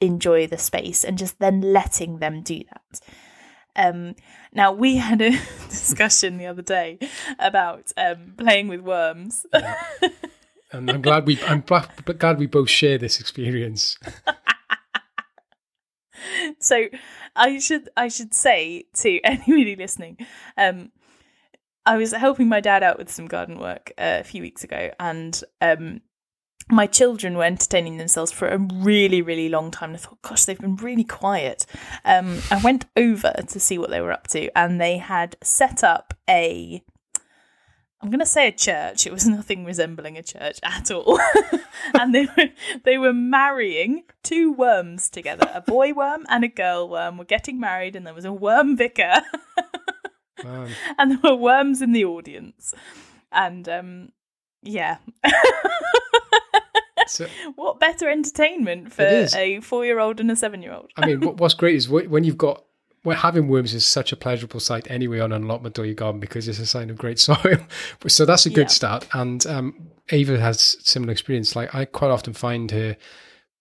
enjoy 0.00 0.46
the 0.46 0.58
space 0.58 1.04
and 1.04 1.18
just 1.18 1.38
then 1.38 1.60
letting 1.60 2.18
them 2.18 2.42
do 2.42 2.62
that. 2.70 3.00
Um, 3.76 4.14
now 4.52 4.72
we 4.72 4.96
had 4.96 5.20
a 5.20 5.30
discussion 5.68 6.38
the 6.38 6.46
other 6.46 6.62
day 6.62 6.98
about 7.38 7.92
um, 7.96 8.34
playing 8.36 8.68
with 8.68 8.80
worms. 8.80 9.46
And 10.72 10.90
i'm 10.90 11.00
glad 11.00 11.26
we 11.26 11.40
i'm 11.44 11.60
glad 11.60 12.38
we 12.38 12.46
both 12.46 12.68
share 12.68 12.98
this 12.98 13.20
experience 13.20 13.96
so 16.58 16.86
I 17.34 17.58
should 17.58 17.88
I 17.96 18.08
should 18.08 18.34
say 18.34 18.84
to 18.94 19.20
anybody 19.24 19.76
listening, 19.76 20.18
um, 20.56 20.90
I 21.84 21.96
was 21.96 22.12
helping 22.12 22.48
my 22.48 22.60
dad 22.60 22.82
out 22.82 22.98
with 22.98 23.10
some 23.10 23.26
garden 23.26 23.58
work 23.58 23.92
uh, 23.98 24.18
a 24.20 24.24
few 24.24 24.42
weeks 24.42 24.64
ago, 24.64 24.90
and 24.98 25.40
um, 25.60 26.00
my 26.68 26.86
children 26.86 27.36
were 27.36 27.44
entertaining 27.44 27.96
themselves 27.96 28.32
for 28.32 28.48
a 28.48 28.58
really, 28.58 29.22
really 29.22 29.48
long 29.48 29.70
time. 29.70 29.94
I 29.94 29.98
thought, 29.98 30.20
gosh, 30.22 30.44
they've 30.44 30.58
been 30.58 30.76
really 30.76 31.04
quiet. 31.04 31.64
Um, 32.04 32.40
I 32.50 32.60
went 32.62 32.86
over 32.96 33.32
to 33.46 33.60
see 33.60 33.78
what 33.78 33.90
they 33.90 34.00
were 34.00 34.12
up 34.12 34.26
to, 34.28 34.50
and 34.58 34.80
they 34.80 34.98
had 34.98 35.36
set 35.42 35.84
up 35.84 36.14
a 36.28 36.82
I'm 38.06 38.12
going 38.12 38.20
to 38.20 38.26
say 38.26 38.46
a 38.46 38.52
church. 38.52 39.04
It 39.04 39.12
was 39.12 39.26
nothing 39.26 39.64
resembling 39.64 40.16
a 40.16 40.22
church 40.22 40.60
at 40.62 40.92
all. 40.92 41.18
and 42.00 42.14
they 42.14 42.26
were 42.26 42.44
they 42.84 42.98
were 42.98 43.12
marrying 43.12 44.04
two 44.22 44.52
worms 44.52 45.10
together. 45.10 45.50
A 45.52 45.60
boy 45.60 45.92
worm 45.92 46.24
and 46.28 46.44
a 46.44 46.48
girl 46.48 46.88
worm 46.88 47.18
were 47.18 47.24
getting 47.24 47.58
married 47.58 47.96
and 47.96 48.06
there 48.06 48.14
was 48.14 48.24
a 48.24 48.32
worm 48.32 48.76
vicar. 48.76 49.22
and 50.44 51.10
there 51.10 51.18
were 51.24 51.34
worms 51.34 51.82
in 51.82 51.90
the 51.90 52.04
audience. 52.04 52.74
And 53.32 53.68
um 53.68 54.12
yeah. 54.62 54.98
So, 57.08 57.26
what 57.56 57.80
better 57.80 58.08
entertainment 58.08 58.92
for 58.92 59.02
a 59.02 59.60
four-year-old 59.60 60.18
and 60.18 60.30
a 60.30 60.34
seven-year-old? 60.34 60.90
I 60.96 61.06
mean, 61.06 61.22
what's 61.36 61.54
great 61.54 61.76
is 61.76 61.88
when 61.88 62.24
you've 62.24 62.38
got 62.38 62.64
well, 63.06 63.16
having 63.16 63.46
worms 63.46 63.72
is 63.72 63.86
such 63.86 64.10
a 64.10 64.16
pleasurable 64.16 64.58
sight 64.58 64.90
anyway 64.90 65.20
on 65.20 65.30
an 65.30 65.44
allotment 65.44 65.78
or 65.78 65.84
your 65.84 65.94
garden 65.94 66.20
because 66.20 66.48
it's 66.48 66.58
a 66.58 66.66
sign 66.66 66.90
of 66.90 66.98
great 66.98 67.18
soil. 67.20 67.58
so 68.08 68.24
that's 68.24 68.46
a 68.46 68.50
good 68.50 68.62
yeah. 68.62 68.66
start. 68.66 69.06
And 69.12 69.46
um, 69.46 69.90
Ava 70.10 70.40
has 70.40 70.76
similar 70.82 71.12
experience. 71.12 71.54
Like 71.54 71.72
I 71.72 71.84
quite 71.84 72.10
often 72.10 72.32
find 72.32 72.68
her 72.72 72.96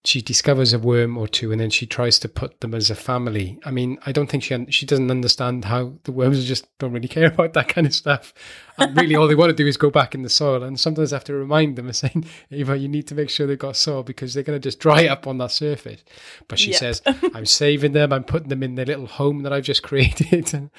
she 0.06 0.22
discovers 0.22 0.74
a 0.74 0.80
worm 0.80 1.18
or 1.18 1.28
two 1.28 1.52
and 1.52 1.60
then 1.60 1.70
she 1.70 1.86
tries 1.86 2.20
to 2.20 2.30
put 2.30 2.62
them 2.62 2.74
as 2.74 2.90
a 2.90 2.96
family. 2.96 3.60
I 3.66 3.72
mean, 3.72 3.98
I 4.06 4.12
don't 4.12 4.28
think 4.28 4.44
she 4.44 4.66
she 4.70 4.86
doesn't 4.86 5.12
understand 5.12 5.66
how 5.66 5.94
the 6.04 6.12
worms 6.12 6.46
just 6.46 6.68
don't 6.78 6.94
really 6.94 7.08
care 7.10 7.28
about 7.28 7.54
that 7.54 7.68
kind 7.68 7.88
of 7.88 7.94
stuff. 7.94 8.34
And 8.78 8.96
really, 8.98 9.16
all 9.16 9.28
they 9.28 9.36
want 9.36 9.50
to 9.50 9.56
do 9.56 9.68
is 9.68 9.78
go 9.78 9.90
back 9.90 10.14
in 10.14 10.22
the 10.22 10.30
soil. 10.30 10.64
And 10.64 10.80
sometimes 10.80 11.14
I 11.14 11.16
have 11.18 11.24
to 11.26 11.34
remind 11.34 11.76
them 11.76 11.86
and 11.88 11.96
saying, 11.96 12.26
Eva, 12.52 12.78
you 12.78 12.88
need 12.88 13.08
to 13.08 13.16
make 13.16 13.30
sure 13.30 13.48
they've 13.48 13.58
got 13.58 13.78
soil 13.78 14.04
because 14.04 14.34
they're 14.34 14.44
going 14.44 14.60
to 14.60 14.64
just 14.64 14.80
dry 14.80 15.08
up 15.08 15.28
on 15.28 15.38
that 15.38 15.52
surface. 15.52 16.04
But 16.48 16.60
she 16.60 16.72
yep. 16.72 16.80
says, 16.80 17.02
I'm 17.34 17.46
saving 17.46 17.94
them. 17.94 18.12
I'm 18.12 18.26
putting 18.26 18.50
them 18.50 18.64
in 18.64 18.76
their 18.76 18.86
little 18.86 19.08
home 19.08 19.44
that 19.44 19.54
I've 19.54 19.64
just 19.64 19.84
created. 19.84 20.54
and, 20.54 20.72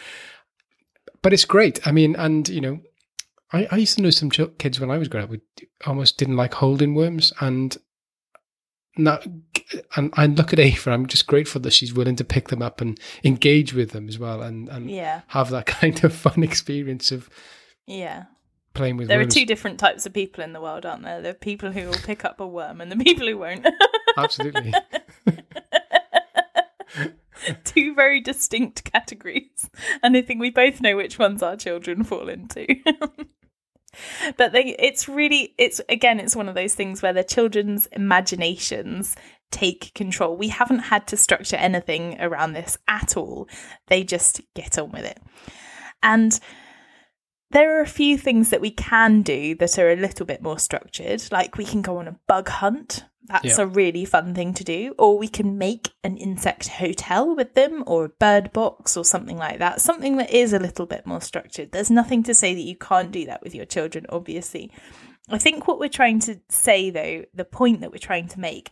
but 1.23 1.33
it's 1.33 1.45
great. 1.45 1.87
I 1.87 1.93
mean, 1.93 2.17
and 2.17 2.49
you 2.49 2.61
know, 2.61 2.81
I, 3.53 3.67
I 3.71 3.77
used 3.77 3.97
to 3.97 4.03
know 4.03 4.11
some 4.11 4.31
kids 4.31 4.81
when 4.81 4.91
I 4.91 4.99
was 4.99 5.09
growing 5.09 5.25
up 5.25 5.31
who 5.31 5.41
almost 5.87 6.19
didn't 6.19 6.37
like 6.37 6.55
holding 6.55 6.95
worms, 6.95 7.33
and 7.41 7.77
now, 8.97 9.21
and 9.97 10.13
I 10.15 10.27
look 10.27 10.53
at 10.53 10.59
Ava, 10.59 10.91
I'm 10.91 11.07
just 11.07 11.27
grateful 11.27 11.61
that 11.63 11.73
she's 11.73 11.93
willing 11.93 12.17
to 12.17 12.25
pick 12.25 12.49
them 12.49 12.63
up 12.63 12.81
and 12.81 12.99
engage 13.25 13.75
with 13.75 13.91
them 13.91 14.09
as 14.09 14.19
well, 14.19 14.43
and 14.43 14.69
and 14.69 14.91
yeah. 14.91 15.23
have 15.29 15.51
that 15.51 15.67
kind 15.81 16.03
of 16.05 16.15
fun 16.15 16.43
experience 16.43 17.13
of 17.13 17.29
yeah 17.87 18.25
playing 18.75 18.97
with. 18.97 19.09
There 19.09 19.19
worms. 19.19 19.35
are 19.35 19.41
two 19.41 19.47
different 19.47 19.79
types 19.79 20.07
of 20.07 20.13
people 20.13 20.45
in 20.45 20.53
the 20.53 20.61
world, 20.61 20.87
aren't 20.87 21.03
there? 21.03 21.21
There 21.21 21.33
are 21.33 21.35
people 21.35 21.73
who 21.73 21.87
will 21.87 21.95
pick 21.95 22.25
up 22.25 22.41
a 22.41 22.47
worm, 22.47 22.81
and 22.81 22.91
the 22.91 22.97
people 23.05 23.27
who 23.27 23.39
won't. 23.39 23.67
Absolutely. 24.17 24.73
two 27.65 27.95
very 27.95 28.21
distinct 28.21 28.91
categories, 28.91 29.69
and 30.03 30.17
I 30.17 30.23
think 30.23 30.41
we 30.41 30.51
both 30.51 30.81
know 30.81 30.97
which 30.97 31.19
ones 31.19 31.43
our 31.43 31.57
children 31.57 32.05
fall 32.05 32.29
into 32.29 32.67
but 34.37 34.53
they, 34.53 34.77
it's 34.79 35.09
really 35.09 35.55
it's 35.59 35.81
again 35.89 36.21
it's 36.21 36.37
one 36.37 36.49
of 36.49 36.55
those 36.55 36.75
things 36.75 37.03
where 37.03 37.13
the 37.13 37.25
children's 37.25 37.87
imaginations 37.87 39.17
take 39.51 39.95
control. 39.95 40.37
We 40.37 40.49
haven't 40.49 40.81
had 40.81 41.07
to 41.09 41.17
structure 41.17 41.57
anything 41.57 42.21
around 42.21 42.53
this 42.53 42.79
at 42.89 43.17
all. 43.17 43.49
They 43.87 44.03
just 44.03 44.41
get 44.55 44.79
on 44.79 44.91
with 44.91 45.05
it. 45.05 45.21
And 46.03 46.39
there 47.51 47.79
are 47.79 47.83
a 47.83 47.87
few 47.87 48.19
things 48.19 48.51
that 48.51 48.61
we 48.61 48.71
can 48.71 49.23
do 49.23 49.55
that 49.57 49.79
are 49.79 49.91
a 49.91 49.97
little 49.97 50.27
bit 50.27 50.43
more 50.43 50.59
structured 50.59 51.23
like 51.31 51.57
we 51.57 51.65
can 51.65 51.83
go 51.83 51.99
on 51.99 52.09
a 52.09 52.19
bug 52.27 52.49
hunt 52.49 53.05
that's 53.29 53.59
yeah. 53.59 53.63
a 53.63 53.67
really 53.67 54.05
fun 54.05 54.35
thing 54.35 54.55
to 54.55 54.65
do. 54.65 54.95
Or 54.99 55.19
we 55.19 55.29
can 55.29 55.59
make 55.59 55.91
an 56.05 56.17
insect 56.17 56.69
hotel 56.69 57.35
with 57.35 57.55
them 57.55 57.83
or 57.87 58.05
a 58.05 58.09
bird 58.09 58.53
box 58.53 58.97
or 58.97 59.05
something 59.05 59.37
like 59.37 59.59
that. 59.59 59.81
Something 59.81 60.17
that 60.19 60.31
is 60.31 60.53
a 60.53 60.59
little 60.59 60.87
bit 60.87 61.07
more 61.07 61.21
structured. 61.21 61.73
There's 61.73 61.91
nothing 61.91 62.23
to 62.25 62.35
say 62.35 62.55
that 62.55 62.61
you 62.61 62.77
can't 62.77 63.11
do 63.11 63.27
that 63.27 63.43
with 63.43 63.55
your 63.55 63.65
children, 63.65 64.07
obviously. 64.09 64.71
I 65.29 65.39
think 65.39 65.67
what 65.67 65.81
we're 65.81 65.89
trying 65.89 66.21
to 66.21 66.41
say, 66.49 66.91
though, 66.91 67.25
the 67.35 67.45
point 67.45 67.81
that 67.81 67.91
we're 67.91 67.99
trying 67.99 68.29
to 68.29 68.41
make, 68.41 68.71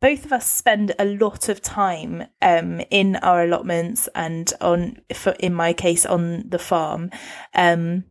both 0.00 0.24
of 0.24 0.32
us 0.32 0.50
spend 0.50 0.94
a 0.98 1.04
lot 1.04 1.50
of 1.50 1.60
time 1.60 2.24
um, 2.40 2.80
in 2.90 3.16
our 3.16 3.44
allotments 3.44 4.08
and 4.14 4.50
on, 4.62 4.96
for, 5.12 5.32
in 5.32 5.52
my 5.52 5.74
case, 5.74 6.06
on 6.06 6.48
the 6.48 6.58
farm. 6.58 7.10
Um, 7.54 8.04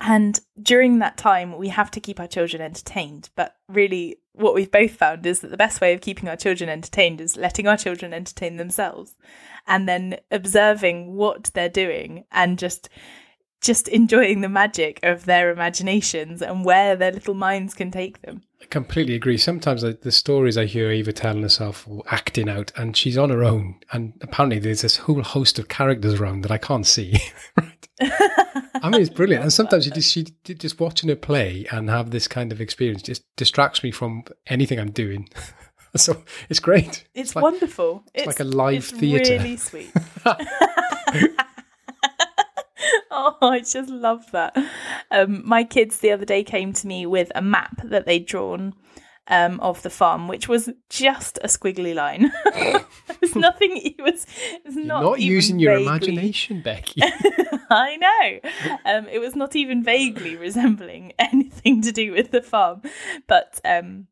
and 0.00 0.38
during 0.62 1.00
that 1.00 1.16
time, 1.16 1.56
we 1.58 1.68
have 1.68 1.90
to 1.92 2.00
keep 2.00 2.20
our 2.20 2.28
children 2.28 2.62
entertained. 2.62 3.30
But 3.34 3.56
really, 3.68 4.18
what 4.32 4.54
we've 4.54 4.70
both 4.70 4.92
found 4.92 5.26
is 5.26 5.40
that 5.40 5.50
the 5.50 5.56
best 5.56 5.80
way 5.80 5.92
of 5.92 6.00
keeping 6.00 6.28
our 6.28 6.36
children 6.36 6.70
entertained 6.70 7.20
is 7.20 7.36
letting 7.36 7.66
our 7.66 7.76
children 7.76 8.14
entertain 8.14 8.56
themselves 8.56 9.16
and 9.66 9.88
then 9.88 10.18
observing 10.30 11.14
what 11.14 11.50
they're 11.54 11.68
doing 11.68 12.24
and 12.30 12.58
just 12.58 12.88
just 13.60 13.88
enjoying 13.88 14.40
the 14.40 14.48
magic 14.48 15.00
of 15.02 15.24
their 15.24 15.50
imaginations 15.50 16.40
and 16.40 16.64
where 16.64 16.94
their 16.94 17.10
little 17.10 17.34
minds 17.34 17.74
can 17.74 17.90
take 17.90 18.22
them. 18.22 18.40
I 18.62 18.66
completely 18.66 19.16
agree. 19.16 19.36
Sometimes 19.36 19.82
the 19.82 20.12
stories 20.12 20.56
I 20.56 20.66
hear 20.66 20.92
Eva 20.92 21.12
telling 21.12 21.42
herself 21.42 21.84
or 21.88 22.04
acting 22.06 22.48
out, 22.48 22.70
and 22.76 22.96
she's 22.96 23.18
on 23.18 23.30
her 23.30 23.42
own, 23.42 23.80
and 23.92 24.12
apparently 24.20 24.60
there's 24.60 24.82
this 24.82 24.98
whole 24.98 25.22
host 25.22 25.58
of 25.58 25.66
characters 25.66 26.20
around 26.20 26.42
that 26.42 26.52
I 26.52 26.58
can't 26.58 26.86
see. 26.86 27.18
I 28.02 28.90
mean, 28.90 29.00
it's 29.00 29.10
brilliant. 29.10 29.42
And 29.42 29.52
sometimes 29.52 29.86
you 29.86 29.92
just, 29.92 30.10
she, 30.10 30.24
just 30.44 30.78
watching 30.80 31.08
her 31.08 31.16
play 31.16 31.66
and 31.70 31.90
have 31.90 32.10
this 32.10 32.28
kind 32.28 32.52
of 32.52 32.60
experience 32.60 33.02
just 33.02 33.24
distracts 33.36 33.82
me 33.82 33.90
from 33.90 34.24
anything 34.46 34.78
I'm 34.78 34.90
doing. 34.90 35.28
so 35.96 36.22
it's 36.48 36.60
great. 36.60 36.86
It's, 36.86 37.04
it's 37.14 37.36
like, 37.36 37.42
wonderful. 37.42 38.04
It's, 38.14 38.26
it's, 38.26 38.26
like 38.26 38.40
a 38.40 38.44
live 38.44 38.84
theatre. 38.84 39.34
It's 39.34 39.42
really 39.42 39.56
sweet. 39.56 39.92
oh, 43.10 43.36
I 43.42 43.60
just 43.60 43.90
love 43.90 44.30
that. 44.32 44.56
Um, 45.10 45.42
my 45.46 45.64
kids 45.64 45.98
the 45.98 46.12
other 46.12 46.24
day 46.24 46.44
came 46.44 46.72
to 46.74 46.86
me 46.86 47.06
with 47.06 47.32
a 47.34 47.42
map 47.42 47.80
that 47.84 48.06
they'd 48.06 48.26
drawn 48.26 48.74
um, 49.28 49.60
of 49.60 49.82
the 49.82 49.90
farm, 49.90 50.28
which 50.28 50.48
was 50.48 50.70
just 50.88 51.38
a 51.38 51.46
squiggly 51.46 51.94
line. 51.94 52.32
There's 53.20 53.36
nothing. 53.36 53.76
It 53.76 54.02
was. 54.02 54.26
It's 54.64 54.76
not, 54.76 55.02
not 55.02 55.20
using 55.20 55.58
your 55.58 55.74
vaguely... 55.74 55.86
imagination, 55.86 56.60
Becky. 56.62 57.02
I 57.70 57.96
know. 57.96 58.50
Um, 58.84 59.06
it 59.08 59.18
was 59.20 59.36
not 59.36 59.54
even 59.54 59.82
vaguely 59.82 60.36
resembling 60.36 61.12
anything 61.18 61.82
to 61.82 61.92
do 61.92 62.12
with 62.12 62.30
the 62.30 62.42
farm, 62.42 62.82
but 63.26 63.60
um, 63.64 64.06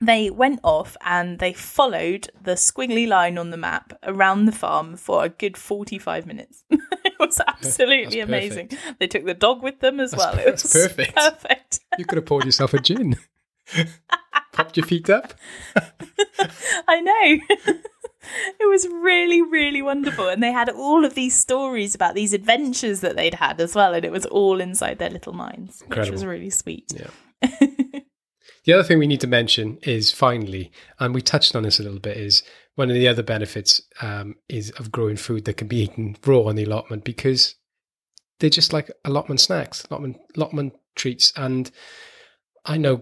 they 0.00 0.30
went 0.30 0.60
off 0.62 0.96
and 1.04 1.38
they 1.40 1.52
followed 1.52 2.28
the 2.40 2.52
squiggly 2.52 3.08
line 3.08 3.38
on 3.38 3.50
the 3.50 3.56
map 3.56 3.98
around 4.04 4.44
the 4.44 4.52
farm 4.52 4.96
for 4.96 5.24
a 5.24 5.28
good 5.28 5.56
45 5.56 6.26
minutes. 6.26 6.64
it 6.70 7.14
was 7.18 7.40
absolutely 7.46 8.20
amazing. 8.20 8.70
They 9.00 9.08
took 9.08 9.24
the 9.24 9.34
dog 9.34 9.62
with 9.62 9.80
them 9.80 9.98
as 9.98 10.12
that's, 10.12 10.24
well. 10.24 10.38
It 10.38 10.52
was 10.52 10.72
perfect. 10.72 11.16
Perfect. 11.16 11.80
you 11.98 12.04
could 12.04 12.16
have 12.16 12.26
poured 12.26 12.44
yourself 12.44 12.74
a 12.74 12.78
gin. 12.78 13.16
Popped 14.54 14.76
your 14.76 14.86
feet 14.86 15.10
up. 15.10 15.34
I 16.88 17.00
know. 17.00 17.74
it 18.60 18.68
was 18.68 18.86
really, 18.88 19.42
really 19.42 19.82
wonderful. 19.82 20.28
And 20.28 20.42
they 20.42 20.52
had 20.52 20.68
all 20.68 21.04
of 21.04 21.14
these 21.14 21.34
stories 21.38 21.94
about 21.94 22.14
these 22.14 22.32
adventures 22.32 23.00
that 23.00 23.16
they'd 23.16 23.34
had 23.34 23.60
as 23.60 23.74
well. 23.74 23.94
And 23.94 24.04
it 24.04 24.12
was 24.12 24.26
all 24.26 24.60
inside 24.60 24.98
their 24.98 25.10
little 25.10 25.32
minds, 25.32 25.82
Incredible. 25.82 26.06
which 26.06 26.12
was 26.12 26.24
really 26.24 26.50
sweet. 26.50 26.92
Yeah. 26.94 27.50
the 28.64 28.72
other 28.72 28.84
thing 28.84 28.98
we 28.98 29.06
need 29.06 29.20
to 29.20 29.26
mention 29.26 29.78
is 29.82 30.12
finally, 30.12 30.70
and 30.98 31.14
we 31.14 31.20
touched 31.20 31.54
on 31.56 31.64
this 31.64 31.80
a 31.80 31.82
little 31.82 32.00
bit, 32.00 32.16
is 32.16 32.42
one 32.76 32.90
of 32.90 32.94
the 32.94 33.08
other 33.08 33.22
benefits 33.22 33.82
um, 34.00 34.36
is 34.48 34.70
of 34.72 34.92
growing 34.92 35.16
food 35.16 35.44
that 35.44 35.56
can 35.56 35.68
be 35.68 35.82
eaten 35.82 36.16
raw 36.24 36.42
on 36.42 36.56
the 36.56 36.64
allotment 36.64 37.04
because 37.04 37.56
they're 38.40 38.50
just 38.50 38.72
like 38.72 38.90
allotment 39.04 39.40
snacks, 39.40 39.84
allotment, 39.90 40.16
allotment 40.36 40.74
treats. 40.94 41.32
And 41.36 41.70
I 42.64 42.76
know 42.76 42.96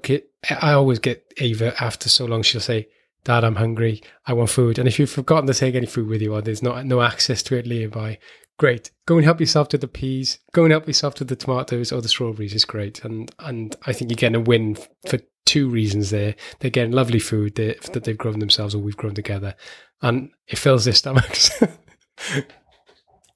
I 0.51 0.73
always 0.73 0.99
get 0.99 1.33
Ava 1.39 1.75
after 1.83 2.09
so 2.09 2.25
long, 2.25 2.43
she'll 2.43 2.61
say, 2.61 2.89
Dad, 3.25 3.45
I'm 3.45 3.57
hungry. 3.57 4.03
I 4.27 4.33
want 4.33 4.51
food. 4.51 4.79
And 4.79 4.89
if 4.89 4.99
you've 4.99 5.11
forgotten 5.11 5.47
to 5.47 5.55
take 5.55 5.75
any 5.75 5.87
food 5.87 6.09
with 6.09 6.23
you 6.23 6.35
or 6.35 6.43
there's 6.43 6.63
not 6.63 6.85
no 6.87 7.01
access 7.01 7.43
to 7.45 7.57
it 7.57 7.67
nearby, 7.67 8.19
great. 8.59 8.91
Go 9.07 9.17
and 9.17 9.25
help 9.25 9.39
yourself 9.39 9.69
to 9.69 9.79
the 9.79 9.87
peas. 9.87 10.41
Go 10.53 10.65
and 10.65 10.73
help 10.73 10.89
yourself 10.89 11.15
to 11.17 11.25
the 11.25 11.37
tomatoes 11.37 11.93
or 11.93 12.01
the 12.03 12.09
strawberries. 12.09 12.55
It's 12.55 12.65
great. 12.65 13.05
And 13.05 13.33
and 13.39 13.77
I 13.87 13.93
think 13.93 14.11
you're 14.11 14.17
getting 14.17 14.41
a 14.41 14.41
win 14.41 14.77
for 15.07 15.21
two 15.47 15.69
reasons 15.69 16.11
there. 16.11 16.35
They're 16.59 16.71
getting 16.71 16.93
lovely 16.93 17.21
food 17.21 17.55
that 17.57 18.05
they've 18.05 18.19
grown 18.19 18.41
themselves 18.41 18.75
or 18.75 18.79
we've 18.79 18.97
grown 18.97 19.15
together. 19.15 19.55
And 20.01 20.31
it 20.49 20.59
fills 20.59 20.85
their 20.85 20.95
stomachs. 20.95 21.51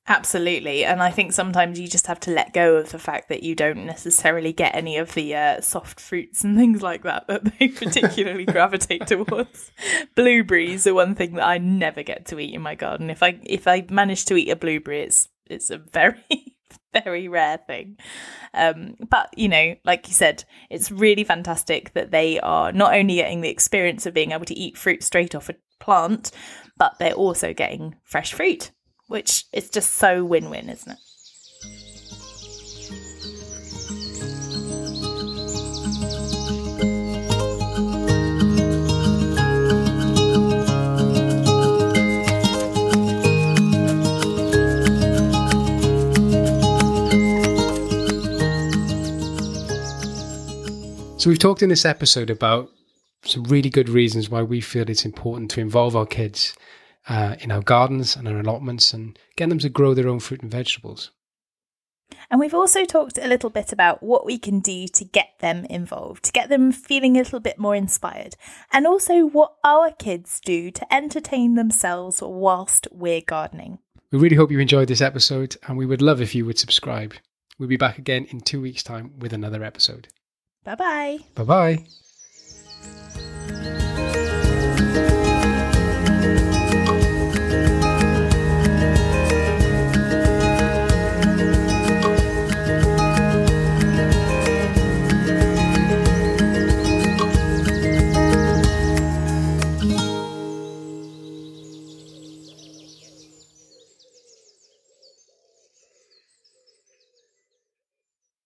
Absolutely. 0.08 0.84
And 0.84 1.02
I 1.02 1.10
think 1.10 1.32
sometimes 1.32 1.80
you 1.80 1.88
just 1.88 2.06
have 2.06 2.20
to 2.20 2.30
let 2.30 2.52
go 2.52 2.76
of 2.76 2.92
the 2.92 2.98
fact 2.98 3.28
that 3.28 3.42
you 3.42 3.56
don't 3.56 3.84
necessarily 3.86 4.52
get 4.52 4.76
any 4.76 4.98
of 4.98 5.14
the 5.14 5.34
uh, 5.34 5.60
soft 5.60 5.98
fruits 5.98 6.44
and 6.44 6.56
things 6.58 6.80
like 6.80 7.02
that 7.02 7.26
that 7.26 7.58
they 7.58 7.68
particularly 7.68 8.44
gravitate 8.44 9.06
towards. 9.08 9.72
Blueberries 10.14 10.86
are 10.86 10.94
one 10.94 11.16
thing 11.16 11.34
that 11.34 11.46
I 11.46 11.58
never 11.58 12.04
get 12.04 12.26
to 12.26 12.38
eat 12.38 12.54
in 12.54 12.62
my 12.62 12.76
garden. 12.76 13.10
If 13.10 13.22
I 13.22 13.40
if 13.42 13.66
I 13.66 13.84
manage 13.90 14.24
to 14.26 14.36
eat 14.36 14.50
a 14.50 14.56
blueberry, 14.56 15.00
it's 15.00 15.28
it's 15.46 15.70
a 15.70 15.78
very 15.78 16.22
very 17.04 17.26
rare 17.26 17.58
thing. 17.58 17.96
Um, 18.54 18.94
but 19.10 19.36
you 19.36 19.48
know, 19.48 19.74
like 19.84 20.06
you 20.06 20.14
said, 20.14 20.44
it's 20.70 20.92
really 20.92 21.24
fantastic 21.24 21.92
that 21.94 22.12
they 22.12 22.38
are 22.38 22.70
not 22.70 22.94
only 22.94 23.16
getting 23.16 23.40
the 23.40 23.50
experience 23.50 24.06
of 24.06 24.14
being 24.14 24.30
able 24.30 24.46
to 24.46 24.54
eat 24.54 24.78
fruit 24.78 25.02
straight 25.02 25.34
off 25.34 25.48
a 25.48 25.56
plant, 25.80 26.30
but 26.78 26.96
they're 27.00 27.12
also 27.12 27.52
getting 27.52 27.96
fresh 28.04 28.32
fruit 28.32 28.70
which 29.08 29.44
is 29.52 29.70
just 29.70 29.94
so 29.94 30.24
win 30.24 30.50
win, 30.50 30.68
isn't 30.68 30.92
it? 30.92 30.98
So, 51.18 51.30
we've 51.30 51.40
talked 51.40 51.62
in 51.62 51.70
this 51.70 51.84
episode 51.84 52.30
about 52.30 52.70
some 53.24 53.42
really 53.44 53.68
good 53.68 53.88
reasons 53.88 54.30
why 54.30 54.42
we 54.42 54.60
feel 54.60 54.88
it's 54.88 55.04
important 55.04 55.50
to 55.50 55.60
involve 55.60 55.96
our 55.96 56.06
kids 56.06 56.54
uh, 57.08 57.36
in 57.40 57.50
our 57.50 57.62
gardens 57.62 58.16
and 58.16 58.26
our 58.28 58.40
allotments 58.40 58.92
and 58.92 59.18
get 59.36 59.48
them 59.48 59.58
to 59.60 59.68
grow 59.68 59.94
their 59.94 60.08
own 60.08 60.20
fruit 60.20 60.42
and 60.42 60.50
vegetables. 60.50 61.10
And 62.30 62.38
we've 62.40 62.54
also 62.54 62.84
talked 62.84 63.18
a 63.18 63.26
little 63.28 63.50
bit 63.50 63.72
about 63.72 64.02
what 64.02 64.24
we 64.24 64.38
can 64.38 64.60
do 64.60 64.86
to 64.88 65.04
get 65.04 65.30
them 65.40 65.64
involved, 65.66 66.24
to 66.24 66.32
get 66.32 66.48
them 66.48 66.70
feeling 66.72 67.16
a 67.16 67.20
little 67.20 67.40
bit 67.40 67.58
more 67.58 67.74
inspired, 67.74 68.36
and 68.72 68.86
also 68.86 69.26
what 69.26 69.54
our 69.64 69.90
kids 69.90 70.40
do 70.44 70.70
to 70.70 70.94
entertain 70.94 71.54
themselves 71.54 72.22
whilst 72.22 72.86
we're 72.92 73.20
gardening. 73.20 73.78
We 74.12 74.18
really 74.18 74.36
hope 74.36 74.52
you 74.52 74.60
enjoyed 74.60 74.88
this 74.88 75.00
episode, 75.00 75.56
and 75.66 75.76
we 75.76 75.86
would 75.86 76.02
love 76.02 76.20
if 76.20 76.34
you 76.34 76.44
would 76.46 76.58
subscribe. 76.58 77.14
We'll 77.58 77.68
be 77.68 77.76
back 77.76 77.98
again 77.98 78.26
in 78.30 78.40
two 78.40 78.60
weeks' 78.60 78.82
time 78.82 79.18
with 79.18 79.32
another 79.32 79.64
episode. 79.64 80.08
Bye 80.64 80.74
bye. 80.74 81.18
Bye 81.34 81.84
bye. 84.04 84.12